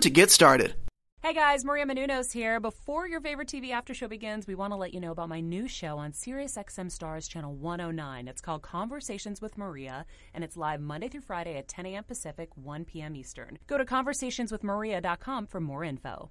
to 0.00 0.10
get 0.10 0.30
started. 0.30 0.74
Hey 1.22 1.34
guys, 1.34 1.64
Maria 1.64 1.84
Menounos 1.84 2.32
here. 2.32 2.60
Before 2.60 3.08
your 3.08 3.20
favorite 3.20 3.48
TV 3.48 3.72
after 3.72 3.94
show 3.94 4.06
begins, 4.06 4.46
we 4.46 4.54
want 4.54 4.72
to 4.72 4.76
let 4.76 4.94
you 4.94 5.00
know 5.00 5.10
about 5.10 5.28
my 5.28 5.40
new 5.40 5.66
show 5.66 5.98
on 5.98 6.12
SiriusXM 6.12 6.88
Stars 6.88 7.26
Channel 7.26 7.52
109. 7.56 8.28
It's 8.28 8.40
called 8.40 8.62
Conversations 8.62 9.40
with 9.40 9.58
Maria, 9.58 10.06
and 10.34 10.44
it's 10.44 10.56
live 10.56 10.80
Monday 10.80 11.08
through 11.08 11.22
Friday 11.22 11.56
at 11.56 11.66
10 11.66 11.84
a.m. 11.86 12.04
Pacific, 12.04 12.50
1 12.54 12.84
p.m. 12.84 13.16
Eastern. 13.16 13.58
Go 13.66 13.76
to 13.76 13.84
conversationswithmaria.com 13.84 15.48
for 15.48 15.60
more 15.60 15.82
info. 15.82 16.30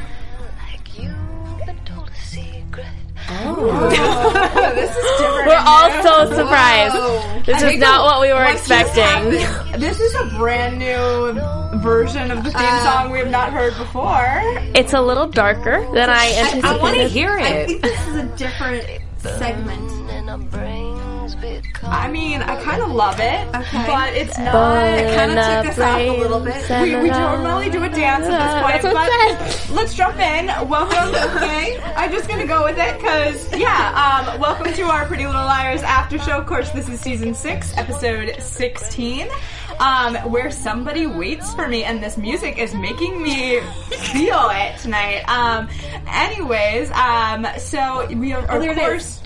Oh. 3.43 3.89
secret. 3.89 4.75
this 4.75 4.95
is 4.95 5.19
different. 5.19 5.47
We're 5.47 5.63
all 5.65 6.03
so 6.03 6.35
surprised. 6.35 7.45
This 7.45 7.61
is 7.63 7.79
not 7.79 8.03
what 8.03 8.21
we 8.21 8.33
were 8.33 8.45
expecting. 8.45 9.39
This 9.81 9.99
is 9.99 10.13
a 10.15 10.25
brand 10.37 10.77
new 10.77 11.79
version 11.79 12.29
of 12.29 12.43
the 12.43 12.51
theme 12.51 12.61
uh, 12.61 12.83
song 12.83 13.11
we 13.11 13.19
have 13.19 13.31
not 13.31 13.51
heard 13.51 13.75
before. 13.77 14.27
It's 14.75 14.93
a 14.93 15.01
little 15.01 15.27
darker 15.27 15.81
than 15.93 16.09
I 16.09 16.27
anticipated. 16.33 16.65
I 16.65 16.77
want 16.77 16.97
to 16.97 17.07
hear 17.07 17.37
it. 17.37 17.41
I 17.41 17.49
it. 17.49 17.67
think 17.67 17.81
this 17.81 18.07
is 18.07 18.15
a 18.17 18.25
different 18.37 19.01
segment. 19.17 19.91
And 21.33 21.43
our 21.43 21.51
brains 21.51 21.63
become 21.63 21.91
I 21.91 22.09
mean, 22.09 22.41
I 22.41 22.61
kind 22.63 22.81
of 22.81 22.91
love 22.91 23.19
it, 23.19 23.47
Okay. 23.55 23.85
but 23.87 24.13
it's 24.13 24.37
not. 24.37 24.85
It 24.87 25.15
kind 25.15 25.37
of 25.37 25.65
took 25.65 25.71
us 25.71 25.79
off 25.79 25.99
a 25.99 26.19
little 26.19 26.39
bit. 26.39 26.69
We, 26.69 26.95
we 27.03 27.09
normally 27.09 27.69
do 27.69 27.83
a 27.83 27.89
dance 27.89 28.25
at 28.25 28.81
this 28.81 28.83
point, 28.83 28.95
That's 28.95 29.67
but 29.67 29.75
let's 29.75 29.93
jump 29.93 30.17
in. 30.19 30.47
Welcome. 30.67 31.15
Okay, 31.41 31.79
I'm 31.95 32.11
just 32.11 32.27
gonna 32.27 32.47
go 32.47 32.63
with 32.63 32.77
it 32.77 32.97
because 32.97 33.55
yeah. 33.57 34.29
Um, 34.33 34.39
welcome 34.39 34.73
to 34.73 34.81
our 34.83 35.05
Pretty 35.05 35.25
Little 35.25 35.43
Liars 35.45 35.81
after 35.83 36.17
show. 36.19 36.37
Of 36.37 36.45
course, 36.47 36.69
this 36.71 36.89
is 36.89 36.99
season 36.99 37.33
six, 37.33 37.75
episode 37.77 38.35
16. 38.41 39.27
Um, 39.79 40.15
where 40.29 40.51
somebody 40.51 41.07
waits 41.07 41.53
for 41.55 41.67
me, 41.67 41.83
and 41.85 42.03
this 42.03 42.15
music 42.17 42.59
is 42.59 42.73
making 42.75 43.21
me 43.21 43.59
feel 43.89 44.49
it 44.51 44.77
tonight. 44.79 45.23
Um, 45.27 45.69
anyways, 46.07 46.91
um, 46.91 47.47
so 47.57 48.05
we 48.13 48.33
are, 48.33 48.45
of 48.45 48.77
course, 48.77 49.21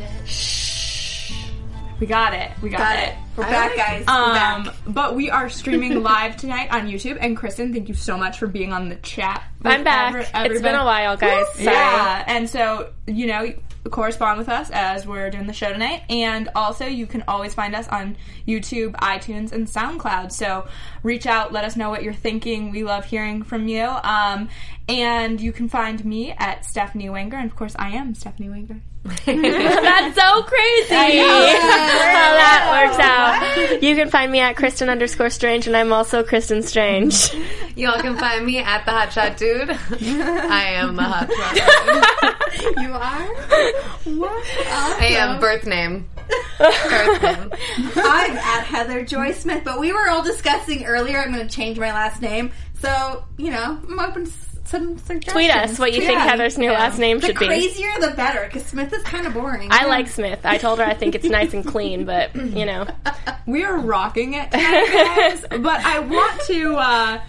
we 2.06 2.10
got 2.10 2.36
it. 2.36 2.52
We 2.62 2.70
got, 2.70 2.78
Got 2.78 3.00
it. 3.00 3.10
it. 3.10 3.16
We're 3.36 3.44
back, 3.46 3.76
guys. 3.76 4.06
We're 4.06 4.14
Um, 4.14 4.64
back. 4.66 4.76
but 4.86 5.16
we 5.16 5.32
are 5.32 5.50
streaming 5.50 6.04
live 6.04 6.38
tonight 6.38 6.72
on 6.72 6.88
YouTube. 6.88 7.18
And 7.20 7.36
Kristen, 7.36 7.74
thank 7.74 7.90
you 7.90 7.96
so 7.96 8.16
much 8.16 8.38
for 8.38 8.46
being 8.46 8.72
on 8.72 8.90
the 8.90 8.96
chat. 8.98 9.44
I'm 9.64 9.84
back. 9.84 10.14
every- 10.32 10.52
it's 10.54 10.62
been 10.62 10.76
a 10.76 10.86
while, 10.86 11.18
guys. 11.18 11.48
Sorry. 11.56 11.66
Yeah, 11.66 12.24
and 12.28 12.48
so 12.48 12.92
you 13.08 13.26
know, 13.26 13.52
correspond 13.90 14.38
with 14.38 14.50
us 14.50 14.70
as 14.72 15.08
we're 15.08 15.32
doing 15.32 15.48
the 15.48 15.54
show 15.54 15.72
tonight, 15.74 16.04
and 16.08 16.48
also 16.56 16.86
you 16.86 17.08
can 17.08 17.24
always 17.28 17.56
find 17.56 17.76
us 17.76 17.88
on 17.88 18.16
YouTube, 18.48 18.92
iTunes, 18.98 19.52
and 19.52 19.66
SoundCloud. 19.66 20.32
So 20.32 20.68
reach 21.02 21.26
out, 21.26 21.52
let 21.52 21.64
us 21.66 21.76
know 21.76 21.90
what 21.90 22.04
you're 22.04 22.14
thinking. 22.14 22.70
We 22.70 22.84
love 22.84 23.06
hearing 23.06 23.42
from 23.42 23.68
you. 23.68 23.84
Um, 23.84 24.50
and 24.88 25.40
you 25.42 25.52
can 25.52 25.68
find 25.70 26.04
me 26.06 26.32
at 26.32 26.66
Stephanie 26.66 27.10
Wenger, 27.10 27.38
and 27.38 27.50
of 27.50 27.56
course, 27.56 27.76
I 27.78 27.90
am 27.92 28.14
Stephanie 28.16 28.50
Wenger. 28.50 28.82
That's 29.06 30.16
so 30.20 30.42
crazy 30.44 30.94
how 31.20 32.32
that 32.42 32.88
works 32.88 33.00
out. 33.00 33.82
You 33.84 33.96
can 33.96 34.10
find 34.10 34.32
me 34.32 34.40
at 34.40 34.56
Kristen 34.56 34.90
underscore 34.90 35.30
Strange, 35.30 35.68
and 35.68 35.78
I'm 35.78 35.94
also 35.94 36.24
Kristen 36.24 36.64
Strange. 36.64 37.32
Y'all 37.76 38.00
can 38.02 38.18
find 38.18 38.44
me 38.46 38.58
at 38.60 38.84
the 38.86 38.92
Hotshot 38.92 39.38
Dude. 39.38 39.70
I 39.70 40.64
am 40.76 40.96
the 40.96 41.04
Hotshot 41.04 42.56
Dude. 42.64 42.84
You 42.84 42.94
are? 42.94 44.16
What? 44.18 44.44
I 44.68 45.06
am 45.20 45.40
birth 45.40 45.66
name. 45.68 46.10
Birth 46.58 47.22
name. 47.22 47.52
I'm 47.98 48.38
at 48.38 48.64
Heather 48.64 49.04
Joy 49.06 49.34
Smith, 49.34 49.64
but 49.64 49.80
we 49.80 49.94
were 49.94 50.10
all 50.10 50.24
discussing 50.24 50.86
earlier. 50.86 51.20
I'm 51.20 51.32
going 51.32 51.48
to 51.48 51.54
change 51.54 51.78
my 51.78 51.92
last 51.92 52.22
name. 52.24 52.52
So, 52.80 53.24
you 53.38 53.52
know, 53.52 53.80
I'm 53.88 54.00
open 54.00 54.26
to 54.26 54.32
s- 54.32 54.55
some 54.66 54.98
suggestions. 54.98 55.34
Tweet 55.34 55.52
us 55.52 55.80
what 55.80 55.94
you 55.94 56.00
think 56.02 56.14
Yeah. 56.14 56.26
Heather's 56.26 56.58
new 56.58 56.72
last 56.72 56.98
name 57.00 57.20
The 57.20 57.28
should 57.28 57.40
be. 57.40 57.46
The 57.46 57.48
crazier 57.48 57.92
the 58.00 58.14
better, 58.16 58.46
because 58.46 58.66
Smith 58.66 58.92
is 58.94 59.04
kind 59.04 59.26
of 59.28 59.34
boring. 59.34 59.70
I 59.72 59.86
like 59.86 60.08
Smith. 60.08 60.40
I 60.46 60.58
told 60.58 60.80
her 60.80 60.86
I 60.86 60.94
think 60.94 61.16
it's 61.16 61.26
nice 61.30 61.54
and 61.54 61.66
clean, 61.74 62.06
but 62.06 62.36
you 62.36 62.66
know, 62.66 62.88
We 63.48 63.64
are 63.64 63.78
rocking 63.78 64.34
it 64.34 64.50
tonight, 64.52 65.16
guys. 65.18 65.46
but 65.62 65.86
I 65.86 66.00
want 66.00 66.42
to, 66.48 66.76
uh, 66.78 67.22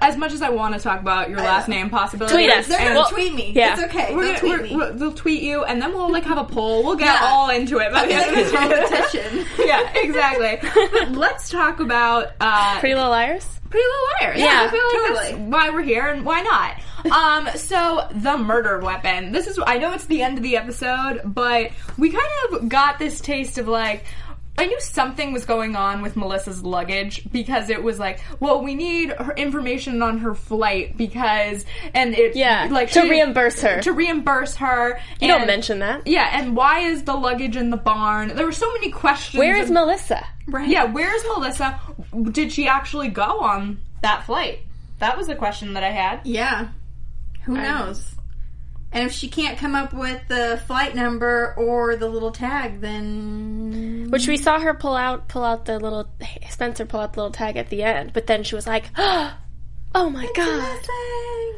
as 0.00 0.16
much 0.16 0.32
as 0.32 0.42
I 0.42 0.48
want 0.50 0.74
to 0.74 0.80
talk 0.80 1.00
about 1.00 1.28
your 1.30 1.38
last 1.38 1.68
name 1.68 1.90
possibilities, 1.90 2.34
Tweet 2.36 2.50
us. 2.50 2.66
They're 2.66 2.78
going 2.78 2.90
to 2.92 2.96
Well, 2.96 3.08
tweet 3.10 3.34
me. 3.34 3.52
yeah. 3.54 3.72
It's 3.74 3.82
okay. 3.84 4.14
We're 4.14 4.24
They'll 4.24 4.34
gonna, 4.34 4.38
tweet 4.40 4.52
we're, 4.52 4.62
me. 4.62 4.76
we're- 4.76 4.92
they'll 4.98 5.12
tweet 5.12 5.42
you, 5.42 5.64
and 5.64 5.80
then 5.80 5.92
we'll 5.92 6.10
like 6.10 6.24
have 6.24 6.38
a 6.38 6.44
poll. 6.44 6.84
We'll 6.84 6.96
get 6.96 7.06
Yeah. 7.20 7.26
all 7.28 7.50
into 7.50 7.78
it. 7.78 7.92
By 7.92 8.06
the 8.06 8.12
end 8.14 8.30
of 8.30 8.38
a 8.38 8.50
the 8.50 8.56
competition. 8.56 9.46
yeah, 9.66 9.92
exactly. 9.94 10.58
But 10.92 11.10
let's 11.12 11.48
talk 11.50 11.80
about 11.80 12.28
uh, 12.40 12.78
Pretty 12.80 12.94
Little 12.94 13.10
Liars. 13.10 13.46
Pretty 13.70 13.84
Little 13.86 14.28
Liars. 14.28 14.40
Yeah, 14.40 14.66
I 14.66 14.70
feel 14.70 14.84
like 14.84 15.08
totally. 15.28 15.42
that's 15.44 15.52
why 15.52 15.70
we're 15.70 15.82
here 15.82 16.08
and 16.08 16.24
why 16.24 16.40
not. 16.42 16.76
Um, 17.12 17.48
so 17.56 18.06
the 18.12 18.36
murder 18.36 18.78
weapon. 18.80 19.32
This 19.32 19.46
is 19.46 19.58
I 19.64 19.78
know 19.78 19.92
it's 19.94 20.06
the 20.06 20.22
end 20.22 20.36
of 20.38 20.42
the 20.42 20.56
episode, 20.56 21.20
but 21.24 21.70
we 21.96 22.10
kind 22.10 22.26
of 22.52 22.68
got 22.68 22.98
this 22.98 23.20
taste 23.20 23.58
of 23.58 23.68
like 23.68 24.04
I 24.60 24.66
knew 24.66 24.80
something 24.80 25.32
was 25.32 25.44
going 25.44 25.76
on 25.76 26.02
with 26.02 26.16
Melissa's 26.16 26.62
luggage 26.62 27.22
because 27.32 27.70
it 27.70 27.82
was 27.82 27.98
like, 27.98 28.20
well, 28.40 28.62
we 28.62 28.74
need 28.74 29.10
her 29.10 29.32
information 29.32 30.02
on 30.02 30.18
her 30.18 30.34
flight 30.34 30.96
because 30.96 31.64
and 31.94 32.14
it 32.14 32.36
Yeah, 32.36 32.68
like 32.70 32.90
to 32.92 33.02
she- 33.02 33.10
reimburse 33.10 33.60
her. 33.62 33.80
to 33.82 33.92
reimburse 33.92 34.56
her. 34.56 35.00
You 35.20 35.28
don't 35.28 35.46
mention 35.46 35.78
that. 35.80 36.06
Yeah, 36.06 36.28
and 36.40 36.54
why 36.56 36.80
is 36.80 37.04
the 37.04 37.14
luggage 37.14 37.56
in 37.56 37.70
the 37.70 37.76
barn? 37.76 38.28
There 38.36 38.46
were 38.46 38.52
so 38.52 38.72
many 38.74 38.90
questions. 38.90 39.38
Where 39.38 39.56
is 39.56 39.66
of- 39.68 39.74
Melissa? 39.74 40.26
Right. 40.46 40.68
Yeah, 40.68 40.84
where's 40.84 41.22
Melissa? 41.24 41.80
Did 42.32 42.52
she 42.52 42.66
actually 42.68 43.08
go 43.08 43.40
on 43.40 43.78
that 44.02 44.24
flight? 44.26 44.60
That 44.98 45.16
was 45.16 45.28
a 45.28 45.34
question 45.34 45.74
that 45.74 45.82
I 45.84 45.90
had. 45.90 46.20
Yeah. 46.24 46.68
Who 47.44 47.54
knows? 47.54 48.14
And 48.92 49.04
if 49.06 49.12
she 49.12 49.28
can't 49.28 49.56
come 49.56 49.74
up 49.76 49.92
with 49.92 50.20
the 50.26 50.60
flight 50.66 50.96
number 50.96 51.54
or 51.56 51.94
the 51.96 52.08
little 52.08 52.32
tag, 52.32 52.80
then 52.80 54.08
Which 54.10 54.26
we 54.26 54.36
saw 54.36 54.58
her 54.58 54.74
pull 54.74 54.96
out, 54.96 55.28
pull 55.28 55.44
out 55.44 55.64
the 55.64 55.78
little 55.78 56.08
Spencer 56.48 56.86
pull 56.86 57.00
out 57.00 57.12
the 57.12 57.20
little 57.20 57.32
tag 57.32 57.56
at 57.56 57.68
the 57.70 57.82
end, 57.84 58.12
but 58.12 58.26
then 58.26 58.42
she 58.42 58.54
was 58.56 58.66
like, 58.66 58.86
"Oh 58.96 60.08
my 60.10 60.28
god, 60.34 60.78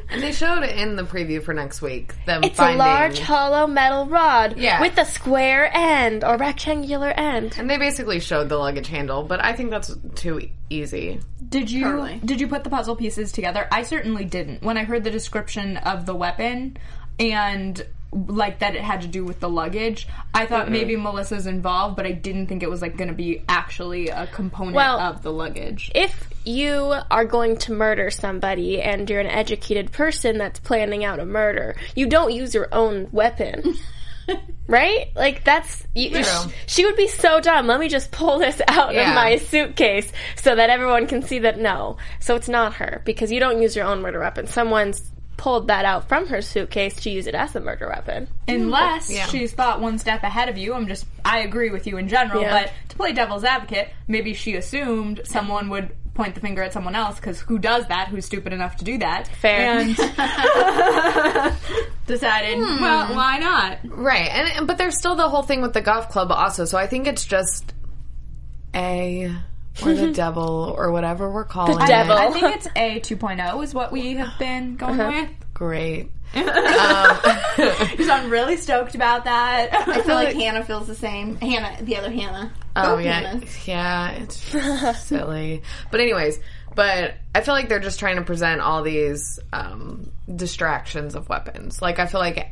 And 0.09 0.21
they 0.21 0.31
showed 0.31 0.61
it 0.63 0.75
in 0.77 0.95
the 0.95 1.03
preview 1.03 1.41
for 1.41 1.53
next 1.55 1.81
week. 1.81 2.13
Them 2.27 2.43
it's 2.43 2.57
finding, 2.57 2.75
a 2.81 2.83
large 2.83 3.19
hollow 3.19 3.65
metal 3.65 4.05
rod 4.05 4.57
Yeah. 4.57 4.79
with 4.81 4.95
a 4.99 5.05
square 5.05 5.69
end 5.75 6.23
or 6.23 6.37
rectangular 6.37 7.09
end." 7.09 7.55
And 7.57 7.67
they 7.67 7.77
basically 7.79 8.19
showed 8.19 8.47
the 8.49 8.57
luggage 8.57 8.87
handle, 8.89 9.23
but 9.23 9.43
I 9.43 9.53
think 9.53 9.71
that's 9.71 9.95
too 10.15 10.49
easy. 10.69 11.19
Did 11.49 11.71
you 11.71 11.83
Totally. 11.83 12.21
did 12.23 12.39
you 12.41 12.47
put 12.47 12.63
the 12.63 12.69
puzzle 12.69 12.95
pieces 12.95 13.31
together? 13.31 13.67
I 13.71 13.81
certainly 13.83 14.25
didn't. 14.25 14.61
When 14.63 14.77
I 14.77 14.83
heard 14.83 15.03
the 15.03 15.11
description 15.11 15.77
of 15.77 16.05
the 16.05 16.15
weapon 16.15 16.77
and 17.19 17.85
like 18.13 18.59
that 18.59 18.75
it 18.75 18.81
had 18.81 19.01
to 19.01 19.07
do 19.07 19.23
with 19.25 19.39
the 19.39 19.49
luggage. 19.49 20.07
I 20.33 20.45
thought 20.45 20.65
mm-hmm. 20.65 20.73
maybe 20.73 20.95
Melissa's 20.95 21.47
involved, 21.47 21.95
but 21.95 22.05
I 22.05 22.11
didn't 22.11 22.47
think 22.47 22.63
it 22.63 22.69
was 22.69 22.81
like 22.81 22.97
going 22.97 23.07
to 23.07 23.13
be 23.13 23.43
actually 23.49 24.09
a 24.09 24.27
component 24.27 24.75
Well- 24.75 24.99
of 24.99 25.23
the 25.23 25.31
luggage. 25.31 25.91
if 25.95 26.29
you 26.45 26.93
are 27.09 27.25
going 27.25 27.55
to 27.57 27.71
murder 27.71 28.11
somebody 28.11 28.81
and 28.81 29.09
you're 29.09 29.21
an 29.21 29.27
educated 29.27 29.91
person 29.91 30.37
that's 30.37 30.59
planning 30.59 31.05
out 31.05 31.19
a 31.19 31.25
murder, 31.25 31.75
you 31.95 32.05
don't 32.05 32.33
use 32.33 32.53
your 32.53 32.67
own 32.73 33.07
weapon. 33.11 33.75
right? 34.67 35.07
Like 35.15 35.43
that's 35.43 35.85
you, 35.95 36.23
sh- 36.23 36.47
she 36.65 36.85
would 36.85 36.95
be 36.95 37.07
so 37.07 37.39
dumb. 37.39 37.67
Let 37.67 37.79
me 37.79 37.89
just 37.89 38.11
pull 38.11 38.39
this 38.39 38.61
out 38.67 38.93
Yeah. 38.93 39.09
of 39.09 39.15
my 39.15 39.37
suitcase 39.37 40.11
so 40.35 40.55
that 40.55 40.69
everyone 40.69 41.07
can 41.07 41.21
see 41.21 41.39
that 41.39 41.59
no. 41.59 41.97
So 42.19 42.35
it's 42.35 42.49
not 42.49 42.75
her 42.75 43.01
because 43.05 43.31
you 43.31 43.39
don't 43.39 43.61
use 43.61 43.75
your 43.75 43.85
own 43.85 44.01
murder 44.01 44.19
weapon. 44.19 44.47
Someone's 44.47 45.11
pulled 45.37 45.67
that 45.67 45.85
out 45.85 46.07
from 46.07 46.27
her 46.27 46.41
suitcase 46.41 46.95
to 47.01 47.09
use 47.09 47.27
it 47.27 47.35
as 47.35 47.55
a 47.55 47.59
murder 47.59 47.87
weapon. 47.87 48.27
Unless 48.47 49.11
Yeah. 49.11 49.27
she's 49.27 49.53
thought 49.53 49.81
one 49.81 49.97
step 49.99 50.23
ahead 50.23 50.49
of 50.49 50.57
you. 50.57 50.73
I'm 50.73 50.87
just, 50.87 51.05
I 51.25 51.39
agree 51.39 51.69
with 51.69 51.87
you 51.87 51.97
in 51.97 52.07
general, 52.07 52.41
Yeah. 52.43 52.63
but 52.63 52.71
to 52.89 52.95
play 52.95 53.13
devil's 53.13 53.43
advocate, 53.43 53.89
maybe 54.07 54.33
she 54.33 54.55
assumed 54.55 55.21
someone 55.25 55.69
would 55.69 55.95
point 56.13 56.35
the 56.35 56.41
finger 56.41 56.61
at 56.61 56.71
someone 56.71 56.95
else 56.95 57.15
because 57.15 57.41
who 57.41 57.57
does 57.57 57.87
that? 57.87 58.07
Who's 58.09 58.25
stupid 58.25 58.53
enough 58.53 58.75
to 58.77 58.85
do 58.85 58.99
that? 58.99 59.27
Fair. 59.27 59.79
And 59.79 59.95
decided, 62.05 62.57
hmm. 62.59 62.81
well, 62.81 63.15
why 63.15 63.37
not? 63.39 63.79
Right, 63.85 64.29
and 64.29 64.47
and- 64.57 64.67
but 64.67 64.77
there's 64.77 64.97
still 64.97 65.15
the 65.15 65.29
whole 65.29 65.43
thing 65.43 65.61
with 65.61 65.73
the 65.73 65.81
golf 65.81 66.09
club 66.09 66.31
also. 66.31 66.65
So 66.65 66.77
I 66.77 66.87
think 66.87 67.07
it's 67.07 67.25
just 67.25 67.73
a 68.75 69.33
or 69.81 69.93
the 69.93 70.11
devil 70.13 70.73
or 70.77 70.91
whatever 70.91 71.31
we're 71.31 71.45
calling 71.45 71.77
The 71.77 71.85
devil. 71.85 72.15
I 72.17 72.29
think 72.31 72.55
it's 72.55 72.67
a 72.75 72.99
2.0 72.99 73.63
is 73.63 73.73
what 73.73 73.91
we 73.91 74.13
have 74.15 74.37
been 74.37 74.75
going 74.75 74.99
Uh-huh. 74.99 75.11
with. 75.21 75.29
it. 75.29 75.35
Great. 75.53 76.11
Because 76.33 78.09
I'm 78.09 78.29
really 78.31 78.57
stoked 78.57 78.95
about 78.95 79.25
that. 79.25 79.69
I 79.73 80.01
feel 80.01 80.15
like 80.15 80.35
Hannah 80.35 80.63
feels 80.63 80.87
the 80.87 80.95
same. 80.95 81.35
Hannah, 81.37 81.81
the 81.83 81.97
other 81.97 82.09
Hannah. 82.09 82.51
Oh 82.75 82.95
Both 82.95 83.05
yeah, 83.05 83.33
Hannahs. 83.33 83.67
yeah, 83.67 84.11
it's 84.11 84.99
silly. 85.05 85.61
But 85.91 85.99
anyways, 85.99 86.39
but 86.75 87.13
I 87.35 87.41
feel 87.41 87.53
like 87.53 87.69
they're 87.69 87.79
just 87.79 87.99
trying 87.99 88.15
to 88.15 88.23
present 88.23 88.61
all 88.61 88.81
these 88.81 89.39
um, 89.51 90.11
distractions 90.35 91.13
of 91.13 91.29
weapons. 91.29 91.79
Like 91.81 91.99
I 91.99 92.07
feel 92.07 92.19
like 92.19 92.47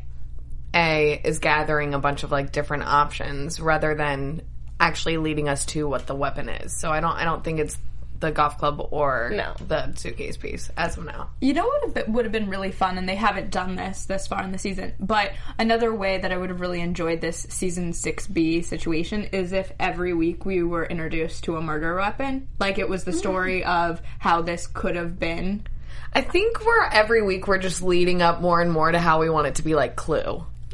A 0.76 1.20
is 1.24 1.40
gathering 1.40 1.96
a 1.96 2.00
bunch 2.00 2.22
of 2.24 2.32
like 2.32 2.52
different 2.52 2.84
options 2.84 3.60
rather 3.60 3.96
than 3.96 4.44
actually 4.82 5.18
leading 5.18 5.48
us 5.48 5.66
to 5.68 5.88
what 5.88 6.08
the 6.08 6.16
weapon 6.16 6.50
is. 6.50 6.76
So 6.76 6.92
I 6.92 7.00
don't, 7.00 7.16
I 7.16 7.24
don't 7.24 7.44
think 7.44 7.60
it's 7.60 7.78
the 8.20 8.32
golf 8.32 8.58
club 8.58 8.88
or 8.92 9.32
No. 9.34 9.54
the 9.68 9.94
suitcase 9.96 10.38
piece 10.38 10.70
as 10.78 10.98
of 10.98 11.06
now. 11.06 11.30
You 11.42 11.54
know 11.54 11.66
what 11.66 11.82
would 11.82 11.88
have 11.88 12.06
been- 12.06 12.14
would 12.14 12.26
have 12.26 12.32
been 12.32 12.50
really 12.50 12.72
fun, 12.72 12.98
and 12.98 13.10
they 13.10 13.16
haven't 13.16 13.50
done 13.50 13.76
this 13.76 14.06
this 14.06 14.28
far 14.28 14.44
in 14.44 14.52
the 14.52 14.58
season. 14.60 14.94
But 15.00 15.32
another 15.58 15.94
way 15.94 16.20
that 16.20 16.32
I 16.32 16.38
would 16.38 16.50
have 16.50 16.62
really 16.62 16.82
enjoyed 16.82 17.20
this 17.20 17.48
season 17.50 17.94
six 17.94 18.28
B 18.28 18.62
situation 18.62 19.24
is 19.32 19.54
if 19.54 19.72
every 19.80 20.14
week 20.14 20.46
we 20.46 20.62
were 20.64 20.86
introduced 20.86 21.44
to 21.46 21.58
a 21.58 21.62
murder 21.62 21.96
weapon, 21.96 22.48
like 22.60 22.78
it 22.78 22.88
was 22.88 23.04
the 23.04 23.14
story 23.14 23.62
mm-hmm. 23.62 23.92
of 23.92 24.02
how 24.20 24.42
this 24.42 24.68
could 24.68 24.96
have 24.96 25.20
been. 25.20 25.66
I 26.14 26.22
think 26.22 26.64
we're 26.66 26.84
every 26.92 27.24
week 27.24 27.48
we're 27.48 27.58
just 27.58 27.82
leading 27.82 28.22
up 28.22 28.42
more 28.42 28.62
and 28.62 28.72
more 28.72 28.92
to 28.92 29.00
how 29.00 29.20
we 29.20 29.30
want 29.30 29.48
it 29.48 29.56
to 29.56 29.64
be 29.64 29.74
like 29.76 29.96
Clue. 29.96 30.46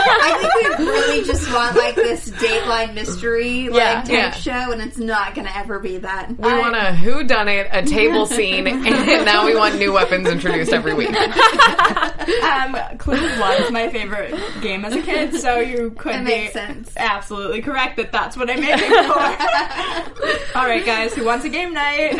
I 0.00 0.48
think 0.52 0.78
we 0.78 0.84
really 0.86 1.24
just 1.24 1.52
want 1.52 1.76
like 1.76 1.94
this 1.94 2.30
Dateline 2.30 2.94
mystery 2.94 3.68
like 3.68 3.78
Yeah. 3.78 3.94
type 4.02 4.10
Yeah. 4.10 4.30
show, 4.32 4.72
and 4.72 4.80
it's 4.82 4.98
not 4.98 5.34
going 5.34 5.46
to 5.46 5.56
ever 5.56 5.78
be 5.78 5.98
that. 5.98 6.28
We 6.38 6.48
want 6.58 6.76
a 6.76 6.94
who 6.94 7.24
done 7.24 7.48
it, 7.48 7.68
a 7.72 7.82
table 7.82 8.26
scene, 8.26 8.66
and 8.86 9.24
now 9.24 9.46
we 9.46 9.54
want 9.56 9.76
new 9.78 9.92
weapons 9.92 10.28
introduced 10.28 10.72
every 10.72 10.94
week. 10.94 11.10
Um, 12.42 12.76
Clue 12.98 13.14
was 13.38 13.70
my 13.70 13.88
favorite 13.88 14.34
game 14.60 14.84
as 14.84 14.94
a 14.94 15.00
kid, 15.00 15.34
so 15.34 15.60
you 15.60 15.90
could 15.96 16.12
That 16.12 16.26
be 16.26 16.48
sense. 16.48 16.92
absolutely 16.96 17.62
correct 17.62 17.96
that 17.96 18.12
that's 18.12 18.36
what 18.36 18.50
I'm 18.50 18.62
aiming 18.62 18.90
for. 18.90 20.54
All 20.58 20.66
right, 20.66 20.84
guys, 20.84 21.14
who 21.14 21.24
wants 21.24 21.44
a 21.46 21.48
game 21.48 21.72
night? 21.72 22.12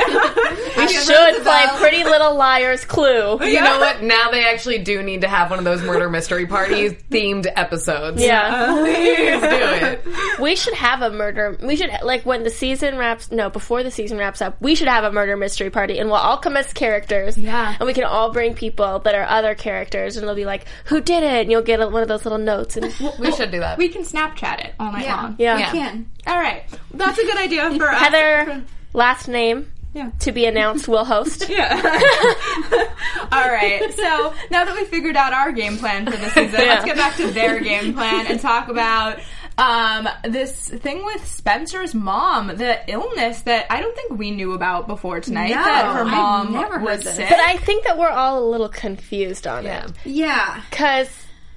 We 0.76 0.88
should 0.88 1.42
play 1.42 1.64
Pretty 1.76 2.04
Little 2.04 2.36
Liars 2.36 2.84
Clue. 2.86 3.38
You 3.44 3.60
know 3.60 3.78
what? 3.80 4.02
Now 4.02 4.30
they 4.30 4.44
actually 4.46 4.78
do 4.78 5.02
need 5.02 5.20
to 5.22 5.28
have 5.28 5.50
one 5.50 5.58
of 5.58 5.64
those 5.66 5.82
murder 5.82 6.08
mystery 6.08 6.46
parties 6.46 6.92
themed 7.10 7.46
episodes. 7.54 7.67
Yeah. 8.16 8.74
Please 8.78 9.40
do 9.40 9.86
it. 9.86 10.40
We 10.40 10.56
should 10.56 10.74
have 10.74 11.02
a 11.02 11.10
murder. 11.10 11.56
We 11.62 11.76
should 11.76 11.90
like 12.02 12.24
when 12.24 12.42
the 12.44 12.50
season 12.50 12.96
wraps. 12.96 13.30
No, 13.30 13.50
before 13.50 13.82
the 13.82 13.90
season 13.90 14.18
wraps 14.18 14.40
up, 14.40 14.56
we 14.60 14.74
should 14.74 14.88
have 14.88 15.04
a 15.04 15.12
murder 15.12 15.36
mystery 15.36 15.70
party, 15.70 15.98
and 15.98 16.08
we'll 16.08 16.18
all 16.18 16.38
come 16.38 16.56
as 16.56 16.72
characters. 16.72 17.36
Yeah. 17.36 17.74
and 17.78 17.86
we 17.86 17.92
can 17.94 18.04
all 18.04 18.32
bring 18.32 18.54
people 18.54 19.00
that 19.00 19.14
are 19.14 19.24
other 19.24 19.54
characters, 19.54 20.16
and 20.16 20.26
they'll 20.26 20.34
be 20.34 20.44
like, 20.44 20.64
"Who 20.86 21.00
did 21.00 21.22
it?" 21.22 21.42
And 21.42 21.50
you'll 21.50 21.62
get 21.62 21.80
a, 21.80 21.88
one 21.88 22.02
of 22.02 22.08
those 22.08 22.24
little 22.24 22.38
notes. 22.38 22.76
And 22.76 22.86
We 23.18 23.32
should 23.32 23.50
do 23.50 23.60
that. 23.60 23.78
we 23.78 23.88
can 23.88 24.02
Snapchat 24.02 24.64
it 24.64 24.74
all 24.78 24.92
night 24.92 25.04
Yeah. 25.04 25.16
long. 25.22 25.36
yeah, 25.38 25.58
Yeah. 25.58 25.70
Can. 25.72 26.10
All 26.26 26.36
right, 26.38 26.64
that's 26.94 27.18
a 27.18 27.22
good 27.24 27.36
idea 27.38 27.70
for 27.76 27.88
us. 27.88 27.98
Heather, 28.00 28.62
last 28.92 29.28
name 29.28 29.70
Yeah. 29.94 30.10
to 30.20 30.32
be 30.32 30.44
announced. 30.46 30.86
will 30.88 31.04
host. 31.04 31.48
Yeah. 31.48 31.74
All 33.32 33.50
right. 33.50 33.92
So 33.94 34.34
now 34.50 34.64
that 34.64 34.74
we 34.76 34.84
figured 34.84 35.16
out 35.16 35.32
our 35.32 35.50
game 35.52 35.76
plan 35.78 36.04
for 36.04 36.16
the 36.16 36.28
season, 36.30 36.60
let's 36.60 36.84
get 36.84 36.96
back 36.96 37.16
to 37.16 37.30
their 37.30 37.60
game 37.60 37.94
plan 37.94 38.26
and 38.26 38.38
talk 38.40 38.68
about 38.68 39.18
um, 39.56 40.08
this 40.24 40.68
thing 40.68 41.04
with 41.04 41.26
Spencer's 41.26 41.94
mom, 41.94 42.46
the 42.48 42.78
illness 42.90 43.40
that 43.42 43.66
I 43.70 43.80
don't 43.80 43.94
think 43.96 44.12
we 44.18 44.30
knew 44.30 44.52
about 44.52 44.86
before 44.86 45.20
tonight. 45.20 45.48
No, 45.50 45.64
that 45.64 45.96
her 45.96 46.04
mom 46.04 46.52
never 46.52 46.78
was 46.78 47.02
sick. 47.02 47.28
But 47.28 47.40
I 47.40 47.56
think 47.56 47.84
that 47.84 47.98
we're 47.98 48.08
all 48.10 48.38
a 48.42 48.46
little 48.48 48.68
confused 48.68 49.46
on 49.46 49.64
Yeah. 49.64 49.84
it 49.86 49.92
Yeah. 50.04 50.62
because 50.70 51.08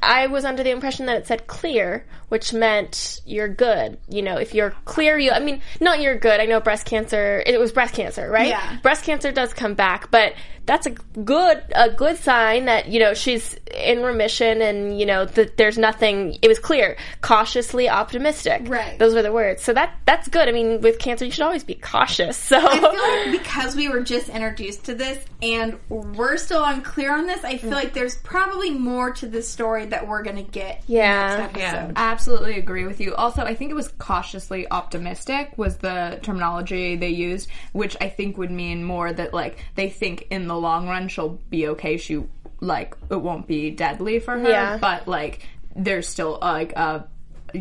I 0.01 0.27
was 0.27 0.45
under 0.45 0.63
the 0.63 0.71
impression 0.71 1.06
that 1.06 1.18
it 1.18 1.27
said 1.27 1.48
clear, 1.48 2.06
which 2.30 2.53
meant 2.53 3.21
you're 3.25 3.48
good. 3.48 4.00
You 4.09 4.21
know, 4.21 4.38
if 4.38 4.56
you're 4.56 4.71
clear, 4.86 5.18
you. 5.18 5.31
I 5.31 5.39
mean, 5.39 5.62
not 5.80 6.01
you're 6.01 6.18
good. 6.18 6.39
I 6.39 6.45
know 6.45 6.59
breast 6.59 6.86
cancer. 6.86 7.44
It 7.45 7.59
was 7.59 7.71
breast 7.71 7.94
cancer, 7.94 8.30
right? 8.30 8.48
Yeah. 8.48 8.80
Breast 8.81 9.03
cancer 9.03 9.31
does 9.31 9.53
come 9.53 9.75
back, 9.75 10.09
but 10.09 10.33
that's 10.65 10.86
a 10.86 10.92
good 10.92 11.63
a 11.75 11.89
good 11.89 12.18
sign 12.18 12.65
that 12.65 12.88
you 12.88 13.00
know 13.00 13.13
she's 13.13 13.56
in 13.74 14.03
remission 14.03 14.62
and 14.62 15.00
you 15.00 15.06
know 15.06 15.25
that 15.25 15.57
there's 15.57 15.77
nothing. 15.77 16.38
It 16.42 16.48
was 16.48 16.59
clear, 16.59 16.98
cautiously 17.21 17.89
optimistic. 17.89 18.63
Right. 18.65 18.98
Those 18.98 19.13
were 19.13 19.21
the 19.21 19.31
words. 19.31 19.63
So 19.63 19.74
that 19.74 19.95
that's 20.06 20.27
good. 20.27 20.48
I 20.48 20.51
mean, 20.51 20.81
with 20.81 21.00
cancer, 21.00 21.25
you 21.25 21.31
should 21.31 21.44
always 21.44 21.63
be 21.63 21.75
cautious. 21.75 22.38
So 22.51 22.57
I 22.57 22.80
feel 22.80 23.31
like 23.31 23.44
because 23.44 23.75
we 23.75 23.88
were 23.88 24.01
just 24.01 24.30
introduced 24.30 24.86
to 24.86 24.95
this 24.95 25.24
and 25.42 25.80
we're 25.89 26.38
still 26.38 26.63
unclear 26.63 27.15
on 27.15 27.27
this, 27.27 27.44
I 27.44 27.57
feel 27.57 27.71
mm. 27.71 27.75
like 27.75 27.94
there's 27.94 28.18
probably 28.18 28.71
more 28.71 29.12
to 29.13 29.27
this 29.27 29.48
story 29.48 29.86
that 29.91 30.07
we're 30.07 30.23
going 30.23 30.35
to 30.38 30.43
get 30.51 30.83
Yeah. 30.88 31.38
next 31.53 31.57
episode. 31.57 31.93
Absolutely 31.95 32.57
agree 32.57 32.85
with 32.85 32.99
you. 32.99 33.13
Also, 33.15 33.43
I 33.43 33.53
think 33.55 33.71
it 33.71 33.75
was 33.75 33.88
cautiously 33.99 34.69
optimistic 34.71 35.57
was 35.57 35.77
the 35.77 36.19
terminology 36.23 36.95
they 36.97 37.09
used, 37.09 37.49
which 37.71 37.95
I 38.01 38.09
think 38.09 38.38
would 38.38 38.51
mean 38.51 38.83
more 38.83 39.13
that 39.13 39.33
like 39.33 39.63
they 39.75 39.89
think 39.89 40.27
in 40.31 40.47
the 40.47 40.55
long 40.57 40.88
run 40.88 41.07
she'll 41.07 41.39
be 41.49 41.67
okay. 41.69 41.97
She 41.97 42.23
like 42.59 42.95
it 43.09 43.21
won't 43.21 43.47
be 43.47 43.69
deadly 43.71 44.19
for 44.19 44.38
her, 44.38 44.49
Yeah. 44.49 44.77
but 44.77 45.07
like 45.07 45.48
there's 45.75 46.07
still 46.07 46.38
like 46.41 46.74
a 46.74 47.07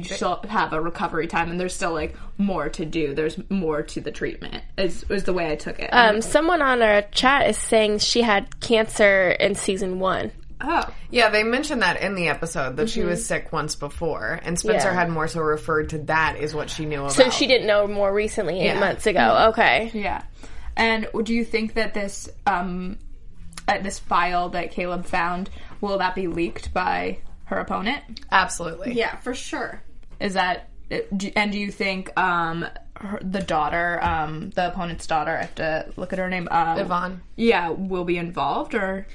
she'll 0.02 0.40
have 0.48 0.72
a 0.72 0.80
recovery 0.80 1.26
time 1.26 1.50
and 1.50 1.58
there's 1.58 1.74
still 1.74 1.92
like 1.92 2.14
more 2.38 2.68
to 2.68 2.84
do. 2.84 3.12
There's 3.14 3.38
more 3.50 3.82
to 3.82 4.00
the 4.00 4.10
treatment. 4.12 4.62
Is 4.78 5.04
is 5.10 5.24
the 5.24 5.32
way 5.32 5.50
I 5.50 5.56
took 5.56 5.78
it. 5.80 5.88
um, 5.92 6.20
someone 6.22 6.62
on 6.62 6.80
our 6.82 7.02
chat 7.02 7.48
is 7.48 7.58
saying 7.58 7.98
she 7.98 8.22
had 8.22 8.60
cancer 8.60 9.30
in 9.30 9.54
season 9.54 9.98
one. 9.98 10.30
Oh. 10.60 10.88
Yeah, 11.10 11.30
they 11.30 11.42
mentioned 11.42 11.82
that 11.82 12.00
in 12.00 12.14
the 12.14 12.28
episode 12.28 12.76
that 12.76 12.88
she 12.90 13.02
was 13.02 13.24
sick 13.24 13.52
once 13.52 13.74
before, 13.74 14.38
and 14.42 14.58
Spencer 14.58 14.88
Yeah. 14.88 14.94
had 14.94 15.10
more 15.10 15.26
so 15.28 15.40
referred 15.40 15.90
to 15.90 15.98
that 16.04 16.36
is 16.38 16.54
what 16.54 16.70
she 16.70 16.84
knew 16.84 17.00
about. 17.00 17.12
So 17.12 17.30
she 17.30 17.46
didn't 17.46 17.66
know 17.66 17.86
more 17.86 18.12
recently, 18.12 18.60
eight 18.60 18.66
Yeah. 18.66 18.80
months 18.80 19.06
ago. 19.06 19.46
Okay. 19.50 19.90
Yeah. 19.94 20.22
And 20.76 21.08
do 21.24 21.34
you 21.34 21.44
think 21.44 21.74
that 21.74 21.94
this 21.94 22.28
um 22.46 22.98
uh, 23.68 23.78
this 23.78 23.98
file 23.98 24.48
that 24.50 24.70
Caleb 24.72 25.04
found 25.04 25.50
will 25.80 25.98
that 25.98 26.14
be 26.14 26.26
leaked 26.26 26.72
by 26.72 27.18
her 27.44 27.58
opponent? 27.58 28.02
Absolutely. 28.30 28.94
Yeah, 28.94 29.16
for 29.16 29.34
sure. 29.34 29.82
Is 30.20 30.34
that 30.34 30.68
and 31.36 31.52
do 31.52 31.58
you 31.58 31.70
think 31.70 32.18
um 32.18 32.66
her, 32.96 33.18
the 33.22 33.40
daughter 33.40 33.98
um 34.02 34.50
the 34.50 34.68
opponent's 34.68 35.06
daughter 35.06 35.32
I 35.36 35.40
have 35.42 35.54
to 35.56 35.86
look 35.96 36.12
at 36.12 36.18
her 36.18 36.28
name 36.28 36.48
um, 36.50 36.78
Yvonne. 36.78 37.22
yeah 37.36 37.68
will 37.70 38.04
be 38.04 38.18
involved 38.18 38.74
or 38.74 39.06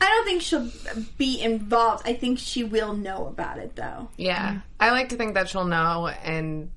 I 0.00 0.08
don't 0.08 0.24
think 0.24 0.42
she'll 0.42 0.70
be 1.18 1.40
involved. 1.40 2.02
I 2.06 2.14
think 2.14 2.38
she 2.38 2.64
will 2.64 2.94
know 2.94 3.26
about 3.26 3.58
it 3.58 3.76
though. 3.76 4.10
Yeah. 4.16 4.60
I 4.78 4.90
like 4.90 5.10
to 5.10 5.16
think 5.16 5.34
that 5.34 5.48
she'll 5.48 5.64
know 5.64 6.08
and 6.08 6.70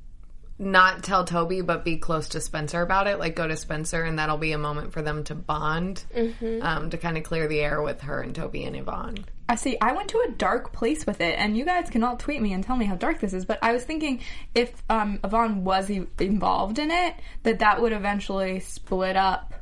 not 0.59 1.03
tell 1.03 1.23
Toby, 1.23 1.61
but 1.61 1.85
be 1.85 1.97
close 1.97 2.29
to 2.29 2.41
Spencer 2.41 2.81
about 2.81 3.07
it. 3.07 3.19
Like 3.19 3.35
go 3.35 3.47
to 3.47 3.55
Spencer, 3.55 4.03
and 4.03 4.17
that'll 4.17 4.37
be 4.37 4.53
a 4.53 4.57
moment 4.57 4.91
for 4.91 5.01
them 5.01 5.23
to 5.25 5.35
bond, 5.35 6.03
um, 6.61 6.89
to 6.89 6.97
kind 6.97 7.17
of 7.17 7.23
clear 7.23 7.47
the 7.47 7.59
air 7.59 7.81
with 7.81 8.01
her 8.01 8.21
and 8.21 8.33
Toby 8.33 8.63
and 8.63 8.75
Yvonne. 8.75 9.25
I 9.49 9.55
see. 9.55 9.77
I 9.79 9.93
went 9.93 10.09
to 10.09 10.25
a 10.27 10.31
dark 10.31 10.73
place 10.73 11.05
with 11.05 11.21
it, 11.21 11.37
and 11.37 11.55
you 11.55 11.63
guys 11.63 11.89
can 11.89 12.03
all 12.03 12.17
tweet 12.17 12.41
me 12.41 12.53
and 12.53 12.63
tell 12.63 12.75
me 12.75 12.85
how 12.85 12.95
dark 12.95 13.19
this 13.19 13.33
is. 13.33 13.45
But 13.45 13.59
I 13.61 13.71
was 13.71 13.83
thinking 13.83 14.21
if 14.55 14.73
um, 14.89 15.19
Yvonne 15.23 15.63
was 15.63 15.91
e- 15.91 16.07
involved 16.19 16.79
in 16.79 16.89
it, 16.91 17.13
that 17.43 17.59
that 17.59 17.79
would 17.81 17.93
eventually 17.93 18.59
split 18.59 19.15
up 19.15 19.53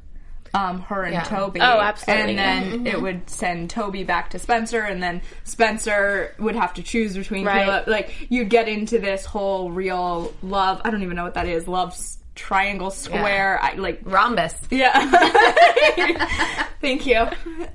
um, 0.54 0.82
her 0.84 1.04
and 1.04 1.14
Yeah. 1.14 1.24
Toby. 1.24 1.60
Oh, 1.62 1.80
absolutely. 1.80 2.38
And 2.38 2.84
then 2.84 2.88
it 2.88 3.02
would 3.02 3.30
send 3.30 3.70
Toby 3.70 4.04
back 4.04 4.30
to 4.32 4.40
Spencer, 4.40 4.82
and 4.82 5.02
then 5.04 5.22
Spencer 5.44 6.34
would 6.40 6.56
have 6.56 6.74
to 6.76 6.84
choose 6.84 7.16
between 7.18 7.46
Right. 7.46 7.66
Caleb. 7.66 7.88
Like 7.88 8.14
you'd 8.30 8.50
get 8.50 8.68
into 8.68 9.00
this 9.00 9.26
whole 9.26 9.72
real 9.72 10.34
love. 10.44 10.82
I 10.86 10.90
don't 10.92 11.04
even 11.04 11.16
know 11.16 11.24
what 11.24 11.34
that 11.36 11.48
is. 11.48 11.68
Love 11.68 11.98
triangle 12.36 12.92
square. 12.92 13.60
I 13.62 13.76
like 13.76 14.02
Rhombus. 14.04 14.56
yeah. 14.70 15.00
Thank 16.82 17.06
you. 17.06 17.28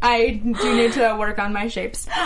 I 0.03 0.41
do 0.63 0.75
need 0.77 0.93
to 0.93 1.17
work 1.19 1.39
on 1.39 1.53
my 1.53 1.69
shapes. 1.69 2.07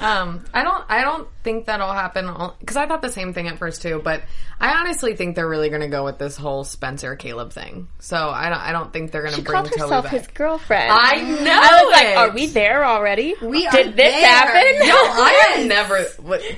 Um, 0.00 0.44
I 0.54 0.62
don't. 0.62 0.84
I 0.88 1.02
don't 1.02 1.28
think 1.42 1.66
that'll 1.66 1.92
happen 1.92 2.26
because 2.60 2.76
I 2.76 2.86
thought 2.86 3.00
the 3.02 3.10
same 3.10 3.32
thing 3.32 3.48
at 3.48 3.58
first 3.58 3.82
too. 3.82 4.00
But 4.02 4.22
I 4.60 4.74
honestly 4.74 5.16
think 5.16 5.36
they're 5.36 5.48
really 5.48 5.68
going 5.70 5.80
to 5.80 5.88
go 5.88 6.04
with 6.04 6.18
this 6.18 6.36
whole 6.36 6.64
Spencer 6.64 7.16
Caleb 7.16 7.52
thing. 7.52 7.88
So 7.98 8.16
I 8.30 8.48
don't. 8.48 8.58
I 8.60 8.72
don't 8.72 8.92
think 8.92 9.10
they're 9.12 9.22
going 9.22 9.34
to 9.34 9.42
bring 9.42 9.54
called 9.54 9.68
herself 9.68 10.06
his 10.08 10.26
girlfriend. 10.28 10.90
I 10.92 11.16
know. 11.22 11.50
I 11.52 11.82
was 11.84 11.92
like, 11.92 12.16
are 12.16 12.30
we 12.34 12.46
there 12.46 12.84
already? 12.84 13.34
We 13.42 13.66
are 13.66 13.72
Did 13.72 13.96
this 13.96 14.14
there. 14.14 14.26
happen? 14.26 14.88
No, 14.88 14.94
I 14.94 15.54
am 15.56 15.68
never 15.68 16.04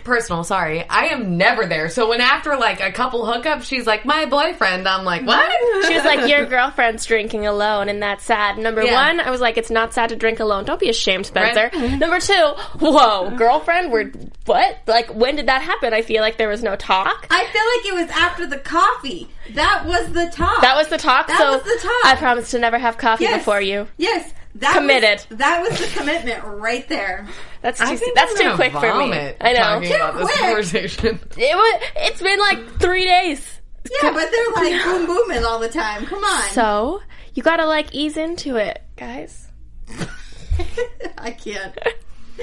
personal. 0.05 0.45
Sorry, 0.45 0.89
I 0.89 1.07
am 1.07 1.37
never 1.37 1.67
there. 1.67 1.89
So 1.89 2.09
when 2.09 2.21
after 2.21 2.57
like 2.57 2.81
a 2.81 2.93
couple 2.93 3.25
hookups, 3.25 3.65
she's 3.65 3.87
like 3.87 4.05
my 4.05 4.27
boyfriend. 4.27 4.87
I'm 4.89 5.05
like, 5.05 5.27
what? 5.27 5.51
She 5.87 5.95
was 5.95 6.05
like, 6.05 6.29
"Your 6.31 6.47
girlfriend's 6.57 7.05
drinking 7.05 7.47
alone, 7.47 7.89
and 7.89 8.03
that's 8.03 8.25
sad." 8.25 8.57
Number 8.59 8.83
Yeah. 8.85 8.95
one, 8.95 9.21
I 9.21 9.31
was 9.31 9.41
like, 9.41 9.57
"It's 9.59 9.71
not 9.71 9.93
sad 9.93 10.11
to 10.11 10.17
drink 10.17 10.39
alone. 10.41 10.65
Don't 10.65 10.79
be 10.81 10.89
ashamed, 10.89 11.27
Spencer." 11.27 11.71
Right. 11.73 11.99
Number 11.99 12.21
two, 12.21 12.53
whoa, 12.79 13.31
girlfriend, 13.33 13.91
we're 13.93 14.11
what? 14.47 14.79
Like, 14.87 15.15
when 15.15 15.37
did 15.37 15.47
that 15.47 15.63
happen? 15.63 15.93
I 15.93 16.03
feel 16.03 16.21
like 16.23 16.37
there 16.39 16.49
was 16.49 16.63
no 16.63 16.77
talk. 16.77 17.27
I 17.31 17.47
feel 17.47 17.95
like 17.97 18.01
it 18.01 18.09
was 18.09 18.17
after 18.17 18.47
the 18.47 18.59
coffee. 18.59 19.29
That 19.55 19.85
was 19.87 20.13
the 20.13 20.31
talk. 20.31 20.61
That 20.63 20.77
was 20.77 20.89
the 20.89 20.99
talk. 20.99 21.27
That 21.29 21.39
so 21.39 21.53
was 21.53 21.63
the 21.63 21.79
talk. 21.83 22.05
I 22.05 22.17
promise 22.17 22.51
to 22.53 22.59
never 22.59 22.79
have 22.79 22.99
coffee 22.99 23.25
Yes. 23.25 23.39
before 23.39 23.61
you. 23.61 23.89
Yes, 23.99 24.33
that 24.57 24.75
Committed. 24.77 25.25
Was, 25.31 25.39
that 25.39 25.61
was 25.69 25.79
the 25.79 25.99
commitment 25.99 26.45
right 26.45 26.87
there. 26.89 27.27
That's 27.63 27.81
I 27.81 27.91
too. 27.93 27.97
think 27.97 28.15
That's 28.17 28.33
I'm 28.33 28.37
too 28.37 28.43
gonna 28.45 28.57
quick 28.57 28.73
for 28.73 28.81
me. 28.99 29.13
I 29.41 29.53
know. 29.53 29.59
Talking 29.61 29.95
about 29.95 30.15
this 30.17 30.25
quick. 30.27 30.39
conversation. 30.41 31.21
It 31.39 31.57
was. 31.57 31.83
It's 31.97 32.23
been 32.23 32.39
like 32.39 32.79
three 32.81 33.05
days. 33.05 33.61
Yeah, 34.03 34.13
but 34.13 34.31
they're 34.31 34.51
like 34.71 34.85
boom 34.85 35.07
booming 35.07 35.45
all 35.45 35.59
the 35.59 35.69
time. 35.69 36.07
Come 36.07 36.23
on. 36.23 36.43
So 36.51 37.01
you 37.35 37.43
gotta 37.43 37.67
like 37.67 37.95
ease 37.95 38.17
into 38.17 38.57
it, 38.57 38.83
guys. 38.97 39.49
I 41.19 41.31
can't. 41.31 41.77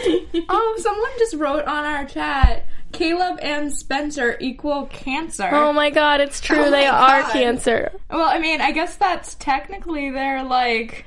Oh, 0.50 0.76
someone 0.80 1.10
just 1.20 1.36
wrote 1.36 1.66
on 1.66 1.86
our 1.86 2.06
chat. 2.06 2.66
Caleb 2.92 3.38
and 3.44 3.72
Spencer 3.72 4.36
equal 4.40 4.88
cancer. 4.88 5.48
Oh 5.52 5.72
my 5.72 5.90
god, 5.92 6.22
it's 6.22 6.42
true. 6.42 6.58
Oh 6.58 6.72
they 6.72 6.88
my 6.90 6.98
are 6.98 7.22
God. 7.22 7.32
cancer. 7.34 7.92
well, 8.10 8.28
I 8.28 8.40
mean, 8.40 8.62
I 8.62 8.72
guess 8.72 8.96
that's 8.96 9.36
technically 9.36 10.10
their 10.10 10.44
like 10.44 11.06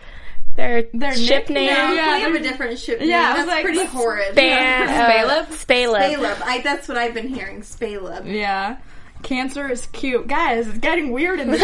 Their 0.54 0.82
Their 0.94 1.14
ship 1.16 1.48
nickname- 1.48 1.66
name. 1.66 1.74
No, 1.74 1.92
Yeah, 1.94 2.14
we 2.16 2.22
have 2.22 2.32
they're- 2.32 2.40
a 2.40 2.44
different 2.44 2.78
ship. 2.78 2.98
Yeah, 3.00 3.06
name. 3.06 3.14
I 3.16 3.28
was 3.30 3.36
that's 3.38 3.48
like, 3.48 3.64
pretty 3.64 3.84
horrid. 3.96 4.34
Ban- 4.36 4.88
uh, 4.88 5.46
Spaleb? 5.46 5.46
Spaleb. 5.46 6.14
Spaleb. 6.14 6.42
I, 6.42 6.60
that's 6.60 6.86
what 6.88 6.96
I've 6.98 7.14
been 7.14 7.28
hearing. 7.28 7.62
Spaleb. 7.62 8.32
yeah. 8.32 8.76
Cancer 9.22 9.70
is 9.70 9.86
cute, 9.86 10.26
guys. 10.26 10.66
It's 10.68 10.78
getting 10.78 11.12
weird 11.12 11.40
in 11.40 11.50
the 11.50 11.56
yeah, 11.58 11.62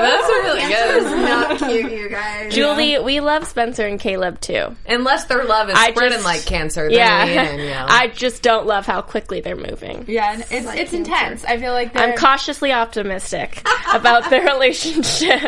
that's 0.00 0.28
really 0.28 0.60
Cancer 0.60 0.96
is 0.96 1.04
not 1.22 1.58
cute, 1.58 1.92
you 1.92 2.08
guys. 2.08 2.54
Julie, 2.54 2.98
we 2.98 3.20
love 3.20 3.46
Spencer 3.46 3.86
and 3.86 3.98
Caleb 4.00 4.40
too. 4.40 4.74
Unless 4.88 5.24
their 5.24 5.44
love 5.44 5.68
is 5.68 5.76
I 5.78 5.90
spreading 5.92 6.12
just- 6.18 6.24
like 6.24 6.44
cancer, 6.46 6.88
then 6.88 6.92
Yeah, 6.98 7.24
in, 7.52 7.60
you. 7.60 7.72
I 7.76 8.08
just 8.08 8.42
don't 8.42 8.66
love 8.66 8.86
how 8.86 9.02
quickly 9.02 9.40
they're 9.40 9.56
moving. 9.56 10.04
Yeah, 10.08 10.32
and 10.32 10.42
it's 10.50 10.66
like 10.66 10.78
it's 10.78 10.90
cancer. 10.90 10.96
intense. 11.12 11.44
I 11.44 11.58
feel 11.58 11.72
like 11.72 11.92
they're, 11.92 12.10
I'm 12.12 12.16
cautiously 12.16 12.72
optimistic 12.72 13.62
about 13.94 14.28
their 14.30 14.42
relationship. 14.52 15.42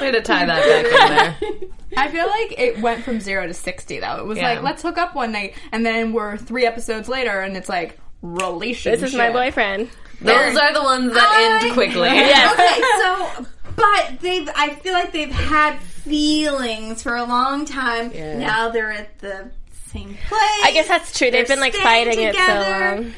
Way 0.00 0.10
to 0.12 0.22
tie 0.22 0.44
that 0.46 0.62
back 0.90 1.40
in 1.50 1.50
there. 1.50 1.68
I 1.96 2.08
feel 2.10 2.26
like 2.26 2.58
it 2.58 2.80
went 2.80 3.04
from 3.04 3.20
zero 3.20 3.46
to 3.46 3.54
sixty 3.54 4.00
though. 4.00 4.16
It 4.18 4.26
was 4.26 4.38
Yeah. 4.38 4.50
like 4.54 4.62
let's 4.62 4.82
hook 4.82 4.98
up 4.98 5.14
one 5.14 5.32
night, 5.32 5.54
and 5.72 5.84
then 5.86 6.12
we're 6.12 6.36
three 6.36 6.66
episodes 6.66 7.08
later, 7.08 7.40
and 7.40 7.56
it's 7.56 7.68
like 7.68 7.98
relationship. 8.22 9.00
this 9.00 9.10
is 9.10 9.16
my 9.16 9.30
boyfriend. 9.30 9.88
Those 10.20 10.56
are 10.56 10.72
the 10.72 10.82
ones 10.82 11.12
that 11.12 11.60
end 11.62 11.74
quickly. 11.74 12.08
Yes. 12.08 12.52
Okay, 12.54 13.44
so 13.44 13.46
but 13.76 14.20
they've 14.20 14.48
I 14.54 14.70
feel 14.76 14.94
like 14.94 15.12
they've 15.12 15.30
had 15.30 15.78
feelings 15.78 17.02
for 17.02 17.16
a 17.16 17.24
long 17.24 17.64
time. 17.66 18.12
Yeah. 18.12 18.38
Now 18.38 18.68
they're 18.70 18.92
at 18.92 19.18
the 19.18 19.50
same 19.72 20.08
place. 20.14 20.62
I 20.64 20.70
guess 20.72 20.88
that's 20.88 21.16
true. 21.16 21.30
They've 21.30 21.46
They're 21.46 21.56
been 21.56 21.60
like 21.60 21.74
staying 21.74 22.06
fighting 22.06 22.24
it 22.24 22.34
so 22.34 22.54
long. 22.54 23.14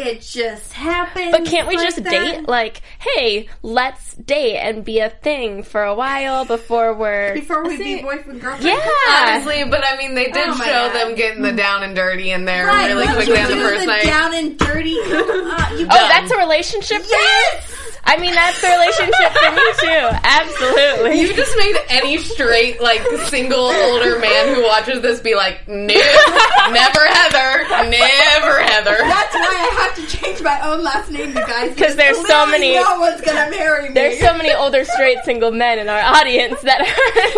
It 0.00 0.20
just 0.22 0.72
happened. 0.72 1.32
But 1.32 1.44
can't 1.44 1.68
we 1.68 1.76
like 1.76 1.86
just 1.86 2.02
that. 2.04 2.10
date? 2.10 2.48
Like, 2.48 2.82
hey, 2.98 3.48
let's 3.62 4.14
date 4.14 4.56
and 4.58 4.84
be 4.84 4.98
a 5.00 5.10
thing 5.10 5.62
for 5.62 5.82
a 5.84 5.94
while 5.94 6.44
before 6.44 6.94
we're. 6.94 7.34
before 7.34 7.62
we 7.66 7.76
be 7.76 8.02
boyfriend 8.02 8.40
girlfriend? 8.40 8.64
yeah. 8.64 9.34
Honestly, 9.34 9.64
but 9.64 9.84
I 9.84 9.96
mean, 9.96 10.14
they 10.14 10.24
did 10.30 10.48
Oh 10.48 10.54
show 10.54 10.64
God. 10.64 10.92
them 10.94 11.14
getting 11.14 11.42
the 11.42 11.52
down 11.52 11.82
and 11.82 11.94
dirty 11.94 12.30
in 12.30 12.44
there 12.44 12.66
Right, 12.66 12.88
really 12.88 13.04
let's 13.06 13.16
quickly 13.26 13.38
on 13.42 13.48
the 13.50 13.54
do 13.56 13.60
first 13.62 13.86
night. 13.86 14.04
Down 14.04 14.34
and 14.34 14.58
dirty. 14.58 14.98
Uh, 15.00 15.74
you 15.76 15.86
Oh, 15.90 16.08
that's 16.08 16.30
a 16.32 16.36
relationship 16.38 17.02
for 17.02 17.08
Yes! 17.10 17.76
You? 18.10 18.16
I 18.16 18.20
mean, 18.20 18.34
that's 18.34 18.60
the 18.60 18.68
relationship 18.68 19.32
for 19.38 19.50
me 19.52 19.66
too. 19.80 20.08
Absolutely. 20.24 21.20
You 21.20 21.34
just 21.34 21.56
made 21.56 21.76
any 21.88 22.18
straight, 22.18 22.80
like, 22.80 23.02
single 23.28 23.60
older 23.70 24.18
man 24.18 24.54
who 24.54 24.62
watches 24.64 25.00
this 25.00 25.20
be 25.20 25.34
like, 25.34 25.66
no, 25.68 25.86
never 25.86 27.06
Heather, 27.06 27.64
never 27.88 28.58
Heather. 28.62 28.96
That's 28.98 29.34
why 29.34 29.70
I 29.70 29.74
have 29.82 29.94
to 29.96 30.16
change 30.16 30.42
my 30.42 30.60
own 30.68 30.82
last 30.82 31.10
name, 31.10 31.28
you 31.28 31.34
guys. 31.34 31.70
Because 31.74 31.96
there's 31.96 32.16
so 32.16 32.22
literally 32.22 32.50
many- 32.52 32.74
No 32.74 32.98
one's 33.00 33.20
gonna 33.20 33.50
marry 33.50 33.88
me. 33.88 33.94
There's 33.94 34.18
so 34.20 34.34
many 34.36 34.52
older 34.52 34.84
straight 34.84 35.18
single 35.24 35.50
men 35.50 35.78
in 35.78 35.88
our 35.88 36.00
audience 36.00 36.60
that 36.62 36.80
are. 36.80 36.86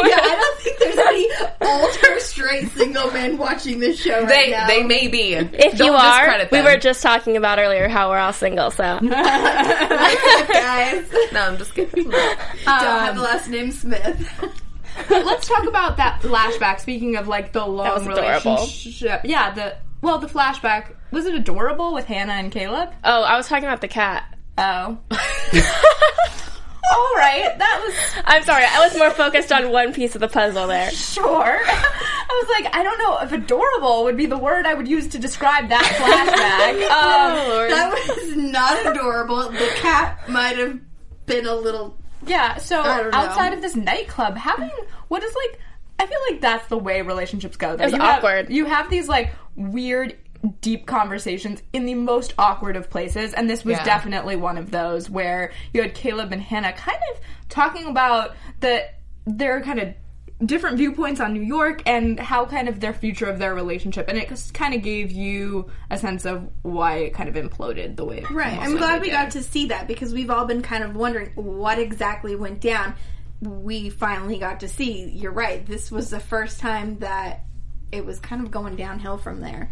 Yeah, 0.09 0.17
I 0.21 0.35
don't 0.37 0.61
think 0.61 0.79
there's 0.79 0.99
any 0.99 1.29
older 1.61 2.21
straight 2.21 2.69
single 2.73 3.11
men 3.11 3.37
watching 3.38 3.79
this 3.81 4.00
show 4.00 4.21
right 4.21 4.29
They, 4.29 4.50
now. 4.50 4.67
they 4.67 4.83
may 4.83 5.09
be. 5.09 5.35
If 5.35 5.76
Don't 5.76 5.87
you 5.87 5.93
are, 5.95 6.25
discredit 6.26 6.50
we 6.52 6.62
were 6.62 6.76
just 6.76 7.02
talking 7.02 7.37
about 7.37 7.59
earlier 7.59 7.88
how 7.88 8.11
we're 8.11 8.19
all 8.19 8.33
single, 8.33 8.71
so. 8.71 8.99
guys. 10.62 11.12
No, 11.33 11.40
I'm 11.40 11.59
just 11.59 11.75
kidding. 11.75 12.11
don't 12.11 12.14
have 12.64 13.11
um, 13.11 13.16
the 13.16 13.23
last 13.23 13.49
name 13.49 13.71
Smith. 13.73 14.28
Let's 15.11 15.49
talk 15.49 15.66
about 15.66 15.97
that 15.97 16.21
flashback. 16.21 16.81
Speaking 16.81 17.16
of 17.16 17.28
like 17.28 17.52
the 17.52 17.64
long 17.64 18.04
was 18.04 18.19
adorable. 18.19 18.57
relationship, 18.57 19.23
yeah. 19.25 19.52
The 19.52 19.76
well, 20.00 20.19
the 20.19 20.26
flashback 20.26 20.95
was 21.11 21.26
it 21.26 21.35
adorable 21.35 21.95
with 21.95 22.07
Hanna 22.07 22.33
and 22.33 22.50
Caleb? 22.52 22.90
Oh, 23.04 23.23
I 23.23 23.37
was 23.37 23.49
talking 23.49 23.64
about 23.64 23.81
the 23.81 23.88
cat. 23.88 24.37
Oh. 24.59 24.99
All 26.90 27.14
right, 27.16 27.54
that 27.58 27.82
was 27.84 28.22
I'm 28.24 28.42
sorry, 28.42 28.64
I 28.64 28.84
was 28.84 28.96
more 28.98 29.10
focused 29.10 29.52
on 29.52 29.70
one 29.70 29.92
piece 29.92 30.14
of 30.14 30.20
the 30.20 30.28
puzzle 30.28 30.66
there. 30.66 30.90
sure. 30.90 31.22
I 31.64 32.44
was 32.44 32.62
like, 32.62 32.74
I 32.74 32.82
don't 32.82 32.98
know 32.98 33.18
if 33.20 33.32
adorable 33.32 34.04
would 34.04 34.16
be 34.16 34.26
the 34.26 34.38
word 34.38 34.66
I 34.66 34.74
would 34.74 34.88
use 34.88 35.08
to 35.08 35.18
describe 35.18 35.68
that 35.68 35.82
flashback. 35.84 36.82
um, 36.90 37.70
That 37.70 37.92
was 37.92 38.36
not 38.36 38.86
adorable. 38.86 39.50
The 39.50 39.70
cat 39.76 40.28
might 40.28 40.56
have 40.58 40.80
been 41.26 41.46
a 41.46 41.54
little. 41.54 41.96
yeah. 42.26 42.56
So 42.56 42.80
I 42.80 42.98
don't 43.02 43.10
know. 43.12 43.18
outside 43.18 43.52
of 43.52 43.62
this 43.62 43.76
nightclub, 43.76 44.36
having 44.36 44.70
what 45.08 45.22
is 45.22 45.34
like, 45.34 45.60
I 45.98 46.06
feel 46.06 46.18
like 46.30 46.40
that's 46.40 46.66
the 46.68 46.78
way 46.78 47.02
relationships 47.02 47.56
go. 47.56 47.76
Though. 47.76 47.84
It's 47.84 47.92
you 47.92 48.00
have- 48.00 48.18
awkward. 48.18 48.50
you 48.50 48.64
have 48.64 48.90
these 48.90 49.08
like 49.08 49.32
weird. 49.56 50.16
Deep 50.61 50.87
conversations 50.87 51.62
in 51.72 51.87
the 51.87 51.94
most 51.94 52.34
awkward 52.37 52.75
of 52.76 52.90
places, 52.90 53.32
and 53.32 53.49
this 53.49 53.64
was 53.64 53.76
Yeah. 53.76 53.84
definitely 53.84 54.34
one 54.37 54.58
of 54.58 54.70
those 54.72 55.08
where 55.08 55.52
you 55.72 55.82
had 55.82 55.94
Caleb 55.94 56.32
and 56.32 56.42
Hanna 56.42 56.72
kind 56.72 56.99
of 57.14 57.20
talking 57.49 57.87
about 57.87 58.34
the 58.61 58.84
their 59.25 59.61
kind 59.61 59.78
of 59.78 59.94
different 60.44 60.76
viewpoints 60.78 61.20
on 61.20 61.32
New 61.32 61.42
York 61.42 61.80
and 61.87 62.18
how 62.18 62.44
kind 62.44 62.68
of 62.68 62.80
their 62.80 62.92
future 62.92 63.26
of 63.26 63.38
their 63.38 63.54
relationship, 63.54 64.08
and 64.08 64.18
it 64.18 64.28
just 64.28 64.52
kind 64.52 64.75
of 64.75 64.82
gave 64.82 65.12
you 65.12 65.70
a 65.92 65.96
sense 65.96 66.25
of 66.25 66.49
why 66.62 66.96
it 66.96 67.14
kind 67.14 67.28
of 67.28 67.37
imploded 67.37 67.94
the 67.94 68.04
way. 68.04 68.18
it 68.18 68.28
Right. 68.28 68.58
I'm 68.58 68.76
glad 68.76 69.00
we 69.00 69.06
did. 69.11 69.12
got 69.12 69.30
to 69.32 69.42
see 69.44 69.66
that 69.66 69.87
because 69.87 70.12
we've 70.12 70.30
all 70.30 70.44
been 70.44 70.61
kind 70.62 70.82
of 70.82 70.96
wondering 70.96 71.30
what 71.37 71.78
exactly 71.78 72.34
went 72.34 72.61
down. 72.61 72.94
We 73.40 73.90
finally 73.90 74.38
got 74.38 74.58
to 74.61 74.68
see. 74.68 75.08
You're 75.08 75.30
right. 75.30 75.64
This 75.64 75.92
was 75.92 76.11
the 76.11 76.18
first 76.20 76.58
time 76.58 76.99
that 76.99 77.44
it 77.92 78.04
was 78.04 78.18
kind 78.18 78.42
of 78.44 78.50
going 78.50 78.75
downhill 78.75 79.18
from 79.18 79.40
there. 79.40 79.70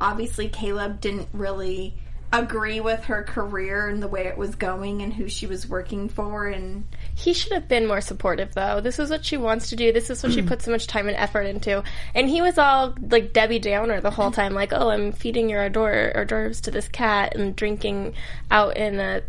Obviously, 0.00 0.48
Caleb 0.48 1.00
didn't 1.00 1.28
really 1.32 1.94
agree 2.32 2.78
with 2.78 3.04
her 3.04 3.22
career 3.22 3.88
and 3.88 4.02
the 4.02 4.08
way 4.08 4.26
it 4.26 4.36
was 4.36 4.54
going 4.54 5.00
and 5.00 5.14
who 5.14 5.28
she 5.28 5.46
was 5.46 5.66
working 5.66 6.10
for 6.10 6.46
and 6.46 6.84
He 7.14 7.32
should 7.32 7.52
have 7.52 7.68
been 7.68 7.86
more 7.86 8.02
supportive, 8.02 8.52
though. 8.52 8.80
This 8.82 8.98
is 8.98 9.08
what 9.08 9.24
she 9.24 9.38
wants 9.38 9.70
to 9.70 9.76
do. 9.76 9.92
This 9.92 10.10
is 10.10 10.22
what 10.22 10.32
she 10.32 10.42
put 10.42 10.60
so 10.60 10.70
much 10.70 10.86
time 10.86 11.08
and 11.08 11.16
effort 11.16 11.42
into. 11.42 11.82
And 12.14 12.28
he 12.28 12.42
was 12.42 12.58
all 12.58 12.94
like 13.10 13.32
Debbie 13.32 13.58
Downer 13.58 14.00
the 14.00 14.10
whole 14.10 14.30
time, 14.30 14.52
like, 14.52 14.72
"Oh, 14.74 14.90
I'm 14.90 15.12
feeding 15.12 15.48
your 15.48 15.62
hors 15.62 16.12
hors 16.14 16.26
d'oeuvres 16.26 16.60
to 16.62 16.70
this 16.70 16.88
cat 16.88 17.34
and 17.34 17.56
drinking 17.56 18.14
out 18.50 18.76
in 18.76 19.00
a 19.00 19.22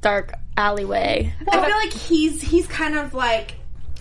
dark 0.00 0.34
alleyway." 0.56 1.32
I 1.48 1.64
feel 1.64 1.76
like 1.76 1.92
he's 1.92 2.42
he's 2.42 2.66
kind 2.66 2.96
of 2.96 3.14
like 3.14 3.54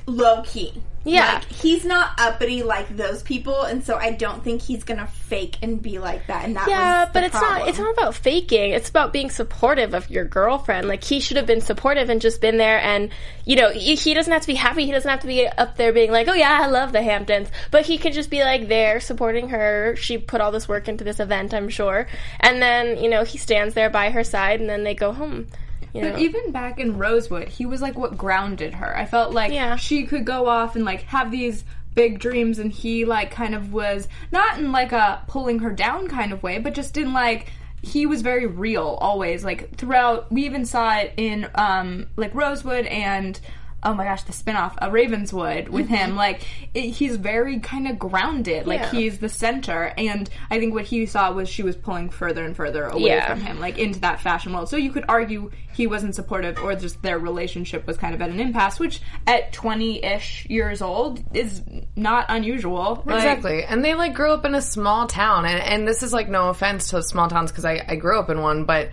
low 0.07 0.41
key. 0.41 0.81
Yeah. 1.03 1.33
Like, 1.35 1.45
he's 1.51 1.83
not 1.83 2.11
uppity 2.19 2.61
like 2.61 2.95
those 2.95 3.23
people, 3.23 3.63
and 3.63 3.83
so 3.83 3.95
I 3.95 4.11
don't 4.11 4.43
think 4.43 4.61
he's 4.61 4.83
gonna 4.83 5.07
fake 5.07 5.57
and 5.61 5.81
be 5.81 5.97
like 5.97 6.27
that. 6.27 6.45
And 6.45 6.55
that 6.55 6.67
Yeah, 6.69 7.09
but 7.11 7.23
it's 7.23 7.37
problem. 7.37 7.59
not. 7.59 7.69
It's 7.69 7.79
not 7.79 7.91
about 7.93 8.15
faking. 8.15 8.71
It's 8.71 8.89
about 8.89 9.11
being 9.11 9.31
supportive 9.31 9.93
of 9.93 10.09
your 10.09 10.25
girlfriend. 10.25 10.87
Like 10.87 11.03
he 11.03 11.19
should 11.19 11.37
have 11.37 11.47
been 11.47 11.61
supportive 11.61 12.09
and 12.09 12.21
just 12.21 12.39
been 12.39 12.57
there. 12.57 12.79
And 12.79 13.09
you 13.45 13.55
know, 13.55 13.71
he 13.71 14.13
doesn't 14.13 14.31
have 14.31 14.43
to 14.43 14.47
be 14.47 14.55
happy. 14.55 14.85
He 14.85 14.91
doesn't 14.91 15.09
have 15.09 15.21
to 15.21 15.27
be 15.27 15.47
up 15.47 15.77
there 15.77 15.91
being 15.91 16.11
like, 16.11 16.27
"Oh 16.27 16.33
yeah, 16.33 16.59
I 16.61 16.67
love 16.67 16.91
the 16.91 17.01
Hamptons." 17.01 17.49
But 17.71 17.85
he 17.85 17.97
could 17.97 18.13
just 18.13 18.29
be 18.29 18.41
like 18.43 18.67
there 18.67 18.99
supporting 18.99 19.49
her. 19.49 19.95
She 19.95 20.17
put 20.19 20.41
all 20.41 20.51
this 20.51 20.67
work 20.67 20.87
into 20.87 21.03
this 21.03 21.19
event, 21.19 21.53
I'm 21.53 21.69
sure. 21.69 22.07
And 22.39 22.61
then 22.61 23.01
you 23.01 23.09
know 23.09 23.23
he 23.23 23.37
stands 23.39 23.73
there 23.73 23.89
by 23.89 24.11
her 24.11 24.23
side, 24.23 24.59
and 24.59 24.69
then 24.69 24.83
they 24.83 24.93
go 24.93 25.13
home. 25.13 25.47
You 25.93 26.01
know? 26.01 26.11
But 26.11 26.19
even 26.21 26.51
back 26.51 26.79
in 26.79 26.97
Rosewood, 26.97 27.49
he 27.49 27.65
was 27.65 27.81
like 27.81 27.97
what 27.97 28.17
grounded 28.17 28.75
her. 28.75 28.97
I 28.97 29.05
felt 29.05 29.33
like 29.33 29.51
Yeah. 29.51 29.75
she 29.75 30.05
could 30.05 30.25
go 30.25 30.47
off 30.47 30.75
and 30.75 30.85
like 30.85 31.03
have 31.03 31.31
these 31.31 31.63
big 31.93 32.19
dreams 32.19 32.57
and 32.59 32.71
he 32.71 33.03
like 33.03 33.31
kind 33.31 33.53
of 33.53 33.73
was 33.73 34.07
not 34.31 34.57
in 34.57 34.71
like 34.71 34.91
a 34.93 35.21
pulling 35.27 35.59
her 35.59 35.71
down 35.71 36.07
kind 36.07 36.31
of 36.31 36.41
way, 36.43 36.57
but 36.59 36.73
just 36.73 36.95
in 36.97 37.13
like 37.13 37.51
he 37.83 38.05
was 38.05 38.21
very 38.21 38.45
real 38.45 38.97
always 39.01 39.43
like 39.43 39.75
throughout 39.75 40.31
we 40.31 40.45
even 40.45 40.63
saw 40.65 40.95
it 40.97 41.11
in 41.17 41.49
um 41.55 42.05
like 42.15 42.33
Rosewood 42.35 42.85
and 42.85 43.39
oh 43.83 43.93
my 43.93 44.03
gosh 44.03 44.23
the 44.23 44.31
spin-off 44.33 44.77
uh, 44.81 44.89
Ravenswood 44.91 45.67
with 45.69 45.87
him 45.87 46.15
like 46.15 46.41
it, 46.73 46.81
he's 46.91 47.15
very 47.15 47.59
kind 47.59 47.87
of 47.87 47.97
grounded 47.97 48.67
like 48.67 48.79
Yeah. 48.79 48.91
he's 48.91 49.19
the 49.19 49.29
center 49.29 49.91
and 49.97 50.29
I 50.49 50.59
think 50.59 50.73
what 50.73 50.85
he 50.85 51.05
saw 51.05 51.31
was 51.31 51.49
she 51.49 51.63
was 51.63 51.75
pulling 51.75 52.09
further 52.09 52.43
and 52.43 52.55
further 52.55 52.85
away 52.85 53.09
Yeah. 53.09 53.27
from 53.29 53.41
him 53.41 53.59
like 53.59 53.77
into 53.77 53.99
that 54.01 54.19
fashion 54.21 54.53
world. 54.53 54.69
So 54.69 54.77
you 54.77 54.91
could 54.91 55.05
argue 55.09 55.51
he 55.73 55.87
wasn't 55.87 56.15
supportive 56.15 56.59
or 56.59 56.75
just 56.75 57.01
their 57.01 57.17
relationship 57.17 57.87
was 57.87 57.97
kind 57.97 58.13
of 58.13 58.21
at 58.21 58.29
an 58.29 58.39
impasse, 58.39 58.77
which 58.79 59.01
at 59.25 59.53
20-ish 59.53 60.45
years 60.49 60.81
old 60.81 61.23
is 61.33 61.61
not 61.95 62.25
unusual. 62.29 63.01
Like, 63.05 63.15
Exactly. 63.17 63.63
And 63.63 63.83
they 63.83 63.95
like 63.95 64.13
grew 64.13 64.31
up 64.33 64.45
in 64.45 64.53
a 64.53 64.61
small 64.61 65.07
town 65.07 65.45
and, 65.45 65.59
and 65.61 65.87
this 65.87 66.03
is 66.03 66.13
like 66.13 66.29
no 66.29 66.49
offense 66.49 66.89
to 66.89 67.01
small 67.01 67.29
towns 67.29 67.51
because 67.51 67.65
I, 67.65 67.83
I 67.87 67.95
grew 67.95 68.19
up 68.19 68.29
in 68.29 68.41
one, 68.41 68.65
but 68.65 68.89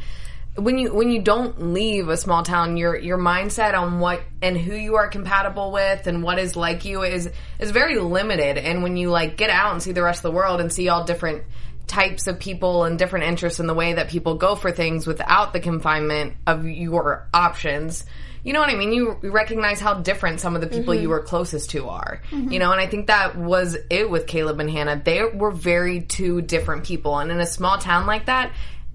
when 0.59 0.79
you 0.79 0.93
when 0.93 1.11
you 1.11 1.23
don't 1.23 1.73
leave 1.73 2.09
a 2.09 2.17
small 2.17 2.43
town, 2.43 2.77
your 2.77 2.97
your 2.97 3.19
mindset 3.19 3.79
on 3.79 4.01
what 4.01 4.21
and 4.43 4.59
who 4.59 4.75
you 4.75 4.97
are 4.97 5.09
compatible 5.09 5.71
with 5.71 6.07
and 6.07 6.23
what 6.23 6.39
is 6.39 6.57
like 6.57 6.85
you 6.85 7.03
is 7.03 7.31
is 7.59 7.71
very 7.71 7.99
limited. 7.99 8.59
And 8.59 8.83
when 8.83 8.97
you 8.97 9.11
like 9.11 9.37
get 9.37 9.51
out 9.51 9.73
and 9.73 9.83
see 9.83 9.93
the 9.93 10.03
rest 10.03 10.19
of 10.19 10.31
the 10.31 10.37
world 10.37 10.61
and 10.61 10.73
see 10.73 10.89
all 10.89 11.05
different 11.05 11.45
types 11.87 12.27
of 12.27 12.39
people 12.39 12.85
and 12.85 12.99
different 12.99 13.27
interests 13.27 13.61
in 13.61 13.67
the 13.67 13.75
way 13.75 13.95
that 13.95 14.11
people 14.11 14.35
go 14.35 14.55
for 14.55 14.71
things 14.73 15.07
without 15.07 15.53
the 15.53 15.61
confinement 15.61 16.35
of 16.47 16.67
your 16.67 17.29
options. 17.33 18.05
You 18.45 18.53
know 18.53 18.61
what 18.61 18.71
I 18.71 18.75
mean? 18.77 18.93
You 18.93 19.17
you 19.23 19.31
recognize 19.31 19.81
how 19.81 19.95
different 19.95 20.41
some 20.41 20.55
of 20.55 20.61
the 20.61 20.69
people 20.69 20.95
you 20.95 21.03
mm-hmm. 21.03 21.11
were 21.11 21.23
closest 21.23 21.71
to 21.71 21.89
are. 21.89 22.23
Mm-hmm. 22.31 22.53
You 22.53 22.59
know, 22.59 22.73
and 22.73 22.81
I 22.81 22.87
think 22.87 23.07
that 23.07 23.37
was 23.37 23.77
it 23.91 24.11
with 24.11 24.27
Caleb 24.27 24.59
and 24.59 24.71
Hanna. 24.71 25.01
They 25.05 25.23
were 25.23 25.51
very 25.51 26.01
two 26.01 26.43
different 26.43 26.85
people. 26.85 27.19
And 27.19 27.31
in 27.31 27.41
a 27.41 27.47
small 27.47 27.79
town 27.79 28.07
like 28.07 28.27
that, 28.27 28.53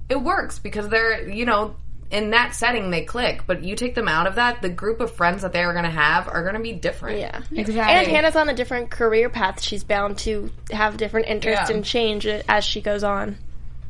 it 0.09 0.21
works 0.21 0.59
because 0.59 0.89
they're, 0.89 1.27
you 1.29 1.45
know, 1.45 1.75
in 2.11 2.29
that 2.29 2.53
setting 2.53 2.91
they 2.91 3.03
click. 3.03 3.41
But 3.47 3.63
you 3.63 3.75
take 3.75 3.95
them 3.95 4.07
out 4.07 4.27
of 4.27 4.35
that, 4.35 4.61
the 4.61 4.69
group 4.69 4.99
of 5.01 5.11
friends 5.15 5.41
that 5.41 5.51
they 5.53 5.63
are 5.63 5.73
going 5.73 5.85
to 5.85 5.89
have 5.91 6.27
are 6.27 6.43
going 6.43 6.55
to 6.55 6.61
be 6.61 6.73
different. 6.73 7.19
Yeah, 7.19 7.41
Exactly. 7.51 7.81
And 7.81 8.07
Hanna's 8.07 8.35
on 8.35 8.49
a 8.49 8.53
different 8.53 8.91
career 8.91 9.29
path. 9.29 9.61
She's 9.61 9.83
bound 9.83 10.17
to 10.19 10.51
have 10.71 10.97
different 10.97 11.27
interests 11.27 11.69
Yeah. 11.69 11.75
and 11.75 11.83
change 11.85 12.25
as 12.25 12.63
she 12.63 12.81
goes 12.81 13.03
on. 13.03 13.37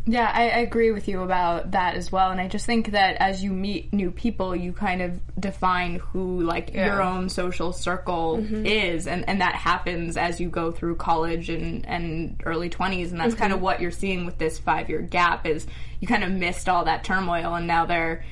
Yeah, 0.05 0.29
I, 0.33 0.50
I 0.50 0.57
agree 0.57 0.91
with 0.91 1.07
you 1.07 1.22
about 1.22 1.72
that 1.72 1.95
as 1.95 2.12
well. 2.12 2.29
And 2.31 2.41
I 2.41 2.50
just 2.50 2.65
think 2.65 2.91
that 2.91 3.15
as 3.22 3.41
you 3.41 3.51
meet 3.53 3.93
new 3.93 4.12
people, 4.12 4.53
you 4.53 4.74
kind 4.74 5.01
of 5.01 5.17
define 5.39 5.95
who 5.95 6.41
like 6.41 6.74
your 6.74 7.01
own 7.01 7.29
social 7.29 7.72
circle 7.72 8.45
is, 8.65 9.07
and 9.07 9.27
and 9.29 9.39
that 9.39 9.55
happens 9.55 10.17
as 10.17 10.41
you 10.41 10.50
go 10.50 10.72
through 10.72 10.95
college 10.98 11.50
and 11.50 11.86
and 11.88 12.41
early 12.45 12.69
twenties, 12.69 13.12
and 13.12 13.22
that's 13.22 13.33
kind 13.36 13.53
of 13.53 13.62
what 13.62 13.79
you're 13.79 13.91
seeing 13.91 14.25
with 14.25 14.38
this 14.38 14.60
five 14.60 14.89
year 14.89 15.00
gap 15.01 15.45
is 15.48 15.65
you 16.01 16.07
kind 16.07 16.24
of 16.25 16.31
missed 16.31 16.67
all 16.67 16.83
that 16.83 17.05
turmoil, 17.05 17.55
and 17.55 17.65
now 17.65 17.86
they're 17.86 18.25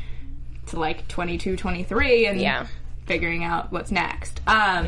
to 0.68 0.80
like 0.80 1.08
22, 1.08 1.56
23, 1.58 2.26
and 2.28 2.40
Yeah. 2.42 2.68
figuring 3.06 3.44
out 3.46 3.72
what's 3.72 3.92
next. 3.92 4.42
Um, 4.46 4.86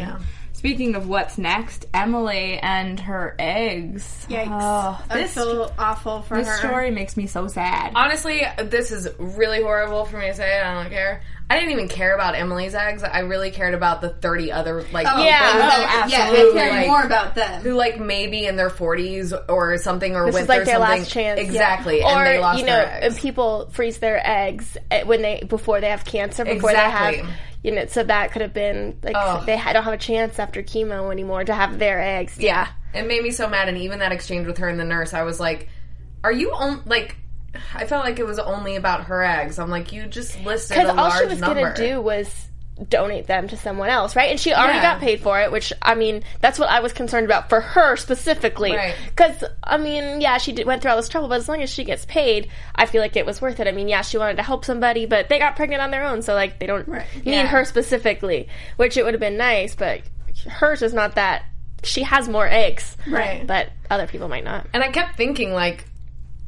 Speaking 0.63 0.95
of 0.95 1.09
what's 1.09 1.37
next, 1.37 1.87
Emily 1.93 2.57
and 2.57 2.97
her 3.01 3.35
eggs. 3.37 4.25
Yikes! 4.29 4.47
Oh, 4.49 5.05
I 5.09 5.13
this 5.17 5.33
feel 5.33 5.73
awful 5.77 6.21
for 6.21 6.37
this 6.37 6.47
her. 6.47 6.55
story 6.55 6.89
makes 6.89 7.17
me 7.17 7.27
so 7.27 7.49
sad. 7.49 7.91
Honestly, 7.95 8.43
this 8.59 8.93
is 8.93 9.09
really 9.19 9.61
horrible 9.61 10.05
for 10.05 10.17
me 10.17 10.27
to 10.27 10.33
say. 10.33 10.61
I 10.61 10.81
don't 10.81 10.89
care. 10.89 11.21
I 11.49 11.57
didn't 11.59 11.71
even 11.71 11.89
care 11.89 12.15
about 12.15 12.35
Emily's 12.35 12.75
eggs. 12.75 13.03
I 13.03 13.19
really 13.19 13.51
cared 13.51 13.73
about 13.73 13.99
the 13.99 14.07
30 14.11 14.53
other, 14.53 14.85
like, 14.93 15.05
Oh, 15.11 15.21
Yeah. 15.21 15.39
oh, 15.53 16.07
Yeah, 16.07 16.17
I 16.17 16.29
absolutely. 16.29 16.59
care 16.61 16.71
Like- 16.71 16.87
more 16.87 17.03
about 17.03 17.35
them. 17.35 17.61
who 17.61 17.73
like 17.73 17.99
maybe 17.99 18.45
in 18.45 18.55
their 18.55 18.69
40s 18.69 19.33
or 19.49 19.77
something 19.79 20.15
or 20.15 20.27
This 20.27 20.33
went 20.33 20.43
is 20.43 20.49
like 20.49 20.63
their 20.63 20.75
something 20.75 20.99
last 21.01 21.11
chance. 21.11 21.39
yeah. 21.41 21.45
exactly 21.45 22.01
Or 22.01 22.07
and 22.07 22.25
they 22.25 22.39
lost 22.39 22.59
you 22.59 22.65
know, 22.65 22.71
their 22.71 22.89
eggs. 23.03 23.05
and 23.07 23.17
people 23.17 23.69
freeze 23.73 23.97
their 23.97 24.21
eggs 24.25 24.77
eh, 24.89 25.03
when 25.03 25.21
they 25.21 25.43
before 25.45 25.81
they 25.81 25.89
have 25.89 26.05
cancer, 26.05 26.45
before 26.45 26.71
they 26.71 26.77
have 26.77 27.15
you 27.63 27.71
know. 27.71 27.85
So 27.87 28.03
that 28.03 28.31
could 28.31 28.41
have 28.41 28.53
been 28.53 28.99
like 29.03 29.15
Oh. 29.17 29.43
they 29.45 29.55
don't 29.55 29.83
have 29.83 29.93
a 29.93 29.97
chance 29.97 30.37
after 30.39 30.61
chemo 30.61 31.11
anymore 31.11 31.43
to 31.43 31.53
have 31.53 31.79
their 31.79 31.99
eggs. 32.01 32.37
Yeah, 32.37 32.67
it 32.93 33.07
made 33.07 33.23
me 33.23 33.31
so 33.31 33.49
mad 33.49 33.67
and 33.69 33.77
even 33.77 33.99
that 33.99 34.11
exchange 34.11 34.45
with 34.47 34.57
her 34.59 34.69
and 34.69 34.79
the 34.79 34.83
nurse 34.85 35.13
i 35.13 35.23
was 35.23 35.39
like 35.39 35.69
are 36.23 36.31
you 36.31 36.51
on 36.53 36.81
like 36.85 37.17
i 37.73 37.85
felt 37.85 38.05
like 38.05 38.19
it 38.19 38.25
was 38.25 38.39
only 38.39 38.75
about 38.75 39.05
her 39.05 39.23
eggs 39.23 39.59
i'm 39.59 39.69
like 39.69 39.91
you 39.91 40.05
just 40.05 40.39
listed 40.43 40.77
a 40.77 40.93
large 40.93 40.95
number. 40.95 41.05
because 41.05 41.13
all 41.13 41.21
she 41.21 41.27
was 41.27 41.39
number 41.39 41.61
gonna 41.61 41.75
do 41.75 42.01
was 42.01 42.45
donate 42.89 43.27
them 43.27 43.47
to 43.47 43.57
someone 43.57 43.89
else, 43.89 44.15
right? 44.15 44.29
And 44.31 44.39
she 44.39 44.53
already 44.53 44.77
Yeah. 44.77 44.93
got 44.93 44.99
paid 45.01 45.21
for 45.21 45.39
it, 45.41 45.51
which 45.51 45.71
I 45.81 45.95
mean, 45.95 46.23
that's 46.41 46.57
what 46.59 46.69
I 46.69 46.79
was 46.79 46.93
concerned 46.93 47.25
about 47.25 47.49
for 47.49 47.61
her 47.61 47.95
specifically. 47.95 48.75
Right. 48.75 48.95
Because 49.09 49.43
I 49.63 49.77
mean, 49.77 50.21
yeah, 50.21 50.37
she 50.37 50.51
did, 50.51 50.65
went 50.65 50.81
through 50.81 50.91
all 50.91 50.97
this 50.97 51.09
trouble, 51.09 51.27
but 51.29 51.39
as 51.39 51.47
long 51.49 51.61
as 51.61 51.69
she 51.69 51.83
gets 51.83 52.05
paid, 52.05 52.49
I 52.75 52.85
feel 52.85 53.01
like 53.01 53.15
it 53.15 53.25
was 53.25 53.41
worth 53.41 53.59
it. 53.59 53.67
I 53.67 53.71
mean, 53.71 53.87
yeah, 53.87 54.01
she 54.01 54.17
wanted 54.17 54.37
to 54.37 54.43
help 54.43 54.65
somebody, 54.65 55.05
but 55.05 55.29
they 55.29 55.39
got 55.39 55.55
pregnant 55.55 55.81
on 55.81 55.91
their 55.91 56.03
own, 56.05 56.21
so 56.21 56.33
like 56.33 56.59
they 56.59 56.65
don't 56.67 56.87
need 56.87 57.01
Yeah. 57.23 57.47
her 57.47 57.65
specifically, 57.65 58.47
which 58.77 58.97
it 58.97 59.03
would 59.05 59.13
have 59.13 59.21
been 59.21 59.37
nice, 59.37 59.75
but 59.75 60.01
hers 60.47 60.81
is 60.81 60.93
not 60.93 61.15
that. 61.15 61.43
She 61.83 62.03
has 62.03 62.29
more 62.29 62.47
eggs, 62.47 62.95
Right. 63.05 63.45
But 63.45 63.69
other 63.89 64.07
people 64.07 64.29
might 64.29 64.43
not. 64.45 64.67
and 64.73 64.81
i 64.83 64.87
kept 64.89 65.17
thinking 65.17 65.53
like 65.53 65.83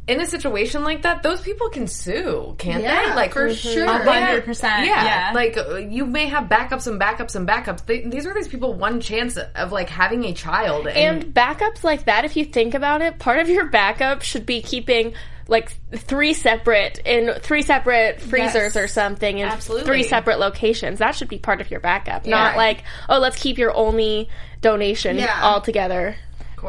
in 0.08 0.22
a 0.22 0.26
situation 0.26 0.84
like 0.84 1.02
that 1.02 1.24
those 1.24 1.42
people 1.42 1.70
can 1.70 1.88
sue 1.88 2.54
can't 2.60 2.84
Yeah, 2.84 3.10
they 3.10 3.16
like 3.16 3.34
for 3.34 3.52
sure. 3.54 3.88
Uh, 3.88 4.00
100%, 4.06 4.62
yeah, 4.64 4.86
yeah. 4.86 5.32
like 5.34 5.58
uh, 5.58 5.78
you 5.78 6.06
may 6.06 6.28
have 6.28 6.46
backups 6.48 6.86
and 6.88 7.02
backups 7.02 7.36
and 7.36 7.48
backups 7.48 7.86
they, 7.86 8.02
these 8.02 8.26
are 8.28 8.34
these 8.34 8.48
people 8.48 8.74
one 8.76 9.02
chance 9.02 9.36
of 9.38 9.72
like 9.72 9.90
having 9.90 10.24
a 10.26 10.34
child 10.34 10.88
and, 10.88 10.96
And 11.26 11.34
backups 11.34 11.84
like 11.84 12.06
that, 12.06 12.24
if 12.26 12.36
you 12.36 12.46
think 12.46 12.76
about 12.76 13.02
it, 13.02 13.18
part 13.18 13.40
of 13.40 13.50
your 13.50 13.66
backup 13.70 14.22
should 14.22 14.46
be 14.46 14.62
keeping 14.62 15.14
like 15.48 15.72
three 15.96 16.34
separate 16.34 17.00
in 17.06 17.34
three 17.40 17.62
separate 17.62 18.20
freezers 18.20 18.76
Yes. 18.76 18.78
or 18.78 18.88
something 18.88 19.38
in 19.40 19.48
Absolutely. 19.48 19.86
three 19.86 20.04
separate 20.04 20.40
locations. 20.40 21.00
That 21.00 21.14
should 21.16 21.30
be 21.30 21.38
part 21.38 21.62
of 21.62 21.70
your 21.72 21.80
backup, 21.80 22.26
not 22.26 22.58
like 22.58 22.84
oh, 23.10 23.20
let's 23.20 23.38
keep 23.40 23.58
your 23.58 23.76
only 23.76 24.30
donation 24.62 25.18
Yeah. 25.18 25.42
all 25.44 25.62
together. 25.62 26.16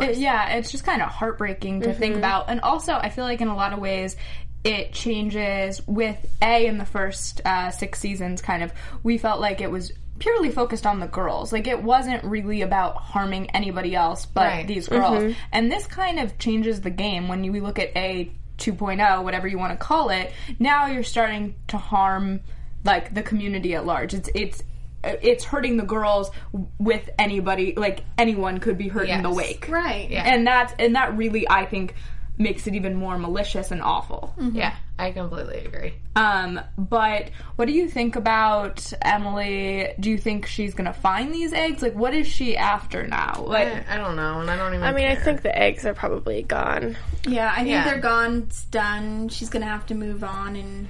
It- 0.03 0.17
yeah, 0.19 0.55
it's 0.57 0.71
just 0.71 0.85
kind 0.85 1.03
of 1.03 1.09
heartbreaking 1.09 1.83
to 1.83 1.93
think 1.95 2.17
about. 2.17 2.49
And 2.49 2.61
also, 2.61 2.93
I 2.95 3.09
feel 3.11 3.25
like 3.25 3.41
in 3.41 3.49
a 3.49 3.57
lot 3.57 3.73
of 3.73 3.79
ways, 3.79 4.17
it 4.65 4.93
changes 4.93 5.81
with 5.87 6.17
A 6.43 6.67
in 6.67 6.79
the 6.79 6.85
first 6.87 7.41
uh, 7.45 7.71
six 7.71 7.99
seasons, 8.01 8.43
kind 8.43 8.63
of, 8.63 8.73
we 9.03 9.17
felt 9.19 9.41
like 9.41 9.61
it 9.61 9.71
was 9.71 9.93
purely 10.19 10.51
focused 10.51 10.87
on 10.87 10.99
the 10.99 11.07
girls. 11.07 11.53
Like, 11.53 11.67
it 11.67 11.83
wasn't 11.83 12.25
really 12.25 12.63
about 12.63 12.97
harming 12.97 13.51
anybody 13.51 13.95
else 13.95 14.25
but 14.27 14.47
Right. 14.47 14.67
these 14.67 14.89
girls. 14.89 15.35
And 15.53 15.71
this 15.71 15.87
kind 15.87 16.19
of 16.19 16.39
changes 16.39 16.81
the 16.81 16.91
game 16.91 17.29
when 17.29 17.45
you 17.45 17.53
we 17.53 17.61
look 17.61 17.79
at 17.79 17.95
A 17.97 18.31
2.0, 18.59 19.23
whatever 19.23 19.47
you 19.47 19.59
want 19.59 19.73
to 19.73 19.77
call 19.77 20.09
it. 20.11 20.33
Now 20.59 20.87
you're 20.87 21.03
starting 21.05 21.55
to 21.69 21.77
harm, 21.77 22.41
like, 22.83 23.13
the 23.15 23.23
community 23.23 23.75
at 23.75 23.85
large. 23.87 24.15
It's, 24.15 24.31
it's, 24.35 24.63
it's 25.05 25.45
hurting 25.45 25.77
the 25.77 25.85
girls 25.85 26.31
with 26.79 27.09
anybody 27.19 27.75
like 27.77 28.03
anyone 28.19 28.59
could 28.59 28.77
be 28.79 28.89
hurt 28.89 29.09
in 29.09 29.23
the 29.23 29.31
wake 29.31 29.67
right. 29.69 30.11
Yeah. 30.11 30.23
and 30.25 30.47
that's 30.47 30.75
and 30.79 30.97
that 30.97 31.17
really 31.17 31.49
i 31.49 31.65
think 31.65 31.95
makes 32.39 32.67
it 32.67 32.75
even 32.75 32.95
more 32.95 33.17
malicious 33.17 33.71
and 33.71 33.81
awful 33.81 34.35
yeah 34.53 34.75
i 34.99 35.11
completely 35.11 35.59
agree 35.65 35.95
um 36.17 36.61
but 36.77 37.31
what 37.57 37.65
do 37.67 37.73
you 37.73 37.89
think 37.89 38.15
about 38.17 38.93
emily 39.01 39.89
do 39.99 40.11
you 40.11 40.19
think 40.19 40.45
she's 40.47 40.75
gonna 40.75 40.93
find 40.93 41.33
these 41.33 41.53
eggs 41.55 41.81
like 41.81 41.95
what 41.95 42.13
is 42.13 42.27
she 42.27 42.55
after 42.57 43.07
now 43.07 43.43
like 43.47 43.69
I, 43.89 43.95
I 43.95 43.97
don't 43.97 44.17
know 44.17 44.41
and 44.41 44.51
i 44.51 44.57
don't 44.57 44.75
even 44.75 44.85
I 44.85 44.93
mean, 44.93 45.07
I 45.09 45.15
think 45.15 45.41
the 45.43 45.57
eggs 45.57 45.87
are 45.87 45.95
probably 45.95 46.43
gone. 46.43 46.97
Yeah, 47.27 47.51
I 47.51 47.57
think 47.57 47.69
Yeah. 47.69 47.85
they're 47.85 48.01
gone. 48.01 48.45
It's 48.47 48.65
done. 48.67 49.29
She's 49.31 49.49
gonna 49.49 49.67
have 49.67 49.87
to 49.87 49.95
move 49.95 50.23
on 50.23 50.57
and 50.57 50.87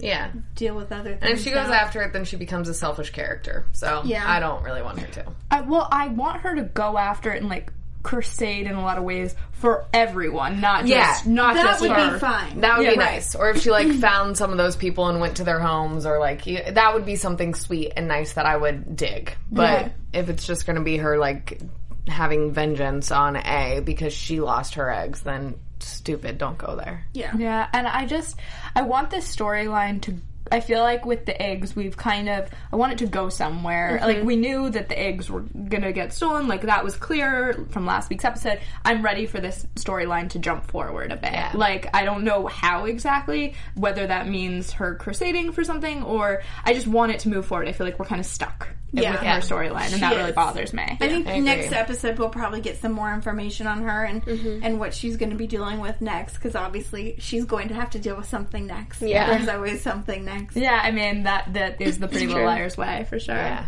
yeah 0.00 0.30
deal 0.54 0.74
with 0.76 0.92
other 0.92 1.10
things. 1.10 1.22
and 1.22 1.30
if 1.32 1.42
she 1.42 1.50
goes 1.50 1.68
now. 1.68 1.74
after 1.74 2.02
it 2.02 2.12
then 2.12 2.24
she 2.24 2.36
becomes 2.36 2.68
a 2.68 2.74
selfish 2.74 3.10
character 3.10 3.66
so 3.72 4.02
Yeah. 4.04 4.24
i 4.26 4.40
don't 4.40 4.62
really 4.62 4.82
want 4.82 4.98
her 5.00 5.06
to 5.22 5.32
I, 5.50 5.60
well 5.62 5.88
i 5.90 6.08
want 6.08 6.42
her 6.42 6.54
to 6.56 6.62
go 6.62 6.98
after 6.98 7.32
it 7.32 7.40
and 7.40 7.48
like 7.48 7.72
crusade 8.02 8.66
in 8.66 8.74
a 8.76 8.80
lot 8.82 8.98
of 8.98 9.02
ways 9.04 9.34
for 9.50 9.84
everyone, 9.92 10.60
not 10.60 10.86
Yeah. 10.86 11.06
just 11.14 11.26
not 11.26 11.54
that 11.54 11.64
just 11.64 11.80
would 11.80 11.90
her. 11.90 12.12
be 12.12 12.18
fine. 12.20 12.60
That 12.60 12.78
would 12.78 12.84
Yeah, 12.86 12.92
be 12.92 12.98
right. 13.00 13.14
nice. 13.14 13.34
Or 13.34 13.50
if 13.50 13.60
she 13.62 13.72
like 13.72 13.90
found 14.00 14.36
some 14.36 14.52
of 14.52 14.58
those 14.58 14.76
people 14.76 15.08
and 15.08 15.20
went 15.20 15.38
to 15.38 15.44
their 15.44 15.58
homes, 15.58 16.06
or 16.06 16.20
like 16.20 16.44
that 16.44 16.94
would 16.94 17.04
be 17.04 17.16
something 17.16 17.52
sweet 17.54 17.94
and 17.96 18.06
nice 18.06 18.34
that 18.34 18.46
I 18.46 18.56
would 18.56 18.94
dig. 18.94 19.34
But 19.50 19.86
Yeah. 19.86 19.88
if 20.20 20.28
it's 20.28 20.46
just 20.46 20.66
going 20.66 20.76
to 20.76 20.82
be 20.84 20.98
her 20.98 21.18
like 21.18 21.60
having 22.06 22.52
vengeance 22.52 23.10
on 23.10 23.34
A 23.36 23.80
because 23.84 24.12
she 24.12 24.40
lost 24.40 24.74
her 24.74 24.88
eggs, 24.88 25.22
then 25.22 25.56
stupid. 25.80 26.38
Don't 26.38 26.58
go 26.58 26.76
there. 26.76 27.06
yeah. 27.12 27.36
Yeah, 27.36 27.68
and 27.72 27.86
I 27.86 28.06
just 28.06 28.36
I 28.74 28.82
want 28.82 29.10
this 29.10 29.34
storyline 29.34 30.00
to 30.02 30.16
I 30.50 30.60
feel 30.60 30.80
like 30.80 31.04
with 31.04 31.26
the 31.26 31.40
eggs 31.40 31.74
we've 31.74 31.96
kind 31.96 32.28
of 32.28 32.48
I 32.72 32.76
want 32.76 32.92
it 32.92 32.98
to 32.98 33.06
go 33.06 33.28
somewhere. 33.28 33.96
Mm-hmm. 33.96 34.06
Like 34.06 34.22
we 34.22 34.36
knew 34.36 34.70
that 34.70 34.88
the 34.88 34.98
eggs 34.98 35.30
were 35.30 35.40
gonna 35.40 35.92
get 35.92 36.12
stolen, 36.12 36.48
like 36.48 36.62
that 36.62 36.84
was 36.84 36.96
clear 36.96 37.66
from 37.70 37.86
last 37.86 38.10
week's 38.10 38.24
episode. 38.24 38.60
I'm 38.84 39.02
ready 39.02 39.26
for 39.26 39.40
this 39.40 39.66
storyline 39.74 40.30
to 40.30 40.38
jump 40.38 40.64
forward 40.70 41.12
a 41.12 41.16
bit. 41.16 41.54
Like 41.54 41.88
I 41.94 42.04
don't 42.04 42.24
know 42.24 42.46
how 42.46 42.84
exactly, 42.84 43.54
whether 43.74 44.06
that 44.06 44.28
means 44.28 44.72
her 44.72 44.94
crusading 44.94 45.52
for 45.52 45.64
something 45.64 46.02
or 46.02 46.42
I 46.64 46.74
just 46.74 46.86
want 46.86 47.12
it 47.12 47.20
to 47.20 47.28
move 47.28 47.46
forward. 47.46 47.68
I 47.68 47.72
feel 47.72 47.86
like 47.86 47.98
we're 47.98 48.06
kind 48.06 48.20
of 48.20 48.26
stuck 48.26 48.68
Yeah. 48.92 49.12
with 49.12 49.22
Yeah. 49.22 49.34
her 49.34 49.40
storyline 49.40 49.92
and 49.92 50.02
that 50.02 50.16
really 50.16 50.32
bothers 50.32 50.72
me. 50.72 50.84
I 50.84 50.96
think 50.96 51.26
I 51.26 51.38
next 51.40 51.72
episode 51.72 52.18
we'll 52.18 52.28
probably 52.28 52.60
get 52.60 52.78
some 52.78 52.92
more 52.92 53.12
information 53.12 53.66
on 53.66 53.82
her 53.82 54.04
and 54.04 54.24
mm-hmm. 54.24 54.60
and 54.62 54.78
what 54.78 54.94
she's 54.94 55.16
going 55.16 55.30
to 55.30 55.36
be 55.36 55.46
dealing 55.46 55.80
with 55.80 56.00
next 56.00 56.34
because 56.34 56.54
obviously 56.54 57.16
she's 57.18 57.44
going 57.44 57.68
to 57.68 57.74
have 57.74 57.90
to 57.90 57.98
deal 57.98 58.16
with 58.16 58.28
something 58.28 58.66
next. 58.66 59.02
Yeah. 59.02 59.36
there's 59.36 59.48
always 59.48 59.82
something 59.82 60.24
next. 60.24 60.56
yeah, 60.56 60.80
I 60.82 60.90
mean 60.92 61.24
that 61.24 61.52
that 61.54 61.80
is 61.80 61.98
the 61.98 62.08
Pretty 62.08 62.26
Little. 62.26 62.44
Liars 62.44 62.76
way 62.76 63.06
for 63.08 63.18
sure. 63.18 63.34
Yeah. 63.34 63.66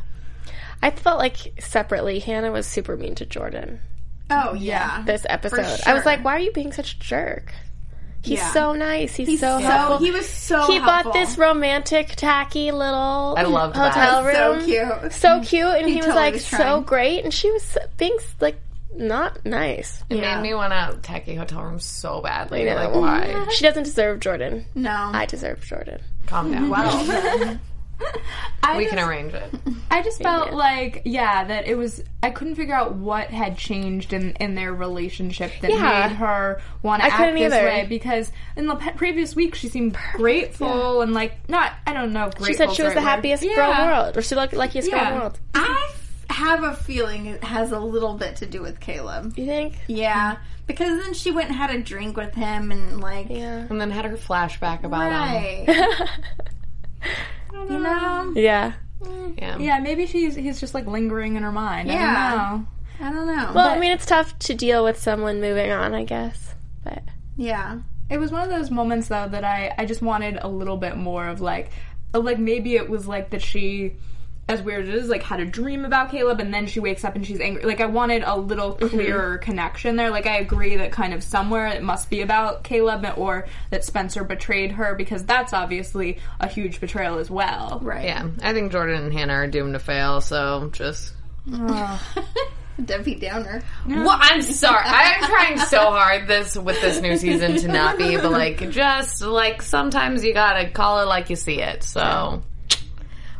I 0.81 0.91
felt 0.93 1.19
like 1.19 1.55
separately, 1.61 2.21
Hanna 2.21 2.53
was 2.53 2.67
super 2.67 2.97
mean 2.97 3.17
to 3.17 3.27
Jordan 3.27 3.81
Oh 4.31 4.55
yeah, 4.55 5.03
this 5.07 5.25
episode. 5.29 5.81
I 5.87 5.95
was 5.95 6.05
like, 6.05 6.25
why 6.25 6.37
are 6.37 6.41
you 6.41 6.53
being 6.53 6.73
such 6.73 6.95
a 6.95 6.99
jerk? 6.99 7.53
He's 8.23 8.39
Yeah. 8.39 8.53
so 8.53 8.73
nice. 8.73 9.15
He's, 9.15 9.29
He's 9.29 9.41
so 9.41 9.59
so, 9.59 9.65
helpful. 9.65 9.99
he 10.05 10.11
was 10.11 10.29
so 10.29 10.67
he 10.67 10.79
helpful. 10.79 11.13
bought 11.13 11.13
this 11.13 11.39
romantic, 11.39 12.09
tacky 12.17 12.73
little 12.73 13.35
I 13.39 13.43
loved 13.43 13.75
that. 13.77 13.93
hotel 13.95 14.25
so 14.59 14.65
cute. 14.65 15.13
So 15.13 15.41
cute, 15.43 15.67
and 15.67 15.89
he, 15.89 15.97
was 15.97 16.07
totally 16.07 16.23
like 16.25 16.35
was 16.35 16.47
so 16.47 16.81
great, 16.81 17.25
and 17.25 17.33
she 17.33 17.51
was 17.51 17.79
being 17.97 18.17
like 18.41 18.61
not 18.95 19.45
nice. 19.47 20.03
It 20.11 20.17
Yeah. 20.19 20.35
made 20.41 20.49
me 20.51 20.55
want 20.55 20.73
a 20.73 20.99
tacky 21.03 21.35
hotel 21.37 21.63
room 21.63 21.79
so 21.79 22.21
badly. 22.21 22.69
Like 22.69 22.93
why? 22.95 23.47
She 23.53 23.63
doesn't 23.65 23.85
deserve 23.85 24.19
Jordan. 24.21 24.67
No, 24.75 24.91
I 25.13 25.25
deserve 25.27 25.65
Jordan. 25.65 26.01
Calm 26.27 26.51
down. 26.51 26.69
well, 26.69 26.81
I 26.85 27.59
We 28.77 28.85
just- 28.85 28.97
can 28.97 29.09
arrange 29.09 29.33
it. 29.35 29.55
I 29.91 30.03
just 30.03 30.21
felt 30.23 30.49
Yeah. 30.51 30.55
like, 30.57 31.03
yeah, 31.05 31.45
that 31.45 31.67
it 31.67 31.77
was. 31.77 32.03
I 32.23 32.31
couldn't 32.31 32.57
figure 32.57 32.75
out 32.75 32.95
what 32.95 33.29
had 33.31 33.57
changed 33.57 34.13
in, 34.13 34.33
in 34.33 34.55
their 34.55 34.73
relationship 34.75 35.53
that 35.63 35.71
Yeah. 35.71 36.09
made 36.09 36.17
her 36.17 36.61
want 36.83 37.01
to 37.03 37.07
act 37.07 37.17
couldn't 37.17 37.35
this 37.37 37.53
either. 37.53 37.65
way. 37.65 37.87
Because 37.89 38.31
in 38.57 38.67
the 38.67 38.75
pe- 38.77 38.93
previous 38.93 39.35
week, 39.35 39.55
she 39.55 39.69
seemed 39.69 39.97
grateful 40.15 41.01
and 41.03 41.15
like 41.15 41.49
not. 41.49 41.73
I 41.87 41.93
don't 41.95 42.13
know. 42.13 42.27
If 42.37 42.47
She 42.47 42.53
said 42.55 42.73
she 42.73 42.83
was 42.83 42.91
right 42.91 42.95
the 42.97 43.01
happiest 43.01 43.43
yeah. 43.43 43.55
girl 43.55 43.71
in 43.73 43.81
the 43.81 43.87
world, 43.87 44.17
or 44.19 44.23
she 44.23 44.35
looked 44.35 44.53
luckiest 44.53 44.91
girl 44.91 45.01
in 45.01 45.07
Yeah. 45.07 45.13
the 45.15 45.19
world. 45.21 45.39
I 45.55 45.89
f- 45.91 46.37
have 46.37 46.63
a 46.63 46.75
feeling 46.75 47.27
it 47.27 47.43
has 47.43 47.73
a 47.73 47.81
little 47.81 48.15
bit 48.15 48.37
to 48.37 48.47
do 48.47 48.61
with 48.61 48.79
Caleb. 48.81 49.33
You 49.39 49.47
think? 49.47 49.75
Yeah, 49.87 50.37
because 50.67 51.03
then 51.03 51.15
she 51.15 51.31
went 51.31 51.49
and 51.49 51.57
had 51.57 51.71
a 51.71 51.79
drink 51.81 52.17
with 52.17 52.35
him 52.35 52.71
and 52.71 53.01
like, 53.01 53.29
Yeah. 53.31 53.67
And 53.71 53.81
then 53.81 53.91
had 53.91 54.05
her 54.05 54.17
flashback 54.17 54.85
about 54.85 55.11
him. 55.33 55.67
right, 57.53 57.71
you 57.71 57.79
know. 57.79 58.33
Yeah. 58.35 58.73
Mm. 59.03 59.39
Yeah. 59.39 59.59
Yeah, 59.59 59.79
maybe 59.81 60.07
she's 60.07 60.35
he's 60.35 60.59
just 60.61 60.75
like 60.75 60.87
lingering 60.87 61.37
in 61.37 61.43
her 61.43 61.53
mind. 61.53 61.89
Yeah. 61.89 61.97
I 62.01 62.31
don't 62.31 62.39
know. 62.39 62.67
I 63.01 63.13
don't 63.13 63.27
know. 63.37 63.53
Well, 63.55 63.69
I 63.69 63.79
mean, 63.79 63.93
it's 63.93 64.07
tough 64.07 64.37
to 64.41 64.55
deal 64.55 64.83
with 64.83 64.99
someone 64.99 65.41
moving 65.41 65.71
on, 65.71 65.95
I 65.95 66.05
guess. 66.05 66.55
But 66.83 67.03
yeah, 67.37 67.79
It 68.11 68.19
was 68.19 68.33
one 68.33 68.43
of 68.43 68.49
those 68.51 68.71
moments 68.71 69.09
though 69.09 69.29
that 69.29 69.45
I 69.45 69.73
I 69.79 69.85
just 69.87 70.03
wanted 70.03 70.39
a 70.41 70.49
little 70.49 70.77
bit 70.77 70.97
more 70.97 71.29
of 71.29 71.41
like 71.41 71.71
like 72.13 72.39
maybe 72.39 72.75
it 72.77 72.89
was 72.89 73.07
like 73.07 73.31
that 73.31 73.43
she 73.43 73.95
as 74.49 74.63
weird 74.63 74.85
as 74.85 74.89
it 74.89 74.95
is 74.95 75.09
like 75.09 75.23
had 75.23 75.41
a 75.41 75.45
dream 75.45 75.85
about 75.85 76.11
Caleb 76.11 76.41
and 76.41 76.53
then 76.53 76.67
she 76.67 76.81
wakes 76.81 77.05
up 77.05 77.15
and 77.15 77.27
she's 77.27 77.41
angry 77.41 77.65
like 77.65 77.81
I 77.81 77.87
wanted 77.87 78.23
a 78.25 78.37
little 78.37 78.75
mm-hmm. 78.75 78.89
clearer 78.89 79.39
connection 79.39 79.97
there 79.97 80.11
like 80.11 80.27
I 80.27 80.39
agree 80.39 80.77
that 80.77 80.91
kind 80.91 81.13
of 81.13 81.23
somewhere 81.23 81.67
it 81.67 81.83
must 81.83 82.09
be 82.11 82.23
about 82.23 82.65
Caleb 82.65 83.07
or 83.17 83.47
that 83.71 83.85
Spencer 83.85 84.25
betrayed 84.25 84.73
her 84.73 84.95
because 84.95 85.25
that's 85.25 85.53
obviously 85.53 86.19
a 86.41 86.49
huge 86.49 86.81
betrayal 86.81 87.19
as 87.19 87.31
well 87.31 87.81
right. 87.83 88.05
Yeah. 88.05 88.29
I 88.43 88.53
think 88.53 88.73
Jordan 88.73 89.05
and 89.05 89.13
Hanna 89.13 89.35
are 89.35 89.47
doomed 89.47 89.75
to 89.75 89.79
fail, 89.79 90.21
so 90.21 90.71
just 90.73 91.13
Debbie 92.85 93.17
Downer. 93.17 93.63
Well, 93.87 94.17
I'm 94.21 94.43
sorry. 94.43 94.85
I'm 94.85 95.25
trying 95.25 95.59
so 95.59 95.91
hard 95.91 96.29
this 96.29 96.57
with 96.57 96.81
this 96.81 97.01
new 97.01 97.17
season 97.17 97.57
to 97.57 97.69
not 97.69 97.99
be, 97.99 98.17
but 98.17 98.31
like 98.31 98.71
just 98.71 99.23
like 99.23 99.63
sometimes 99.63 100.25
you 100.25 100.33
gotta 100.33 100.71
call 100.71 101.01
it 101.01 101.07
like 101.07 101.31
you 101.31 101.37
see 101.37 101.61
it. 101.61 101.83
So, 101.83 102.43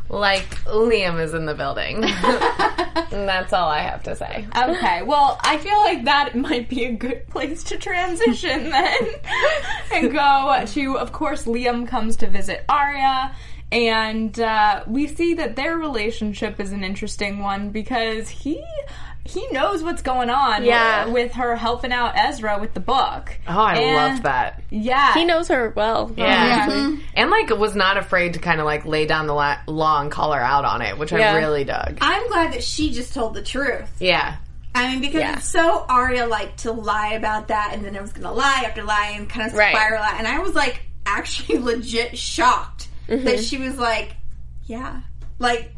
like 0.09 0.63
Liam 0.65 1.21
is 1.21 1.33
in 1.33 1.45
the 1.45 1.53
building. 1.53 2.03
and 2.03 3.27
that's 3.27 3.53
all 3.53 3.69
I 3.69 3.79
have 3.79 4.03
to 4.03 4.15
say. 4.15 4.47
Okay, 4.57 5.03
well, 5.03 5.39
I 5.43 5.57
feel 5.57 5.77
like 5.77 6.05
that 6.05 6.35
might 6.35 6.67
be 6.67 6.85
a 6.85 6.91
good 6.91 7.27
place 7.27 7.63
to 7.65 7.77
transition 7.77 8.69
then 8.69 9.07
and 9.93 10.11
go 10.11 10.63
to, 10.65 10.97
of 10.97 11.11
course, 11.11 11.45
Liam 11.45 11.87
comes 11.87 12.15
to 12.17 12.27
visit 12.27 12.65
Aria. 12.67 13.35
And 13.71 14.39
uh, 14.39 14.83
we 14.87 15.05
see 15.05 15.35
that 15.35 15.55
their 15.55 15.77
relationship 15.77 16.59
is 16.59 16.71
an 16.71 16.83
interesting 16.83 17.39
one 17.39 17.69
because 17.69 18.27
he 18.27 18.63
he 19.29 19.47
knows 19.51 19.83
what's 19.83 20.01
going 20.01 20.29
on 20.29 20.63
Yeah. 20.65 21.05
with, 21.05 21.13
with 21.13 21.33
her 21.33 21.55
helping 21.55 21.91
out 21.91 22.13
Ezra 22.17 22.57
with 22.59 22.73
the 22.73 22.79
book. 22.79 23.37
Oh, 23.47 23.59
I 23.59 23.75
And- 23.75 23.95
loved 23.95 24.23
that. 24.23 24.63
Yeah, 24.69 25.13
he 25.13 25.25
knows 25.25 25.47
her 25.49 25.71
well. 25.75 26.11
Yeah. 26.17 26.67
honestly. 26.69 27.05
And 27.13 27.29
like 27.29 27.49
was 27.49 27.75
not 27.75 27.97
afraid 27.97 28.33
to 28.33 28.39
kind 28.39 28.59
of 28.59 28.65
like 28.65 28.85
lay 28.85 29.05
down 29.05 29.27
the 29.27 29.33
la- 29.33 29.57
law 29.67 30.01
and 30.01 30.11
call 30.11 30.31
her 30.33 30.41
out 30.41 30.65
on 30.65 30.81
it, 30.81 30.97
which 30.97 31.11
Yeah. 31.11 31.33
I 31.33 31.37
really 31.37 31.63
dug. 31.63 31.97
I'm 32.01 32.27
glad 32.29 32.53
that 32.53 32.63
she 32.63 32.91
just 32.91 33.13
told 33.13 33.33
the 33.33 33.41
truth. 33.41 33.89
Yeah. 33.99 34.35
I 34.75 34.91
mean, 34.91 35.01
because 35.01 35.21
Yeah. 35.21 35.37
it's 35.37 35.49
so 35.49 35.85
Aria 35.89 36.27
like 36.27 36.57
to 36.57 36.71
lie 36.71 37.13
about 37.13 37.47
that, 37.47 37.71
and 37.73 37.83
then 37.83 37.95
it 37.95 38.01
was 38.01 38.13
gonna 38.13 38.31
lie 38.31 38.63
after 38.65 38.83
lie 38.83 39.13
and 39.15 39.27
kind 39.29 39.47
of 39.51 39.57
Right. 39.57 39.75
spiral 39.75 40.03
out. 40.03 40.17
And 40.19 40.27
I 40.27 40.39
was 40.39 40.53
like, 40.55 40.81
actually, 41.05 41.57
legit 41.59 42.17
shocked 42.17 42.87
Mm-hmm. 43.07 43.25
that 43.25 43.43
she 43.43 43.57
was 43.57 43.77
like, 43.77 44.15
yeah, 44.65 45.01
like. 45.39 45.73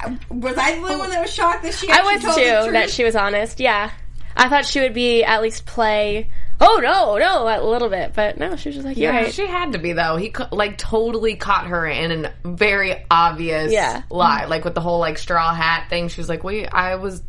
I- 0.00 0.18
Was 0.34 0.56
I 0.56 0.72
the 0.76 0.78
only 0.82 0.96
one 0.96 1.10
that 1.10 1.20
was 1.22 1.32
shocked 1.32 1.62
that 1.64 1.74
she? 1.74 1.90
I 1.90 2.02
was 2.02 2.22
told 2.22 2.36
too 2.36 2.44
the 2.44 2.60
truth? 2.62 2.72
that 2.72 2.90
she 2.90 3.04
was 3.04 3.16
honest. 3.16 3.60
Yeah, 3.60 3.90
I 4.36 4.48
thought 4.48 4.64
she 4.64 4.80
would 4.80 4.94
be 4.94 5.24
at 5.24 5.42
least 5.42 5.66
play. 5.66 6.30
Oh 6.60 6.80
no, 6.82 7.16
no, 7.18 7.46
a 7.46 7.62
little 7.64 7.88
bit, 7.88 8.14
but 8.14 8.36
no, 8.36 8.56
she 8.56 8.70
was 8.70 8.76
just 8.76 8.86
like, 8.86 8.96
you're 8.96 9.12
right. 9.12 9.32
She 9.32 9.46
had 9.46 9.72
to 9.74 9.78
be 9.78 9.92
though. 9.92 10.16
He 10.16 10.30
co- 10.30 10.48
like 10.50 10.76
totally 10.76 11.36
caught 11.36 11.68
her 11.68 11.86
in 11.86 12.24
a 12.24 12.32
very 12.44 12.96
obvious 13.10 13.70
Yeah. 13.72 14.02
lie, 14.10 14.46
like 14.46 14.64
with 14.64 14.74
the 14.74 14.80
whole 14.80 14.98
like 14.98 15.18
straw 15.18 15.54
hat 15.54 15.86
thing. 15.88 16.08
She 16.08 16.20
was 16.20 16.28
like, 16.28 16.42
"Wait, 16.42 16.66
I 16.72 16.96
was, 16.96 17.22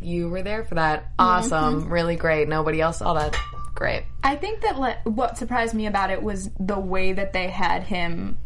you 0.00 0.28
were 0.28 0.42
there 0.42 0.64
for 0.64 0.74
that. 0.74 1.04
Mm-hmm. 1.04 1.14
Awesome, 1.20 1.88
really 1.90 2.16
great. 2.16 2.48
Nobody 2.48 2.80
else 2.80 2.98
saw 2.98 3.14
that. 3.14 3.36
Great." 3.76 4.02
I 4.24 4.34
think 4.34 4.62
that 4.62 4.76
le- 4.78 4.96
what 5.04 5.38
surprised 5.38 5.74
me 5.74 5.86
about 5.86 6.10
it 6.10 6.20
was 6.20 6.50
the 6.58 6.78
way 6.78 7.12
that 7.12 7.32
they 7.32 7.48
had 7.48 7.84
him 7.84 8.36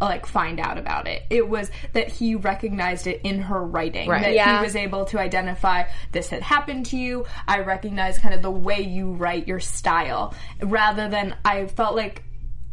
like 0.00 0.26
find 0.26 0.58
out 0.58 0.78
about 0.78 1.06
it. 1.06 1.22
It 1.30 1.48
was 1.48 1.70
that 1.92 2.08
he 2.10 2.34
recognized 2.34 3.06
it 3.06 3.20
in 3.22 3.40
her 3.42 3.62
writing. 3.62 4.08
Right. 4.08 4.22
That 4.22 4.34
Yeah. 4.34 4.58
he 4.58 4.64
was 4.64 4.74
able 4.74 5.04
to 5.06 5.18
identify 5.20 5.84
this 6.10 6.28
had 6.30 6.42
happened 6.42 6.86
to 6.86 6.96
you. 6.96 7.24
I 7.46 7.60
recognize 7.60 8.18
kind 8.18 8.34
of 8.34 8.42
the 8.42 8.50
way 8.50 8.80
you 8.80 9.12
write 9.12 9.46
your 9.46 9.60
style 9.60 10.34
rather 10.60 11.08
than 11.08 11.36
I 11.44 11.66
felt 11.66 11.94
like 11.94 12.24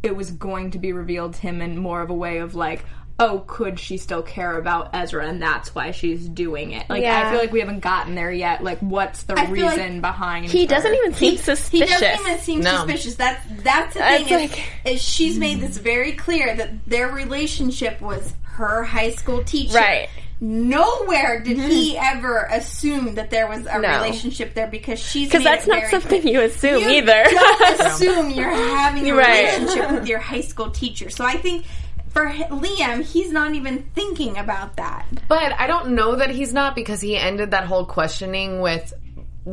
it 0.01 0.15
was 0.15 0.31
going 0.31 0.71
to 0.71 0.79
be 0.79 0.93
revealed 0.93 1.33
to 1.35 1.41
him 1.41 1.61
in 1.61 1.77
more 1.77 2.01
of 2.01 2.09
a 2.09 2.13
way 2.15 2.37
of 2.39 2.55
like 2.55 2.83
Oh, 3.21 3.43
could 3.47 3.79
she 3.79 3.97
still 3.97 4.21
care 4.21 4.57
about 4.57 4.91
Ezra, 4.95 5.27
and 5.27 5.41
that's 5.41 5.75
why 5.75 5.91
she's 5.91 6.25
doing 6.27 6.71
it? 6.71 6.89
Like, 6.89 7.03
I 7.03 7.29
feel 7.29 7.39
like 7.39 7.51
we 7.51 7.59
haven't 7.59 7.81
gotten 7.81 8.15
there 8.15 8.31
yet. 8.31 8.63
Like, 8.63 8.79
what's 8.79 9.23
the 9.23 9.33
I 9.37 9.45
feel 9.47 9.65
like 9.65 9.77
reason 9.77 9.99
behind? 9.99 10.45
He 10.45 10.61
her? 10.61 10.67
doesn't 10.67 10.93
even 10.95 11.13
seem 11.13 11.31
He 11.31 11.37
suspicious. 11.37 11.99
He 11.99 12.05
doesn't 12.05 12.25
even 12.27 12.39
seem 12.39 12.59
No. 12.61 12.75
suspicious. 12.77 13.15
That's 13.15 13.45
that's 13.63 13.93
the 13.95 13.99
It's 14.13 14.23
thing 14.29 14.39
is, 14.45 14.51
like- 14.51 14.63
is 14.85 15.01
she's 15.01 15.37
made 15.37 15.59
this 15.59 15.77
very 15.77 16.13
clear 16.13 16.55
that 16.55 16.85
their 16.87 17.09
relationship 17.09 17.99
was 17.99 18.33
her 18.43 18.83
high 18.85 19.11
school 19.11 19.43
teacher. 19.43 19.75
Right. 19.77 20.07
Nowhere 20.41 21.41
did 21.41 21.57
he 21.57 21.95
mm-hmm. 21.95 22.17
ever 22.17 22.47
assume 22.51 23.15
that 23.15 23.29
there 23.29 23.47
was 23.47 23.65
a 23.65 23.79
No. 23.79 23.89
relationship 24.01 24.53
there 24.53 24.67
because 24.67 24.99
she's 24.99 25.27
Because 25.27 25.43
that's 25.43 25.65
it 25.65 25.69
not 25.69 25.79
very 25.79 25.91
something 25.91 26.21
clear. 26.21 26.33
you 26.33 26.41
assume 26.41 26.81
You 26.83 26.89
either. 26.89 27.23
Don't 27.29 27.79
assume 27.81 28.29
you're 28.31 28.49
having 28.49 29.09
a 29.09 29.13
Right. 29.13 29.57
relationship 29.59 29.91
with 29.91 30.07
your 30.07 30.19
high 30.19 30.41
school 30.41 30.69
teacher. 30.71 31.09
So 31.09 31.25
I 31.25 31.33
think 31.37 31.65
for 32.09 32.27
Liam, 32.29 33.03
he's 33.03 33.31
not 33.31 33.53
even 33.55 33.83
thinking 33.95 34.37
about 34.37 34.77
that. 34.77 35.05
But 35.27 35.53
I 35.59 35.67
don't 35.67 35.91
know 35.95 36.15
that 36.15 36.29
he's 36.31 36.53
not 36.53 36.75
because 36.75 37.01
he 37.01 37.15
ended 37.17 37.51
that 37.51 37.65
whole 37.65 37.85
questioning 37.85 38.61
with 38.61 38.93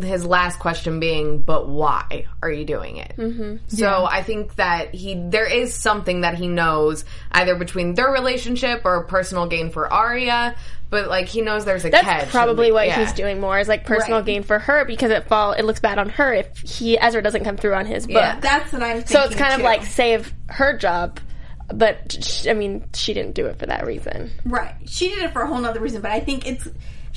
his 0.02 0.26
last 0.26 0.58
question 0.58 1.00
being, 1.00 1.38
"But 1.40 1.68
why 1.68 2.26
are 2.42 2.50
you 2.50 2.64
doing 2.64 2.96
it?" 2.98 3.14
Mm-hmm. 3.16 3.56
So 3.68 4.04
I 4.04 4.22
think 4.22 4.56
that 4.56 4.94
he 4.94 5.14
there 5.14 5.50
is 5.50 5.74
something 5.74 6.22
that 6.22 6.34
he 6.34 6.48
knows 6.48 7.04
either 7.32 7.54
between 7.54 7.94
their 7.94 8.10
relationship 8.10 8.82
or 8.84 9.04
personal 9.04 9.46
gain 9.46 9.70
for 9.70 9.90
Aria, 9.90 10.54
but 10.90 11.08
like 11.08 11.28
he 11.28 11.40
knows 11.40 11.64
there's 11.64 11.84
a 11.84 11.90
That's 11.90 12.04
catch. 12.04 12.28
probably 12.28 12.72
what 12.72 12.86
Yeah. 12.88 12.98
he's 13.00 13.12
doing 13.14 13.40
more 13.40 13.58
is 13.58 13.68
like 13.68 13.86
personal 13.86 14.18
Right. 14.18 14.26
gain 14.26 14.42
for 14.42 14.58
her 14.58 14.84
because 14.84 15.10
it 15.10 15.28
fall 15.28 15.52
it 15.52 15.62
looks 15.62 15.80
bad 15.80 15.98
on 15.98 16.10
her 16.10 16.34
if 16.34 16.58
he 16.58 16.98
Ezra 16.98 17.22
doesn't 17.22 17.44
come 17.44 17.56
through 17.56 17.74
on 17.74 17.86
his 17.86 18.06
book. 18.06 18.16
Yeah. 18.16 18.38
That's 18.40 18.72
what 18.72 18.82
I'm 18.82 18.96
thinking. 18.96 19.12
so 19.16 19.22
it's 19.22 19.36
kind 19.36 19.54
of 19.54 19.60
like 19.62 19.84
save 19.84 20.34
her 20.48 20.76
job, 20.76 21.20
but 21.68 22.24
she, 22.24 22.50
I 22.50 22.54
mean, 22.54 22.84
she 22.94 23.14
didn't 23.14 23.34
do 23.34 23.46
it 23.46 23.58
for 23.58 23.66
that 23.66 23.86
reason. 23.86 24.30
Right. 24.44 24.74
She 24.86 25.08
did 25.08 25.18
it 25.18 25.32
for 25.32 25.42
a 25.42 25.46
whole 25.46 25.64
other 25.64 25.80
reason, 25.80 26.02
but 26.02 26.10
I 26.10 26.20
think 26.20 26.46
it's 26.46 26.68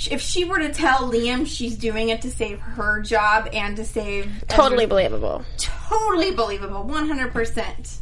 if 0.09 0.21
she 0.21 0.45
were 0.45 0.59
to 0.59 0.73
tell 0.73 1.11
Liam 1.11 1.45
she's 1.45 1.75
doing 1.75 2.09
it 2.09 2.21
to 2.21 2.31
save 2.31 2.59
her 2.59 3.01
job 3.01 3.49
and 3.51 3.75
to 3.75 3.85
save 3.85 4.45
totally 4.47 4.85
Ezra's, 4.85 4.89
believable. 4.89 5.45
Totally 5.57 6.31
believable. 6.31 6.85
100%. 6.85 7.97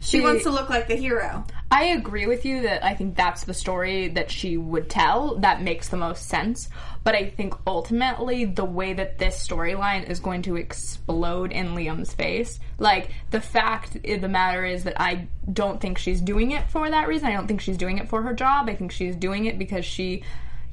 She, 0.00 0.18
she 0.18 0.20
wants 0.22 0.44
to 0.44 0.50
look 0.50 0.70
like 0.70 0.88
the 0.88 0.96
hero. 0.96 1.44
I 1.70 1.84
agree 1.84 2.26
with 2.26 2.46
you 2.46 2.62
that 2.62 2.82
I 2.84 2.94
think 2.94 3.16
that's 3.16 3.44
the 3.44 3.52
story 3.52 4.08
that 4.08 4.30
she 4.30 4.56
would 4.56 4.88
tell 4.88 5.36
that 5.40 5.62
makes 5.62 5.88
the 5.88 5.98
most 5.98 6.26
sense. 6.26 6.70
But 7.04 7.14
I 7.14 7.28
think 7.28 7.54
ultimately 7.66 8.46
the 8.46 8.64
way 8.64 8.94
that 8.94 9.18
this 9.18 9.46
storyline 9.46 10.08
is 10.08 10.18
going 10.18 10.42
to 10.42 10.56
explode 10.56 11.52
in 11.52 11.74
Liam's 11.74 12.14
face, 12.14 12.58
like 12.78 13.10
the 13.30 13.42
fact 13.42 13.98
eh, 14.04 14.16
the 14.16 14.28
matter 14.28 14.64
is 14.64 14.84
that 14.84 15.00
I 15.00 15.28
don't 15.52 15.80
think 15.80 15.98
she's 15.98 16.22
doing 16.22 16.52
it 16.52 16.68
for 16.70 16.90
that 16.90 17.06
reason. 17.06 17.28
I 17.28 17.34
don't 17.34 17.46
think 17.46 17.60
she's 17.60 17.78
doing 17.78 17.98
it 17.98 18.08
for 18.08 18.22
her 18.22 18.32
job. 18.32 18.70
I 18.70 18.74
think 18.74 18.92
she's 18.92 19.16
doing 19.16 19.44
it 19.44 19.58
because 19.58 19.84
she 19.84 20.24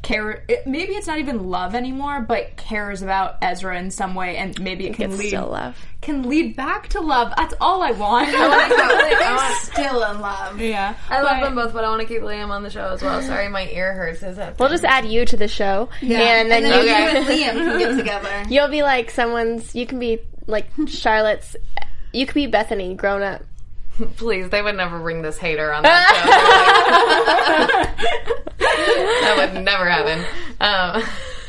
care 0.03 0.43
it, 0.47 0.65
maybe 0.67 0.93
it's 0.93 1.07
not 1.07 1.19
even 1.19 1.49
love 1.49 1.73
anymore 1.75 2.21
but 2.21 2.55
cares 2.55 3.01
about 3.01 3.37
Ezra 3.41 3.77
in 3.77 3.89
some 3.91 4.15
way 4.15 4.37
and 4.37 4.59
maybe 4.61 4.85
it 4.87 4.93
can 4.93 5.09
It's 5.11 5.19
lead 5.19 5.27
still 5.29 5.49
love. 5.49 5.77
can 6.01 6.29
lead 6.29 6.55
back 6.55 6.87
to 6.89 7.01
love 7.01 7.33
that's 7.35 7.53
all 7.59 7.81
I 7.81 7.91
want 7.91 8.29
I 8.31 9.17
They're 9.19 9.55
still 9.73 10.03
in 10.11 10.21
love. 10.21 10.61
yeah 10.61 10.95
I 11.09 11.21
love 11.21 11.41
them 11.41 11.55
both, 11.55 11.73
but 11.73 11.83
I 11.83 11.89
want 11.89 12.01
to 12.01 12.07
keep 12.07 12.21
Liam 12.21 12.49
on 12.49 12.63
the 12.63 12.69
show 12.69 12.93
as 12.93 13.01
well. 13.01 13.21
Sorry, 13.21 13.49
my 13.49 13.67
ear 13.69 13.93
hurts. 13.93 14.23
Is 14.23 14.37
that 14.37 14.57
We'll 14.59 14.69
just 14.69 14.83
add 14.85 15.05
you 15.05 15.25
to 15.25 15.35
the 15.37 15.47
show, 15.47 15.89
and 16.01 16.11
then, 16.11 16.51
And 16.51 16.65
then 16.65 16.83
you, 16.85 16.89
you 16.89 16.95
and 16.95 17.25
Liam 17.27 17.53
can 17.71 17.79
get 17.79 17.97
together. 17.97 18.43
you'll 18.49 18.69
be 18.69 18.83
like 18.83 19.11
someone's. 19.11 19.75
You 19.75 19.85
can 19.85 19.99
be 19.99 20.19
like 20.45 20.69
Charlotte's. 20.87 21.55
You 22.13 22.25
could 22.25 22.35
be 22.35 22.47
Bethany 22.47 22.95
grown 22.95 23.21
up. 23.23 23.41
Please, 24.17 24.49
they 24.49 24.61
would 24.61 24.75
never 24.75 24.99
bring 24.99 25.21
this 25.21 25.37
hater 25.37 25.71
on 25.71 25.83
that 25.83 26.07
show. 27.87 27.93
that 28.57 29.53
would 29.53 29.63
never 29.63 29.89
happen. 29.89 30.25
Um, 30.59 31.03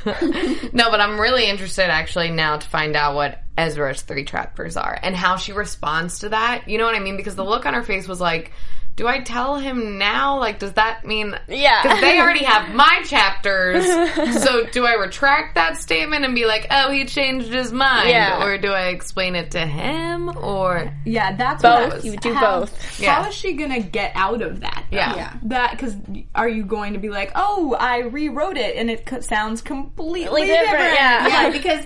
no, 0.73 0.91
but 0.91 1.01
I'm 1.01 1.21
really 1.21 1.49
interested 1.49 1.91
actually 1.91 2.31
now 2.31 2.57
to 2.57 2.67
find 2.67 2.97
out 2.97 3.15
what 3.15 3.43
Ezra's 3.57 4.03
three 4.03 4.25
trappers 4.25 4.77
are 4.77 4.99
and 5.03 5.15
how 5.15 5.37
she 5.37 5.53
responds 5.53 6.21
to 6.21 6.31
that. 6.31 6.69
You 6.69 6.79
know 6.79 6.85
what 6.85 6.95
I 6.95 7.01
mean? 7.01 7.17
Because 7.17 7.37
the 7.37 7.45
look 7.45 7.67
on 7.67 7.75
her 7.75 7.83
face 7.83 8.09
was 8.09 8.21
like, 8.21 8.53
do 8.99 9.07
I 9.07 9.21
tell 9.21 9.57
him 9.57 9.97
now? 9.97 10.41
Like, 10.41 10.59
does 10.59 10.73
that 10.73 11.07
mean? 11.07 11.33
Yeah. 11.47 11.83
Because 11.85 12.01
they 12.01 12.21
already 12.21 12.45
have 12.45 12.75
my 12.75 13.01
chapters. 13.07 13.85
so 14.43 14.67
do 14.67 14.85
I 14.85 14.95
retract 14.95 15.55
that 15.55 15.77
statement 15.77 16.25
and 16.25 16.35
be 16.35 16.47
like, 16.47 16.67
oh, 16.69 16.91
he 16.91 17.05
changed 17.05 17.47
his 17.53 17.73
mind? 17.73 18.09
Yeah. 18.11 18.45
Or 18.45 18.59
do 18.59 18.73
I 18.73 18.89
explain 18.89 19.37
it 19.37 19.53
to 19.53 19.65
him? 19.65 20.37
Or. 20.37 20.93
Yeah, 21.07 21.37
that's 21.37 21.63
what 21.63 21.91
Both. 21.93 22.05
I- 22.05 22.09
You 22.09 22.17
do 22.17 22.33
how- 22.35 22.61
both. 22.61 23.01
Yeah. 23.01 23.23
How 23.23 23.29
is 23.29 23.35
she 23.37 23.53
gonna 23.53 23.81
get 23.81 24.11
out 24.17 24.43
of 24.43 24.61
that? 24.61 24.85
though? 24.91 24.97
Yeah. 24.97 25.15
Yeah. 25.15 25.37
That 25.45 25.71
because 25.71 25.95
are 26.35 26.49
you 26.49 26.65
going 26.65 26.95
to 26.95 26.99
be 26.99 27.09
like, 27.09 27.31
oh, 27.37 27.77
I 27.79 27.99
rewrote 28.01 28.57
it 28.57 28.75
and 28.77 28.91
it 28.91 29.07
co- 29.07 29.21
sounds 29.21 29.63
completely 29.63 30.25
Completely 30.25 30.47
different, 30.49 30.71
different? 30.73 30.95
yeah. 30.97 31.29
Yeah, 31.29 31.51
because 31.53 31.85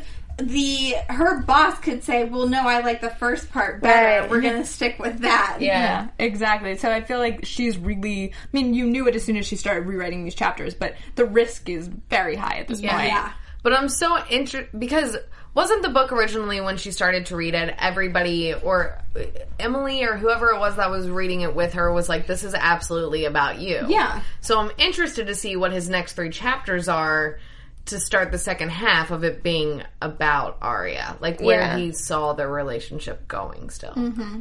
the 0.48 0.94
her 1.08 1.40
boss 1.42 1.78
could 1.78 2.02
say, 2.04 2.24
"Well, 2.24 2.46
no, 2.46 2.66
I 2.66 2.80
like 2.80 3.00
the 3.00 3.10
first 3.10 3.50
part 3.50 3.80
better. 3.80 4.22
Right. 4.22 4.30
We're 4.30 4.40
gonna 4.40 4.64
stick 4.64 4.98
with 4.98 5.20
that." 5.20 5.58
Yeah, 5.60 6.08
exactly. 6.18 6.76
So 6.76 6.90
I 6.90 7.02
feel 7.02 7.18
like 7.18 7.44
she's 7.44 7.78
really. 7.78 8.32
I 8.32 8.48
mean, 8.52 8.74
you 8.74 8.86
knew 8.86 9.06
it 9.08 9.16
as 9.16 9.24
soon 9.24 9.36
as 9.36 9.46
she 9.46 9.56
started 9.56 9.86
rewriting 9.86 10.24
these 10.24 10.34
chapters, 10.34 10.74
but 10.74 10.94
the 11.14 11.24
risk 11.24 11.68
is 11.68 11.88
very 11.88 12.36
high 12.36 12.58
at 12.58 12.68
this 12.68 12.80
point. 12.80 12.92
yeah. 12.92 13.32
But 13.62 13.74
I'm 13.74 13.88
so 13.88 14.18
interested 14.28 14.68
because 14.78 15.16
wasn't 15.54 15.82
the 15.82 15.90
book 15.90 16.12
originally 16.12 16.60
when 16.60 16.78
she 16.78 16.92
started 16.92 17.26
to 17.26 17.36
read 17.36 17.54
it, 17.54 17.74
everybody 17.78 18.54
or 18.54 18.98
Emily 19.58 20.02
or 20.02 20.16
whoever 20.16 20.50
it 20.50 20.58
was 20.58 20.76
that 20.76 20.90
was 20.90 21.08
reading 21.08 21.42
it 21.42 21.54
with 21.54 21.74
her 21.74 21.92
was 21.92 22.08
like, 22.08 22.26
"This 22.26 22.42
is 22.42 22.54
absolutely 22.54 23.26
about 23.26 23.60
you." 23.60 23.84
Yeah. 23.88 24.22
So 24.40 24.58
I'm 24.58 24.70
interested 24.78 25.26
to 25.26 25.34
see 25.34 25.56
what 25.56 25.72
his 25.72 25.88
next 25.88 26.14
three 26.14 26.30
chapters 26.30 26.88
are 26.88 27.38
to 27.86 27.98
start 27.98 28.30
the 28.30 28.38
second 28.38 28.70
half 28.70 29.10
of 29.10 29.24
it 29.24 29.42
being 29.42 29.82
about 30.00 30.58
Aria, 30.62 31.16
like 31.20 31.40
where 31.40 31.60
Yeah. 31.60 31.76
he 31.78 31.90
saw 31.92 32.32
their 32.32 32.48
relationship 32.48 33.26
going. 33.26 33.70
Still, 33.70 33.92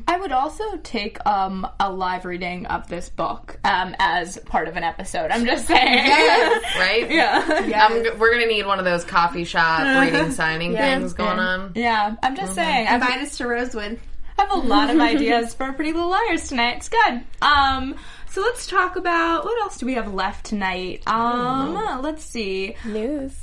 I 0.08 0.18
would 0.20 0.32
also 0.32 0.78
take 0.84 1.18
um, 1.26 1.68
a 1.80 1.92
live 1.92 2.26
reading 2.26 2.68
of 2.68 2.88
this 2.88 3.10
book 3.10 3.58
um, 3.64 3.96
as 3.98 4.38
part 4.46 4.68
of 4.68 4.78
an 4.78 4.84
episode. 4.84 5.32
I'm 5.32 5.46
just 5.46 5.66
saying. 5.66 5.80
right? 6.78 7.08
yeah. 7.10 7.88
I'm 7.90 8.04
g- 8.04 8.12
we're 8.20 8.32
gonna 8.32 8.46
need 8.46 8.68
one 8.68 8.78
of 8.80 8.86
those 8.86 9.04
coffee 9.04 9.44
shop 9.44 9.82
reading 10.02 10.32
signing 10.32 10.74
things 10.74 11.14
going 11.14 11.40
on. 11.40 11.72
Yeah, 11.76 12.16
I'm 12.22 12.36
just 12.36 12.54
saying. 12.54 12.88
I've, 12.88 13.02
Invite 13.02 13.22
us 13.22 13.38
to 13.38 13.48
Rosewood. 13.48 14.00
I 14.38 14.42
have 14.44 14.52
a 14.52 14.68
lot 14.68 14.90
of 14.90 15.00
ideas 15.00 15.54
for 15.56 15.72
Pretty 15.74 15.94
Little 15.94 16.10
Liars 16.10 16.48
tonight. 16.48 16.78
It's 16.78 16.90
good. 16.90 17.24
Um, 17.42 17.96
so 18.32 18.42
let's 18.42 18.66
talk 18.68 18.96
about 18.96 19.44
what 19.46 19.62
else 19.62 19.78
do 19.78 19.86
we 19.86 19.96
have 19.96 20.14
left 20.14 20.46
tonight? 20.46 21.04
Um, 21.08 22.02
let's 22.02 22.24
see. 22.24 22.76
News. 22.86 23.34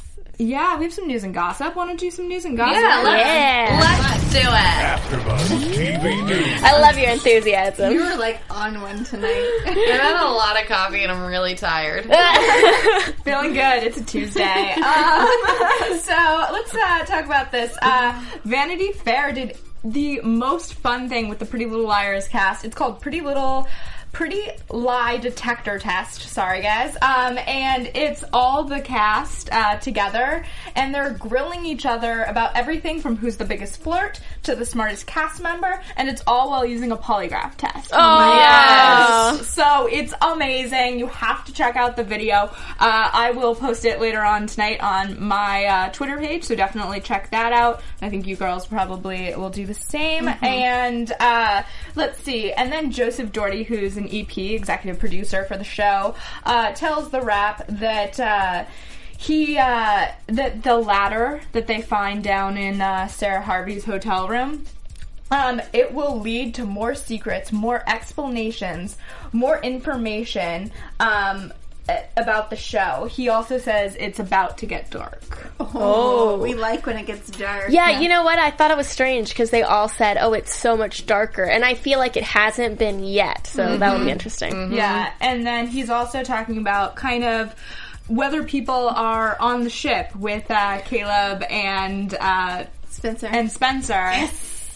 Yeah, 0.41 0.79
we 0.79 0.85
have 0.85 0.95
some 0.95 1.09
news 1.09 1.25
and 1.25 1.35
gossip. 1.35 1.75
Want 1.75 1.91
to 1.91 1.97
do 1.97 2.13
some 2.13 2.29
news 2.29 2.45
and 2.45 2.57
gossip? 2.57 2.81
Yeah, 2.81 3.03
let's, 3.03 3.27
Yeah. 3.29 3.99
let's 4.09 4.33
do 4.33 4.39
it. 4.39 5.21
AfterBuzz 5.21 5.75
TV 5.75 6.27
News. 6.27 6.63
I 6.63 6.81
love 6.81 6.97
your 6.97 7.11
enthusiasm. 7.11 7.93
You 7.93 8.05
were 8.05 8.17
like 8.17 8.41
on 8.49 8.81
one 8.81 9.03
tonight. 9.05 9.61
I've 9.67 9.75
had 9.75 10.25
a 10.25 10.31
lot 10.31 10.61
of 10.61 10.69
coffee 10.69 11.03
and 11.03 11.11
I'm 11.11 11.27
really 11.27 11.57
tired. 11.57 12.05
Feeling 13.25 13.53
good. 13.53 13.83
It's 13.83 13.99
a 13.99 14.05
Tuesday. 14.05 14.73
um, 14.75 15.29
so 15.99 16.47
let's 16.53 16.73
uh, 16.73 17.05
talk 17.05 17.25
about 17.25 17.51
this. 17.51 17.77
Uh, 17.83 18.25
Vanity 18.45 18.93
Fair 18.93 19.33
did 19.33 19.57
the 19.83 20.21
most 20.23 20.75
fun 20.75 21.09
thing 21.09 21.29
with 21.29 21.41
the 21.41 21.47
Pretty 21.47 21.67
Little 21.67 21.87
Liars 21.87 22.29
cast. 22.29 22.65
It's 22.65 22.77
called 22.77 23.01
Pretty 23.01 23.23
Little. 23.23 23.67
Pretty 24.13 24.49
Lie 24.71 25.19
Detector 25.19 25.79
Test. 25.79 26.23
Sorry, 26.23 26.61
guys. 26.63 26.95
Um, 27.01 27.39
and 27.39 27.91
it's 27.95 28.25
all 28.33 28.65
the 28.65 28.81
cast 28.81 29.51
uh, 29.53 29.77
together, 29.79 30.45
and 30.75 30.95
they're 30.95 31.11
grilling 31.13 31.65
each 31.67 31.87
other 31.87 32.23
about 32.25 32.57
everything 32.57 33.01
from 33.01 33.17
who's 33.17 33.37
the 33.37 33.45
biggest 33.45 33.81
flirt 33.81 34.21
to 34.45 34.57
the 34.57 34.65
smartest 34.65 35.07
cast 35.07 35.43
member, 35.43 35.81
and 35.97 36.09
it's 36.09 36.23
all 36.27 36.51
while 36.51 36.65
using 36.65 36.91
a 36.91 36.97
polygraph 36.97 37.55
test. 37.57 37.91
Oh, 37.93 38.35
Yes. 38.39 39.49
So 39.49 39.87
it's 39.91 40.15
amazing. 40.21 40.99
You 40.99 41.07
have 41.09 41.45
to 41.47 41.53
check 41.53 41.77
out 41.77 41.97
the 41.97 42.05
video. 42.05 42.51
Uh, 42.81 43.11
I 43.13 43.33
will 43.33 43.55
post 43.55 43.85
it 43.85 44.01
later 44.01 44.21
on 44.23 44.47
tonight 44.47 44.81
on 44.81 45.23
my 45.23 45.65
uh, 45.67 45.89
Twitter 45.91 46.17
page, 46.19 46.45
so 46.45 46.55
definitely 46.55 47.01
check 47.01 47.31
that 47.31 47.53
out. 47.53 47.83
I 48.03 48.09
think 48.11 48.27
you 48.27 48.37
girls 48.37 48.67
probably 48.67 49.35
will 49.37 49.51
do 49.51 49.67
the 49.67 49.75
same. 49.75 50.29
And 50.29 51.13
uh, 51.21 51.63
let's 51.99 52.23
see. 52.23 52.53
And 52.53 52.73
then 52.73 52.91
Joseph 52.91 53.33
Dougherty, 53.33 53.65
who's 53.65 53.97
an 53.97 54.09
EP 54.11 54.39
executive 54.39 54.99
producer 54.99 55.45
for 55.45 55.57
the 55.57 55.65
show, 55.65 56.15
uh, 56.45 56.73
tells 56.73 57.11
TheWrap 57.11 57.67
that. 57.79 58.19
Uh, 58.19 58.65
he 59.21 59.59
uh 59.59 60.07
that 60.29 60.63
the 60.63 60.77
ladder 60.77 61.41
that 61.51 61.67
they 61.67 61.83
find 61.83 62.23
down 62.23 62.57
in 62.57 62.81
uh, 62.81 63.09
Sara 63.09 63.43
Harvey's 63.43 63.85
hotel 63.85 64.29
room 64.29 64.65
um, 65.33 65.61
it 65.73 65.93
will 65.93 66.21
lead 66.21 66.55
to 66.55 66.65
more 66.65 66.95
secrets, 66.95 67.53
more 67.53 67.83
explanations, 67.87 68.97
more 69.33 69.59
information 69.59 70.71
um, 71.01 71.53
about 72.17 72.51
the 72.51 72.57
show. 72.57 73.09
He 73.11 73.29
also 73.29 73.59
says 73.59 73.97
it's 73.99 74.19
about 74.19 74.59
to 74.59 74.67
get 74.67 74.91
dark. 74.91 75.23
Oh, 75.61 76.39
we 76.39 76.55
like 76.55 76.87
when 76.87 76.97
it 76.97 77.07
gets 77.07 77.31
dark. 77.31 77.67
Yeah, 77.71 78.01
you 78.01 78.09
know 78.09 78.23
what? 78.23 78.39
I 78.39 78.51
thought 78.51 78.71
it 78.71 78.77
was 78.77 78.89
strange 78.89 79.31
because 79.31 79.51
they 79.51 79.63
all 79.63 79.89
said, 79.89 80.19
"Oh, 80.21 80.33
it's 80.33 80.55
so 80.55 80.77
much 80.77 81.07
darker," 81.07 81.45
and 81.45 81.65
I 81.65 81.75
feel 81.75 81.99
like 81.99 82.17
it 82.17 82.25
hasn't 82.25 82.79
been 82.79 83.03
yet. 83.05 83.47
So 83.47 83.77
that 83.79 83.97
would 83.97 84.05
be 84.05 84.11
interesting. 84.11 84.73
Yeah, 84.73 85.13
and 85.21 85.47
then 85.47 85.67
he's 85.67 85.91
also 85.91 86.23
talking 86.23 86.59
about 86.59 86.97
kind 86.97 87.25
of 87.25 87.55
whether 88.09 88.43
people 88.43 88.89
are 88.89 89.37
on 89.41 89.65
the 89.65 89.71
ship 89.71 90.15
with 90.17 90.51
uh, 90.51 90.81
Caleb 90.83 91.43
and 91.51 92.15
uh, 92.15 92.65
Spencer. 92.91 93.27
and 93.27 93.51
Spencer. 93.51 94.13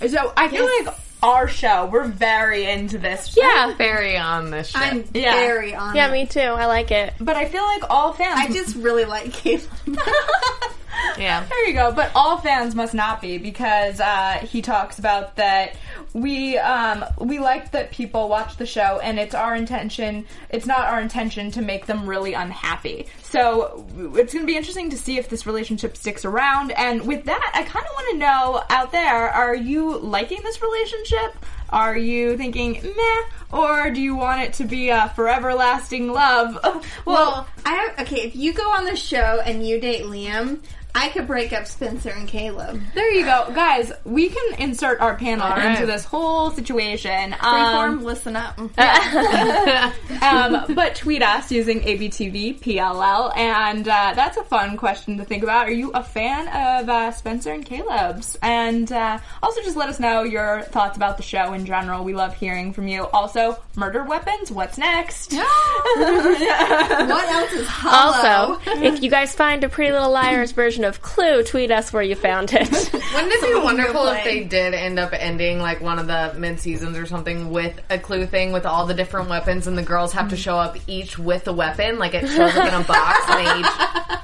So 0.09 0.33
I 0.37 0.48
feel 0.48 0.64
like 0.85 0.94
our 1.23 1.47
show, 1.49 1.87
we're 1.87 2.05
very 2.05 2.65
into 2.69 2.99
this. 2.99 3.37
Yeah, 3.37 3.75
Very 3.77 4.17
on 4.17 4.51
this 4.51 4.69
ship. 4.69 4.81
I'm 4.83 5.05
Yeah. 5.15 5.35
very 5.35 5.75
on. 5.75 5.95
yeah, 5.95 6.09
it. 6.09 6.13
me 6.13 6.27
too. 6.27 6.41
I 6.41 6.67
like 6.67 6.91
it. 6.91 7.15
But 7.21 7.37
I 7.37 7.47
feel 7.47 7.63
like 7.65 7.85
all 7.91 8.13
fans. 8.13 8.39
I 8.41 8.49
just 8.53 8.77
really 8.77 9.05
like 9.05 9.33
Caleb. 9.33 9.63
Yeah. 11.18 11.44
There 11.53 11.68
you 11.68 11.75
go. 11.75 11.92
But 11.92 12.11
all 12.14 12.38
fans 12.38 12.75
must 12.75 12.94
not 12.94 13.20
be 13.20 13.38
because 13.38 14.01
uh, 14.01 14.38
he 14.42 14.62
talks 14.62 14.98
about 14.98 15.37
that 15.37 15.77
we 16.12 16.59
um, 16.59 17.05
we 17.18 17.38
like 17.38 17.72
that 17.72 17.90
people 17.90 18.29
watch 18.29 18.57
the 18.57 18.66
show 18.66 19.01
and 19.03 19.18
it's 19.18 19.35
our 19.35 19.55
intention. 19.55 20.27
It's 20.51 20.66
not 20.66 20.87
our 20.87 21.01
intention 21.01 21.51
to 21.53 21.62
make 21.62 21.87
them 21.87 22.09
really 22.09 22.35
unhappy. 22.35 23.07
So 23.22 23.87
it's 24.16 24.33
going 24.33 24.44
to 24.44 24.46
be 24.46 24.57
interesting 24.57 24.90
to 24.90 24.98
see 24.98 25.18
if 25.18 25.29
this 25.29 25.46
relationship 25.46 25.96
sticks 25.96 26.25
around. 26.25 26.72
And 26.72 27.07
with 27.07 27.25
that, 27.25 27.51
I 27.55 27.62
kind 27.62 27.85
of 27.87 27.92
want 27.92 28.11
to 28.12 28.18
know 28.18 28.62
out 28.70 28.92
there: 28.92 29.29
Are 29.29 29.55
you 29.55 29.98
liking 29.98 30.42
this 30.42 30.61
relationship? 30.62 31.37
Are 31.70 31.96
you 31.96 32.37
thinking 32.37 32.72
meh, 32.83 33.22
or 33.51 33.90
do 33.90 34.03
you 34.03 34.14
want 34.14 34.42
it 34.42 34.53
to 34.55 34.64
be 34.64 34.90
a 34.90 35.11
forever 35.16 35.55
lasting 35.55 36.12
love? 36.12 36.59
well, 36.64 36.83
Well, 37.07 37.48
I 37.64 37.75
have, 37.75 38.01
okay. 38.01 38.20
If 38.20 38.37
you 38.37 38.53
go 38.53 38.70
on 38.72 38.85
the 38.85 38.96
show 38.96 39.40
and 39.44 39.66
you 39.66 39.81
date 39.81 40.05
Liam, 40.05 40.61
I 40.94 41.09
could 41.09 41.26
break 41.26 41.52
up 41.55 41.66
Spencer 41.66 42.11
and 42.11 42.28
Caleb. 42.28 42.81
There 42.94 43.11
you 43.12 43.24
go, 43.24 43.50
guys. 43.55 43.90
We 44.05 44.28
can 44.28 44.55
insert 44.59 45.00
our 45.00 45.16
panel 45.16 45.48
right. 45.48 45.70
into 45.70 45.87
this 45.87 46.05
whole 46.05 46.50
situation. 46.50 47.33
Freeform, 47.33 47.88
Um, 47.88 48.05
listen 48.05 48.37
up. 48.37 48.59
um, 50.22 50.74
but 50.74 50.94
tweet 50.94 51.22
us 51.22 51.50
using 51.50 51.81
ABTV 51.81 52.61
PLL, 52.61 53.35
and 53.37 53.88
uh, 53.88 54.12
that's 54.14 54.37
a 54.37 54.44
fun 54.44 54.76
question 54.76 55.16
to 55.16 55.24
think 55.24 55.42
about. 55.42 55.66
Are 55.66 55.72
you 55.72 55.92
a 55.92 56.05
fan 56.05 56.48
of 56.48 56.88
uh, 56.88 57.11
Spencer 57.12 57.52
and 57.52 57.64
Caleb's? 57.64 58.37
And 58.42 58.92
uh, 58.92 59.18
also, 59.42 59.62
just 59.62 59.76
let 59.76 59.88
us 59.88 59.98
know 59.98 60.24
your 60.24 60.62
thoughts 60.62 60.96
about 60.98 61.16
the 61.16 61.22
show 61.22 61.55
in 61.55 61.64
general. 61.64 62.05
We 62.05 62.12
love 62.12 62.35
hearing 62.35 62.74
from 62.74 62.87
you. 62.87 63.07
Also, 63.07 63.59
murder 63.76 64.05
weapons. 64.05 64.50
What's 64.50 64.76
next? 64.76 65.33
what 65.96 67.28
else 67.31 67.52
is 67.52 67.66
hollow? 67.66 68.59
Also, 68.59 68.61
if 68.83 69.02
you 69.02 69.11
guys 69.11 69.35
find 69.35 69.64
a 69.64 69.70
Pretty 69.70 69.92
Little 69.92 70.11
Liars 70.11 70.52
version 70.52 70.82
of 70.85 71.03
Clue, 71.03 71.42
tweet 71.42 71.71
us 71.71 71.92
where 71.92 72.03
you 72.03 72.14
found 72.14 72.53
it. 72.53 72.71
Wouldn't 72.92 73.33
it 73.33 73.42
be 73.42 73.61
wonderful 73.61 74.07
if 74.09 74.25
they 74.25 74.45
did 74.45 74.75
end 74.75 74.99
up 74.99 75.12
ending 75.12 75.59
like 75.59 75.81
one 75.81 75.99
of 75.99 76.07
the 76.07 76.35
mid 76.38 76.61
seasons 76.61 76.97
or 76.97 77.07
something 77.07 77.51
with 77.51 77.81
a 77.90 77.99
clue 77.99 78.27
thing 78.27 78.53
with 78.53 78.66
all 78.66 78.87
the 78.87 78.95
different 78.95 79.29
weapons 79.29 79.66
and 79.66 79.77
the 79.77 79.83
girls 79.83 80.12
have 80.12 80.29
to 80.31 80.37
mm. 80.37 80.38
show 80.38 80.57
up 80.57 80.77
each 80.87 81.18
with 81.18 81.47
a 81.49 81.53
weapon, 81.53 81.99
like 81.99 82.14
it 82.14 82.27
shows 82.27 82.57
up 82.57 82.68
in 82.68 82.81
a 82.81 82.85
box 82.85 83.18
and 83.29 83.47
they 83.47 83.61
each 83.61 84.18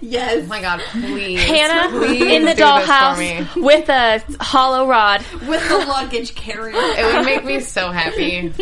Yes. 0.00 0.44
Oh 0.44 0.46
my 0.46 0.60
god, 0.60 0.80
please. 0.90 1.42
Hanna 1.42 1.90
please 1.90 2.22
in 2.22 2.44
the 2.44 2.54
do 2.54 2.56
this 2.56 2.56
for 2.56 2.64
dollhouse 2.64 3.62
with 3.62 3.88
a 3.88 4.22
hollow 4.42 4.86
rod. 4.86 5.24
with 5.46 5.66
the 5.68 5.78
luggage 5.78 6.34
carrier. 6.34 6.74
It 6.76 7.14
would 7.14 7.24
make 7.24 7.44
me 7.44 7.60
so 7.60 7.90
happy. 7.90 8.52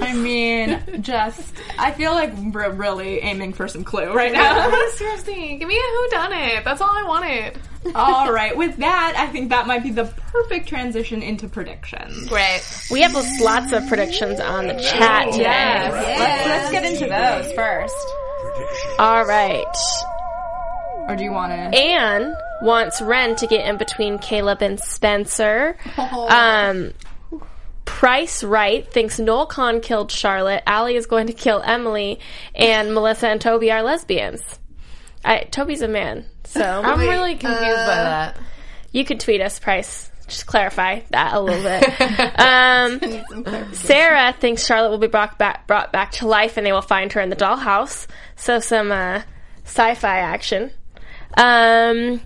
I 0.00 0.14
mean, 0.14 1.02
just 1.02 1.54
I 1.78 1.92
feel 1.92 2.12
like 2.12 2.32
we're 2.36 2.70
really 2.70 3.20
aiming 3.20 3.52
for 3.52 3.68
some 3.68 3.84
clue 3.84 4.12
right 4.12 4.32
now. 4.32 4.70
Seriously, 4.90 5.56
give 5.56 5.68
me 5.68 5.76
a 5.76 5.80
who 5.80 6.08
done 6.10 6.32
it. 6.32 6.64
That's 6.64 6.80
all 6.80 6.90
I 6.92 7.02
wanted. 7.04 7.58
All 7.94 8.32
right, 8.32 8.56
with 8.56 8.76
that, 8.78 9.14
I 9.16 9.30
think 9.30 9.50
that 9.50 9.66
might 9.66 9.82
be 9.82 9.90
the 9.90 10.04
perfect 10.32 10.68
transition 10.68 11.22
into 11.22 11.48
predictions. 11.48 12.28
Great. 12.28 12.62
We 12.90 13.02
have 13.02 13.14
lots 13.40 13.72
of 13.72 13.86
predictions 13.88 14.40
on 14.40 14.68
the 14.68 14.74
chat 14.74 15.32
today. 15.32 15.42
Yes. 15.42 15.92
Let's, 16.18 16.46
let's 16.46 16.70
get 16.72 16.84
into 16.84 17.06
those 17.06 17.52
first. 17.52 17.94
All 18.98 19.24
right. 19.26 19.64
Or 21.08 21.16
do 21.16 21.24
you 21.24 21.32
want 21.32 21.52
to? 21.52 21.78
Anne 21.78 22.34
wants 22.62 23.02
Wren 23.02 23.36
to 23.36 23.46
get 23.46 23.66
in 23.66 23.76
between 23.76 24.18
Caleb 24.18 24.62
and 24.62 24.80
Spencer. 24.80 25.76
Um, 25.96 26.92
Price 27.84 28.42
Wright 28.42 28.90
thinks 28.90 29.18
Noel 29.18 29.46
Kahn 29.46 29.80
killed 29.80 30.10
Charlotte. 30.10 30.62
Ali 30.66 30.96
is 30.96 31.06
going 31.06 31.26
to 31.26 31.32
kill 31.32 31.62
Emily, 31.62 32.20
and 32.54 32.94
Melissa 32.94 33.28
and 33.28 33.40
Toby 33.40 33.70
are 33.70 33.82
lesbians. 33.82 34.58
I, 35.24 35.40
Toby's 35.44 35.82
a 35.82 35.88
man, 35.88 36.24
so 36.44 36.62
I'm 36.84 37.00
really 37.00 37.32
confused 37.34 37.60
by 37.60 37.94
that. 37.94 38.38
you 38.92 39.04
could 39.04 39.20
tweet 39.20 39.40
us, 39.40 39.58
Price. 39.58 40.10
Just 40.26 40.46
clarify 40.46 41.00
that 41.10 41.34
a 41.34 41.40
little 41.40 41.62
bit. 41.62 42.00
um, 43.60 43.74
Sarah 43.74 44.32
thinks 44.32 44.64
Charlotte 44.64 44.90
will 44.90 44.98
be 44.98 45.06
brought 45.06 45.38
back, 45.38 45.66
brought 45.66 45.92
back 45.92 46.12
to 46.12 46.26
life, 46.26 46.56
and 46.56 46.66
they 46.66 46.72
will 46.72 46.80
find 46.80 47.12
her 47.12 47.20
in 47.20 47.28
the 47.28 47.36
dollhouse. 47.36 48.06
So 48.36 48.58
some 48.58 48.90
uh, 48.90 49.22
sci-fi 49.64 50.18
action. 50.18 50.70
Um, 51.36 52.20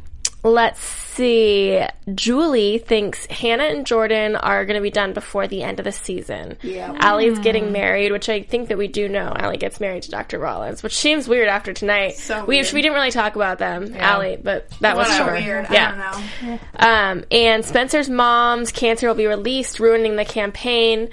let's 0.45 0.81
see. 0.81 1.83
Julie 2.15 2.79
thinks 2.79 3.27
Hanna 3.27 3.65
and 3.65 3.85
Jordan 3.85 4.37
are 4.37 4.65
going 4.65 4.77
to 4.77 4.81
be 4.83 4.91
done 4.91 5.13
before 5.13 5.49
the 5.49 5.63
end 5.65 5.81
of 5.81 5.85
the 5.85 5.91
season. 5.93 6.57
Yeah. 6.63 6.97
Ali's 7.03 7.39
getting 7.41 7.73
married, 7.73 8.13
which 8.13 8.29
I 8.29 8.43
think 8.43 8.69
that 8.69 8.79
we 8.79 8.87
do 8.87 9.09
know. 9.09 9.33
Ali 9.37 9.57
gets 9.57 9.81
married 9.81 10.05
to 10.05 10.11
Dr. 10.13 10.39
Rollins, 10.39 10.83
which 10.85 10.97
seems 10.97 11.27
weird 11.27 11.49
after 11.49 11.73
tonight. 11.73 12.15
So 12.15 12.45
we 12.45 12.57
weird. 12.59 12.73
we 12.73 12.83
didn't 12.83 12.95
really 12.95 13.11
talk 13.11 13.35
about 13.35 13.59
them, 13.59 13.95
Allie, 13.97 14.39
but 14.41 14.71
that 14.81 14.97
was 14.97 15.09
So 15.09 15.25
sure. 15.25 15.33
weird. 15.33 15.67
Yeah. 15.73 16.13
I 16.15 16.47
don't 16.47 16.51
know. 16.51 16.59
Um, 16.77 17.25
and 17.33 17.65
Spencer's 17.65 18.09
mom's 18.09 18.71
cancer 18.71 19.09
will 19.09 19.15
be 19.17 19.27
released, 19.27 19.81
ruining 19.81 20.15
the 20.17 20.25
campaign. 20.25 21.09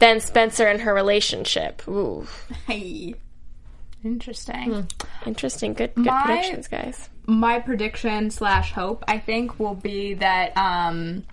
Then 0.00 0.18
Spencer 0.18 0.66
and 0.66 0.80
her 0.80 0.92
relationship. 0.92 1.86
Ooh, 1.86 2.26
Hey. 2.66 3.14
Interesting. 4.04 4.88
interesting. 5.24 5.72
Good, 5.74 5.94
good 5.94 6.04
My- 6.06 6.24
predictions, 6.24 6.66
guys. 6.68 7.08
My 7.26 7.58
prediction 7.58 8.30
slash 8.30 8.72
hope, 8.72 9.04
I 9.08 9.18
think, 9.18 9.58
will 9.58 9.74
be 9.74 10.14
that 10.14 10.56
um, 10.56 11.24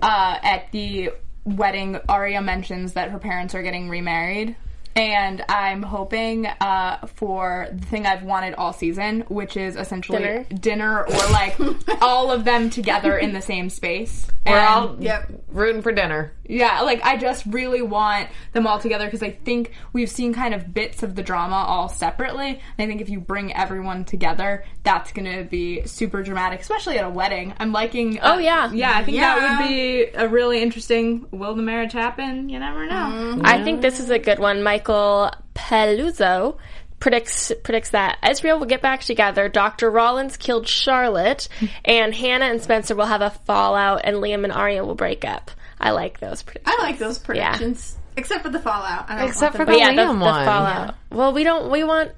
uh, 0.00 0.38
at 0.42 0.72
the 0.72 1.10
wedding, 1.44 1.98
Aria 2.08 2.40
mentions 2.40 2.94
that 2.94 3.10
her 3.10 3.18
parents 3.18 3.54
are 3.54 3.62
getting 3.62 3.88
remarried. 3.88 4.56
And 4.96 5.44
I'm 5.48 5.82
hoping 5.82 6.46
uh, 6.46 7.06
for 7.06 7.68
the 7.70 7.84
thing 7.86 8.06
I've 8.06 8.22
wanted 8.22 8.54
all 8.54 8.72
season, 8.72 9.20
which 9.28 9.56
is 9.58 9.76
essentially 9.76 10.18
Dinner? 10.22 10.44
dinner 10.58 11.00
or 11.04 11.30
like 11.30 11.56
all 12.02 12.30
of 12.32 12.44
them 12.44 12.70
together 12.70 13.16
in 13.18 13.34
the 13.34 13.42
same 13.42 13.68
space. 13.68 14.26
We're 14.46 14.56
And- 14.56 14.66
all 14.68 14.96
Yep. 14.98 15.32
rooting 15.48 15.82
for 15.82 15.92
dinner. 15.92 16.32
Yeah, 16.48 16.82
like 16.82 17.02
I 17.04 17.16
just 17.16 17.44
really 17.46 17.82
want 17.82 18.28
them 18.52 18.68
all 18.68 18.78
together 18.78 19.04
because 19.06 19.22
I 19.22 19.30
think 19.32 19.72
we've 19.92 20.08
seen 20.08 20.32
kind 20.32 20.54
of 20.54 20.72
bits 20.72 21.02
of 21.02 21.16
the 21.16 21.22
drama 21.24 21.56
all 21.56 21.88
separately. 21.88 22.50
And 22.50 22.60
I 22.78 22.86
think 22.86 23.00
if 23.00 23.08
you 23.08 23.18
bring 23.18 23.52
everyone 23.52 24.04
together, 24.04 24.64
that's 24.84 25.12
going 25.12 25.24
to 25.24 25.42
be 25.42 25.82
super 25.86 26.22
dramatic, 26.22 26.60
especially 26.60 26.98
at 26.98 27.04
a 27.04 27.10
wedding. 27.10 27.52
I'm 27.58 27.72
liking. 27.72 28.20
uh, 28.20 28.34
Oh, 28.36 28.38
yeah. 28.38 28.70
yeah. 28.72 28.92
I 28.96 29.02
think 29.02 29.18
that 29.18 29.58
would 29.60 29.66
be 29.68 30.04
a 30.14 30.28
really 30.28 30.62
interesting. 30.62 31.26
Will 31.32 31.54
the 31.56 31.62
marriage 31.62 31.92
happen? 31.92 32.48
You 32.48 32.60
never 32.60 32.86
know. 32.86 33.40
I 33.42 33.64
think 33.64 33.82
this 33.82 33.98
is 33.98 34.10
a 34.10 34.18
good 34.20 34.38
one. 34.38 34.62
Michael 34.86 35.32
Peluzzo 35.54 36.58
predicts 37.00 37.52
predicts 37.62 37.90
that 37.90 38.18
Ezria 38.22 38.58
will 38.58 38.66
get 38.66 38.82
back 38.82 39.00
together. 39.00 39.48
Dr. 39.48 39.90
Rollins 39.90 40.36
killed 40.36 40.68
Charlotte, 40.68 41.48
and 41.84 42.14
Hanna 42.14 42.46
and 42.46 42.62
Spencer 42.62 42.94
will 42.94 43.06
have 43.06 43.22
a 43.22 43.30
fallout, 43.30 44.02
and 44.04 44.18
Liam 44.18 44.44
and 44.44 44.52
Aria 44.52 44.84
will 44.84 44.94
break 44.94 45.24
up. 45.24 45.50
I 45.80 45.90
like 45.90 46.20
those 46.20 46.42
predictions. 46.42 46.76
I 46.78 46.82
like 46.82 46.98
those 46.98 47.18
predictions. 47.18 47.96
Except 48.16 48.42
for 48.44 48.48
the 48.48 48.60
fallout. 48.60 49.10
I 49.10 49.18
don't 49.18 49.28
Except 49.28 49.56
for 49.56 49.66
the 49.66 49.76
yeah, 49.76 49.92
the, 49.92 50.02
Liam 50.02 50.18
the 50.18 50.24
one. 50.24 50.44
fallout. 50.44 50.94
Well, 51.10 51.32
we 51.32 51.44
don't. 51.44 51.70
We 51.70 51.84
want 51.84 52.12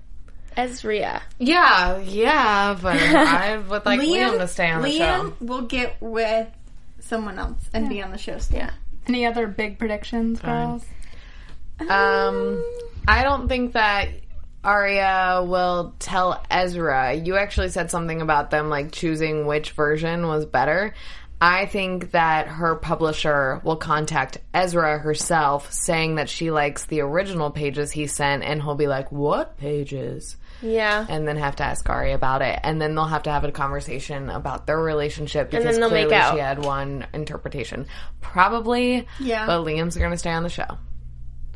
Ezria. 0.57 1.23
Yeah, 1.39 1.99
yeah, 1.99 2.79
but 2.81 2.97
I 2.97 3.57
would 3.57 3.87
like 3.87 4.01
Liam, 4.01 4.33
Liam, 4.33 4.39
to 4.39 4.49
stay 4.49 4.71
on 4.71 4.83
the 4.83 4.91
show. 4.91 4.99
Liam 4.99 5.41
will 5.41 5.63
get 5.63 5.97
with 6.01 6.49
someone 7.01 7.39
else 7.39 7.59
and 7.73 7.89
be 7.89 8.03
on 8.03 8.11
the 8.11 8.19
show 8.19 8.39
still. 8.39 8.69
Any 9.07 9.25
other 9.25 9.47
big 9.47 9.79
predictions, 9.79 10.41
girls? 10.41 10.85
Um, 11.81 12.65
I 13.07 13.23
don't 13.23 13.49
think 13.49 13.73
that 13.73 14.09
Aria 14.65 15.45
will 15.47 15.95
tell 15.99 16.43
Ezra. 16.51 17.15
You 17.15 17.37
actually 17.37 17.69
said 17.71 17.91
something 17.91 18.21
about 18.21 18.51
them 18.51 18.69
like 18.69 18.93
choosing 18.93 19.47
which 19.47 19.73
version 19.73 20.27
was 20.27 20.45
better. 20.47 20.95
I 21.41 21.67
think 21.67 22.11
that 22.11 22.49
her 22.49 22.75
publisher 22.75 23.61
will 23.63 23.77
contact 23.77 24.39
Ezra 24.53 24.99
herself 24.99 25.73
saying 25.73 26.17
that 26.17 26.29
she 26.29 26.51
likes 26.51 26.87
the 26.87 27.01
original 27.01 27.53
pages 27.53 27.93
he 27.93 28.09
sent 28.09 28.43
and 28.43 28.61
he'll 28.61 28.75
be 28.75 28.89
like, 28.89 29.13
"What 29.13 29.57
pages?" 29.57 30.37
Yeah. 30.61 31.07
and 31.09 31.29
then 31.29 31.37
have 31.37 31.55
to 31.57 31.63
ask 31.63 31.89
Ari 31.89 32.11
about 32.13 32.43
it, 32.43 32.59
and 32.65 32.83
then 32.83 32.97
they'll 32.97 33.05
have 33.05 33.23
to 33.23 33.31
have 33.31 33.45
a 33.45 33.53
conversation 33.53 34.29
about 34.29 34.67
their 34.67 34.81
relationship 34.81 35.51
because 35.53 35.65
then 35.65 35.81
they'll 35.81 35.91
make 35.91 36.09
clearly 36.09 36.17
out. 36.17 36.35
she 36.35 36.41
had 36.41 36.65
one 36.65 37.07
interpretation, 37.15 37.87
probably. 38.21 39.07
Yeah. 39.21 39.47
but 39.47 39.65
Liam's 39.65 39.97
going 39.97 40.11
to 40.11 40.19
stay 40.19 40.33
on 40.33 40.43
the 40.43 40.49
show. 40.49 40.77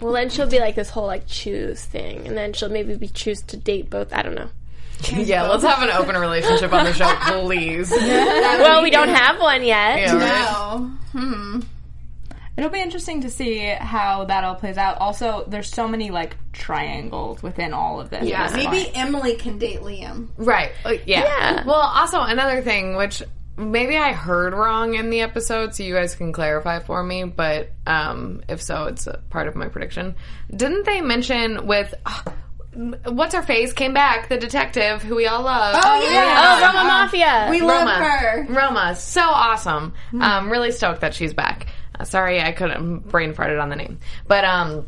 Well, 0.01 0.13
then 0.13 0.31
she'll 0.31 0.49
be 0.49 0.59
like 0.59 0.75
this 0.75 0.91
whole 0.91 1.07
like 1.07 1.27
choose 1.27 1.85
thing, 1.85 2.27
and 2.27 2.37
then 2.37 2.53
she'll 2.53 2.69
maybe 2.69 2.97
be 2.97 3.09
choose 3.09 3.43
to 3.43 3.57
date 3.57 3.89
both. 3.91 4.13
I 4.13 4.23
don't 4.23 4.35
know. 4.35 4.49
yeah, 5.13 5.49
let's 5.49 5.65
have 5.65 5.83
an 5.83 5.91
open 5.91 6.17
relationship 6.17 6.73
on 6.73 6.85
the 6.85 6.93
show, 6.93 7.13
please. 7.43 7.91
Well, 7.91 8.83
we 8.83 8.91
don't 8.91 9.09
have 9.09 9.41
one 9.41 9.65
yet. 9.65 9.99
Yeah, 9.99 10.15
right? 10.15 10.53
No. 11.13 11.21
Hmm. 11.21 11.61
It'll 12.57 12.71
be 12.71 12.83
interesting 12.83 13.23
to 13.23 13.31
see 13.31 13.61
how 13.67 14.25
that 14.27 14.45
all 14.45 14.55
plays 14.55 14.77
out. 14.77 14.99
Also, 14.99 15.45
there's 15.49 15.69
so 15.71 15.89
many 15.89 16.11
like 16.11 16.37
triangles 16.53 17.43
within 17.43 17.73
all 17.73 17.99
of 17.99 18.11
this. 18.11 18.25
Yeah, 18.25 18.45
It's 18.45 18.53
fun. 18.55 18.71
maybe 18.71 18.95
Emily 18.95 19.37
can 19.37 19.59
date 19.59 19.81
Liam. 19.81 20.29
Right. 20.37 20.71
Uh, 20.85 20.91
yeah. 21.07 21.23
Yeah. 21.25 21.65
Well, 21.65 21.77
also 21.81 22.21
another 22.21 22.61
thing, 22.61 22.95
which 22.97 23.23
maybe 23.57 23.97
I 23.97 24.13
heard 24.13 24.55
wrong 24.55 24.95
in 24.95 25.11
the 25.11 25.21
episode, 25.21 25.75
so 25.75 25.83
you 25.83 25.95
guys 25.95 26.15
can 26.15 26.33
clarify 26.33 26.81
for 26.81 27.03
me. 27.03 27.25
But 27.25 27.71
um, 27.87 28.43
if 28.49 28.63
so, 28.63 28.85
it's 28.85 29.07
a 29.07 29.21
part 29.31 29.49
of 29.49 29.57
my 29.57 29.69
prediction. 29.69 30.15
Didn't 30.55 30.87
they 30.87 31.01
mention 31.01 31.67
with? 31.67 31.95
what's 33.05 33.35
her 33.35 33.43
face 33.43 33.73
came 33.73 33.93
back, 33.93 34.29
the 34.29 34.39
detective 34.39 35.03
who 35.03 35.15
we 35.15 35.27
all 35.27 35.43
love. 35.43 35.77
Oh, 35.85 36.11
yeah. 36.11 36.59
Oh, 36.59 36.67
Roma 36.67 36.89
Maffia. 36.89 37.51
We 37.51 37.61
love 37.61 37.87
Roma. 37.87 37.95
her. 37.95 38.47
Roma, 38.49 38.97
so 38.97 39.21
awesome. 39.21 39.93
Um, 40.19 40.51
really 40.51 40.73
stoked 40.73 41.03
that 41.03 41.15
she's 41.15 41.35
back. 41.35 41.67
Uh, 41.99 42.05
sorry, 42.05 42.41
I 42.41 42.53
couldn't 42.53 43.01
brain 43.09 43.35
farted 43.35 43.63
on 43.63 43.69
the 43.69 43.77
name, 43.77 43.99
but 44.27 44.45
um, 44.45 44.87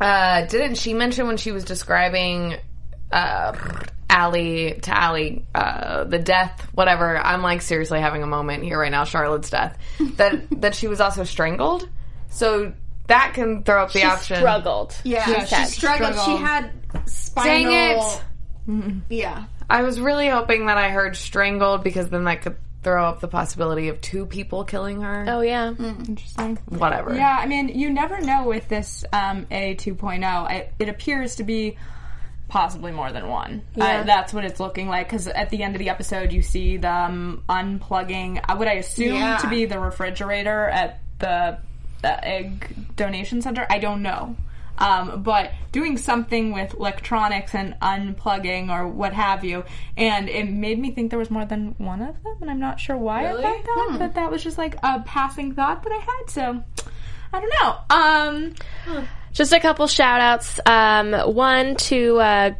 uh, 0.00 0.46
didn't 0.46 0.76
she 0.76 0.94
mention 0.94 1.26
when 1.26 1.36
she 1.36 1.52
was 1.52 1.64
describing 1.64 2.56
uh, 3.12 3.52
Allie 4.14 4.78
to 4.82 4.96
Allie 4.96 5.44
uh, 5.54 6.04
the 6.04 6.18
death, 6.20 6.68
whatever? 6.72 7.18
I'm 7.18 7.42
like 7.42 7.62
seriously 7.62 8.00
having 8.00 8.22
a 8.22 8.26
moment 8.26 8.62
here 8.62 8.78
right 8.78 8.92
now. 8.92 9.02
Charlotte's 9.04 9.50
death 9.50 9.76
that 10.16 10.46
that 10.60 10.74
she 10.76 10.86
was 10.86 11.00
also 11.00 11.24
strangled. 11.24 11.88
So 12.28 12.72
that 13.08 13.32
can 13.34 13.64
throw 13.64 13.82
up 13.82 13.92
the 13.92 14.00
She 14.00 14.04
option. 14.06 14.36
struggled. 14.36 14.96
Yeah, 15.04 15.24
She 15.26 15.40
she, 15.40 15.46
said. 15.46 15.64
struggled. 15.66 16.14
She 16.14 16.18
Struggled. 16.20 16.40
had 16.40 16.70
Dang 16.92 17.06
spinal. 17.06 18.20
it! 18.68 18.94
Yeah. 19.10 19.44
I 19.68 19.82
was 19.82 20.00
really 20.00 20.28
hoping 20.28 20.66
that 20.66 20.78
I 20.78 20.90
heard 20.90 21.16
strangled 21.16 21.82
because 21.82 22.08
then 22.08 22.24
that 22.24 22.42
could 22.42 22.56
throw 22.82 23.04
up 23.06 23.20
the 23.20 23.28
possibility 23.28 23.88
of 23.88 24.00
two 24.00 24.26
people 24.26 24.64
killing 24.64 25.00
her. 25.00 25.24
Oh 25.28 25.40
yeah. 25.40 25.68
Interesting. 25.78 26.58
Whatever. 26.68 27.14
Yeah, 27.14 27.36
I 27.40 27.46
mean, 27.46 27.68
you 27.70 27.90
never 27.90 28.20
know 28.20 28.44
with 28.44 28.68
this 28.68 29.04
um, 29.12 29.46
A 29.50 29.74
2.0. 29.76 30.52
It, 30.52 30.72
it 30.78 30.88
appears 30.88 31.36
to 31.36 31.44
be 31.44 31.76
possibly 32.54 32.92
more 32.92 33.10
than 33.10 33.26
one. 33.28 33.62
Yeah. 33.74 33.84
Uh, 33.84 34.02
that's 34.04 34.32
what 34.32 34.44
it's 34.44 34.60
looking 34.60 34.86
like 34.88 35.08
because 35.08 35.26
at 35.26 35.50
the 35.50 35.64
end 35.64 35.74
of 35.74 35.80
the 35.80 35.88
episode, 35.88 36.32
you 36.32 36.40
see 36.40 36.76
them 36.76 37.42
unplugging 37.48 38.40
uh, 38.48 38.54
what 38.56 38.68
I 38.68 38.74
assume 38.74 39.16
Yeah. 39.16 39.38
to 39.38 39.48
be 39.48 39.64
the 39.64 39.80
refrigerator 39.80 40.68
at 40.68 41.00
the, 41.18 41.58
the 42.02 42.24
egg 42.24 42.94
donation 42.94 43.42
center. 43.42 43.66
I 43.68 43.80
don't 43.80 44.02
know. 44.02 44.36
Um, 44.78 45.22
but 45.24 45.50
doing 45.72 45.96
something 45.98 46.52
with 46.52 46.74
electronics 46.74 47.56
and 47.56 47.74
unplugging 47.82 48.70
or 48.70 48.86
what 48.86 49.12
have 49.14 49.44
you, 49.44 49.64
and 49.96 50.28
it 50.28 50.48
made 50.48 50.78
me 50.78 50.92
think 50.92 51.10
there 51.10 51.18
was 51.18 51.30
more 51.32 51.44
than 51.44 51.74
one 51.78 52.02
of 52.02 52.22
them, 52.22 52.36
and 52.40 52.50
I'm 52.50 52.60
not 52.60 52.78
sure 52.78 52.96
why 52.96 53.24
Really? 53.24 53.44
I 53.44 53.50
thought 53.52 53.64
that, 53.64 53.88
Hmm. 53.90 53.98
but 53.98 54.14
that 54.14 54.30
was 54.30 54.42
just 54.44 54.58
like 54.58 54.76
a 54.82 55.00
passing 55.00 55.54
thought 55.54 55.82
that 55.82 55.92
I 55.92 55.98
had. 55.98 56.30
So 56.30 56.62
I 57.32 57.40
don't 57.40 57.54
know. 57.62 57.76
Um, 58.94 59.04
Just 59.34 59.52
a 59.52 59.58
couple 59.58 59.86
shout 59.88 60.20
outs. 60.20 60.60
Um, 60.64 61.12
one 61.34 61.74
to 61.74 62.18
uh, 62.20 62.50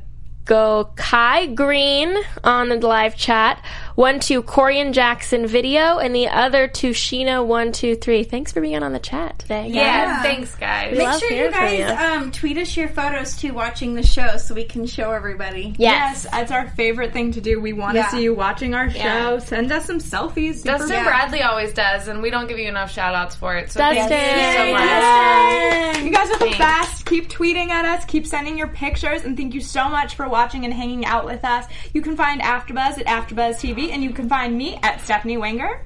go 0.45 0.91
Kai 0.97 1.47
Green 1.47 2.15
on 2.43 2.69
the 2.69 2.77
live 2.77 3.17
chat. 3.17 3.65
One 3.95 4.19
to 4.21 4.43
Corian 4.43 4.93
Jackson 4.93 5.47
video, 5.47 5.99
and 5.99 6.13
the 6.15 6.27
other 6.29 6.67
to 6.67 6.91
Sheena123. 6.91 8.29
Thanks 8.29 8.51
for 8.53 8.61
being 8.61 8.83
on 8.83 8.93
the 8.93 8.99
chat 8.99 9.39
today. 9.39 9.67
guys. 9.67 9.75
Yeah, 9.75 10.23
thanks, 10.23 10.55
guys. 10.57 10.99
Make 10.99 11.21
sure 11.21 11.31
you 11.31 11.51
guys 11.51 11.79
you. 11.79 11.85
um, 11.87 12.33
tweet 12.33 12.59
us 12.59 12.77
your 12.77 12.89
photos 12.89 13.37
too 13.37 13.53
watching 13.55 13.95
the 13.95 14.03
show 14.03 14.37
so 14.37 14.53
we 14.55 14.65
can 14.65 14.87
show 14.87 15.13
everybody. 15.13 15.75
Yes. 15.79 16.25
yes, 16.25 16.33
that's 16.33 16.51
our 16.51 16.69
favorite 16.71 17.13
thing 17.13 17.33
to 17.33 17.41
do. 17.41 17.61
We 17.61 17.73
want 17.73 17.93
to 17.95 17.99
Yeah. 18.01 18.09
see 18.09 18.23
you 18.25 18.35
watching 18.35 18.75
our 18.75 18.91
show. 18.91 18.99
Yeah. 18.99 19.39
Send 19.39 19.71
us 19.71 19.85
some 19.87 19.99
selfies. 19.99 20.57
Super 20.57 20.79
Dustin 20.79 20.91
Yeah. 20.97 21.05
Bradley 21.05 21.43
always 21.43 21.73
does, 21.73 22.09
and 22.09 22.21
we 22.21 22.31
don't 22.31 22.49
give 22.49 22.59
you 22.59 22.69
enough 22.69 22.91
shout 22.93 23.15
outs 23.15 23.37
for 23.37 23.55
it. 23.57 23.71
So 23.71 23.79
Dustin. 23.79 24.09
thank 24.09 24.37
you 24.37 24.59
so 24.59 24.65
Yay, 24.65 24.73
much. 24.73 26.03
You 26.05 26.11
guys 26.11 26.29
are 26.31 26.39
the 26.39 26.45
Thanks. 26.47 26.59
best. 26.59 26.94
Keep 27.05 27.29
tweeting 27.29 27.69
at 27.69 27.85
us. 27.85 28.05
Keep 28.05 28.27
sending 28.27 28.57
your 28.57 28.69
pictures. 28.69 29.25
And 29.25 29.37
thank 29.37 29.55
you 29.55 29.61
so 29.61 29.89
much 29.89 30.15
for 30.15 30.29
watching 30.29 30.65
and 30.65 30.73
hanging 30.73 31.05
out 31.05 31.25
with 31.25 31.45
us. 31.45 31.67
You 31.93 32.03
can 32.03 32.17
find 32.17 32.41
AfterBuzz 32.41 32.99
at 32.99 33.07
AfterBuzz 33.07 33.57
TV, 33.57 33.91
and 33.91 34.03
you 34.03 34.11
can 34.11 34.29
find 34.29 34.57
me 34.57 34.79
at 34.83 35.01
Stephanie 35.01 35.37
Wenger. 35.37 35.83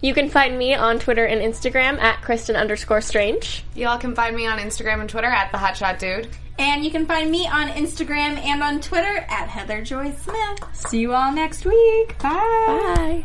You 0.00 0.14
can 0.14 0.28
find 0.28 0.56
me 0.56 0.74
on 0.74 0.98
Twitter 0.98 1.24
and 1.24 1.40
Instagram 1.40 1.98
at 1.98 2.22
Kristen 2.22 2.54
underscore 2.56 3.00
Strange. 3.00 3.64
Y'all 3.74 3.98
can 3.98 4.14
find 4.14 4.36
me 4.36 4.46
on 4.46 4.58
Instagram 4.58 5.00
and 5.00 5.10
Twitter 5.10 5.28
at 5.28 5.50
the 5.50 5.58
Hotshot 5.58 5.98
Dude. 5.98 6.28
And 6.58 6.84
you 6.84 6.90
can 6.90 7.06
find 7.06 7.30
me 7.30 7.46
on 7.46 7.68
Instagram 7.68 8.36
and 8.38 8.62
on 8.62 8.80
Twitter 8.80 9.24
at 9.28 9.48
Heather 9.48 9.82
Joy 9.82 10.12
Smith. 10.12 10.64
See 10.72 11.00
you 11.00 11.14
all 11.14 11.32
next 11.32 11.64
week. 11.64 12.18
Bye. 12.18 13.24